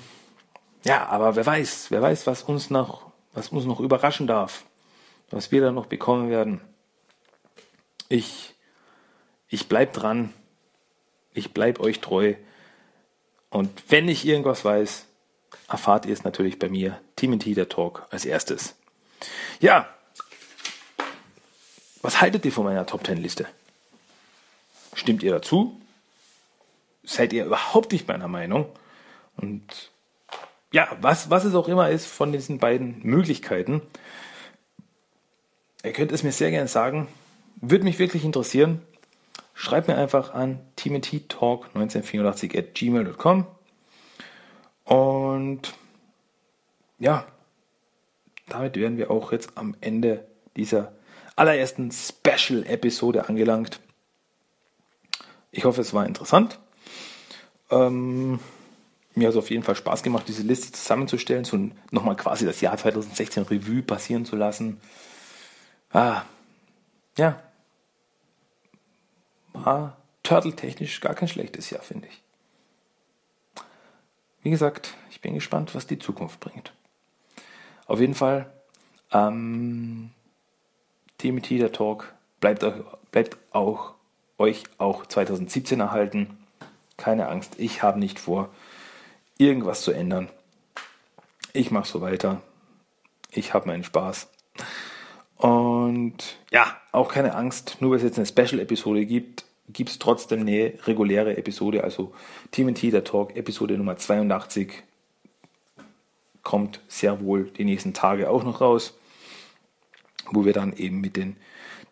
ja, 0.84 1.06
aber 1.06 1.34
wer 1.34 1.46
weiß, 1.46 1.90
wer 1.90 2.02
weiß, 2.02 2.26
was 2.26 2.42
uns 2.42 2.70
noch, 2.70 3.10
was 3.32 3.48
uns 3.48 3.64
noch 3.64 3.80
überraschen 3.80 4.26
darf, 4.26 4.64
was 5.30 5.50
wir 5.50 5.62
da 5.62 5.72
noch 5.72 5.86
bekommen 5.86 6.30
werden. 6.30 6.60
Ich, 8.08 8.54
ich 9.48 9.68
bleib 9.68 9.94
dran. 9.94 10.32
Ich 11.32 11.52
bleib 11.52 11.80
euch 11.80 12.00
treu. 12.00 12.34
Und 13.50 13.82
wenn 13.88 14.08
ich 14.08 14.26
irgendwas 14.26 14.64
weiß, 14.64 15.06
erfahrt 15.68 16.06
ihr 16.06 16.12
es 16.12 16.24
natürlich 16.24 16.58
bei 16.58 16.68
mir, 16.68 17.00
Team 17.16 17.38
der 17.38 17.68
Talk 17.68 18.06
als 18.10 18.24
erstes. 18.24 18.76
Ja, 19.60 19.88
was 22.02 22.20
haltet 22.20 22.44
ihr 22.44 22.52
von 22.52 22.64
meiner 22.64 22.84
Top 22.84 23.06
10 23.06 23.16
Liste? 23.16 23.46
Stimmt 24.92 25.22
ihr 25.22 25.32
dazu? 25.32 25.80
Seid 27.02 27.32
ihr 27.32 27.46
überhaupt 27.46 27.92
nicht 27.92 28.06
meiner 28.06 28.28
Meinung? 28.28 28.66
Und 29.36 29.90
ja, 30.72 30.88
was, 31.00 31.30
was 31.30 31.44
es 31.44 31.54
auch 31.54 31.68
immer 31.68 31.90
ist 31.90 32.06
von 32.06 32.32
diesen 32.32 32.58
beiden 32.58 33.00
Möglichkeiten, 33.02 33.82
ihr 35.84 35.92
könnt 35.92 36.12
es 36.12 36.22
mir 36.22 36.32
sehr 36.32 36.50
gerne 36.50 36.68
sagen. 36.68 37.08
Würde 37.60 37.84
mich 37.84 37.98
wirklich 37.98 38.24
interessieren. 38.24 38.82
Schreibt 39.54 39.86
mir 39.88 39.96
einfach 39.96 40.34
an 40.34 40.60
timothytalk1984 40.78 42.58
at 42.58 42.74
gmail.com. 42.74 43.46
Und 44.84 45.74
ja, 46.98 47.26
damit 48.48 48.76
werden 48.76 48.98
wir 48.98 49.10
auch 49.10 49.32
jetzt 49.32 49.56
am 49.56 49.76
Ende 49.80 50.26
dieser 50.56 50.92
allerersten 51.36 51.90
Special-Episode 51.90 53.28
angelangt. 53.28 53.80
Ich 55.50 55.64
hoffe, 55.64 55.80
es 55.80 55.94
war 55.94 56.06
interessant. 56.06 56.58
Ähm, 57.70 58.40
mir 59.14 59.28
hat 59.28 59.34
es 59.34 59.38
auf 59.38 59.50
jeden 59.50 59.62
Fall 59.62 59.76
Spaß 59.76 60.02
gemacht, 60.02 60.26
diese 60.28 60.42
Liste 60.42 60.72
zusammenzustellen, 60.72 61.44
so 61.44 61.58
nochmal 61.90 62.16
quasi 62.16 62.44
das 62.44 62.60
Jahr 62.60 62.76
2016 62.76 63.44
Revue 63.44 63.82
passieren 63.82 64.24
zu 64.24 64.36
lassen. 64.36 64.80
Ah, 65.92 66.22
ja. 67.16 67.42
War 69.52 69.96
turtle-technisch 70.24 71.00
gar 71.00 71.14
kein 71.14 71.28
schlechtes 71.28 71.70
Jahr, 71.70 71.82
finde 71.82 72.08
ich. 72.08 72.22
Wie 74.42 74.50
gesagt, 74.50 74.94
ich 75.10 75.20
bin 75.20 75.34
gespannt, 75.34 75.74
was 75.74 75.86
die 75.86 75.98
Zukunft 75.98 76.40
bringt. 76.40 76.72
Auf 77.86 78.00
jeden 78.00 78.14
Fall, 78.14 78.52
ähm, 79.12 80.10
TMT, 81.18 81.60
der 81.60 81.72
Talk, 81.72 82.12
bleibt, 82.40 82.64
bleibt 83.10 83.38
auch 83.52 83.94
euch 84.38 84.64
auch 84.78 85.06
2017 85.06 85.80
erhalten. 85.80 86.38
Keine 86.96 87.28
Angst, 87.28 87.54
ich 87.58 87.82
habe 87.82 87.98
nicht 87.98 88.18
vor, 88.18 88.50
irgendwas 89.38 89.82
zu 89.82 89.92
ändern. 89.92 90.28
Ich 91.52 91.70
mache 91.70 91.88
so 91.88 92.00
weiter. 92.00 92.42
Ich 93.30 93.54
habe 93.54 93.66
meinen 93.66 93.84
Spaß. 93.84 94.28
Und 95.36 96.38
ja, 96.50 96.76
auch 96.92 97.08
keine 97.12 97.34
Angst, 97.34 97.76
nur 97.80 97.90
weil 97.90 97.98
es 97.98 98.04
jetzt 98.04 98.18
eine 98.18 98.26
Special-Episode 98.26 99.04
gibt, 99.06 99.44
gibt 99.68 99.90
es 99.90 99.98
trotzdem 99.98 100.40
eine 100.40 100.74
reguläre 100.86 101.36
Episode. 101.36 101.84
Also 101.84 102.14
TMT, 102.52 102.92
der 102.92 103.04
Talk, 103.04 103.36
Episode 103.36 103.76
Nummer 103.76 103.96
82, 103.96 104.82
kommt 106.42 106.80
sehr 106.88 107.20
wohl 107.20 107.50
die 107.50 107.64
nächsten 107.64 107.94
Tage 107.94 108.30
auch 108.30 108.44
noch 108.44 108.60
raus, 108.60 108.94
wo 110.30 110.44
wir 110.44 110.52
dann 110.52 110.74
eben 110.74 111.00
mit 111.00 111.16
den 111.16 111.36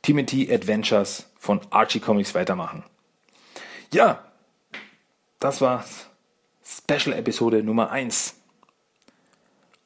TMT 0.03 0.51
Adventures 0.51 1.31
von 1.39 1.61
Archie 1.71 2.01
Comics 2.01 2.35
weitermachen. 2.35 2.85
Ja, 3.93 4.25
das 5.39 5.61
war's. 5.61 6.09
Special 6.79 7.17
Episode 7.17 7.63
Nummer 7.63 7.91
1. 7.91 8.35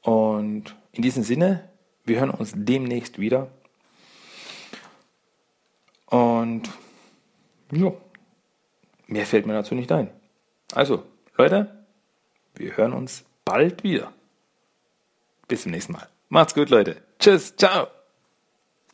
Und 0.03 0.77
in 0.93 1.03
diesem 1.03 1.23
Sinne, 1.23 1.69
wir 2.05 2.21
hören 2.21 2.31
uns 2.31 2.53
demnächst 2.55 3.19
wieder. 3.19 3.49
Und 6.07 6.63
ja, 7.73 7.93
mehr 9.09 9.27
fällt 9.27 9.47
mir 9.47 9.55
dazu 9.55 9.75
nicht 9.75 9.91
ein. 9.91 10.11
Also, 10.73 11.03
Leute, 11.37 11.85
wir 12.55 12.77
hören 12.77 12.93
uns 12.93 13.25
bald 13.45 13.83
wieder. 13.83 14.13
Bis 15.49 15.63
zum 15.63 15.73
nächsten 15.73 15.93
Mal. 15.93 16.09
Macht's 16.29 16.55
gut, 16.55 16.71
Leute. 16.71 17.03
Tschüss, 17.19 17.55
ciao. 17.57 17.96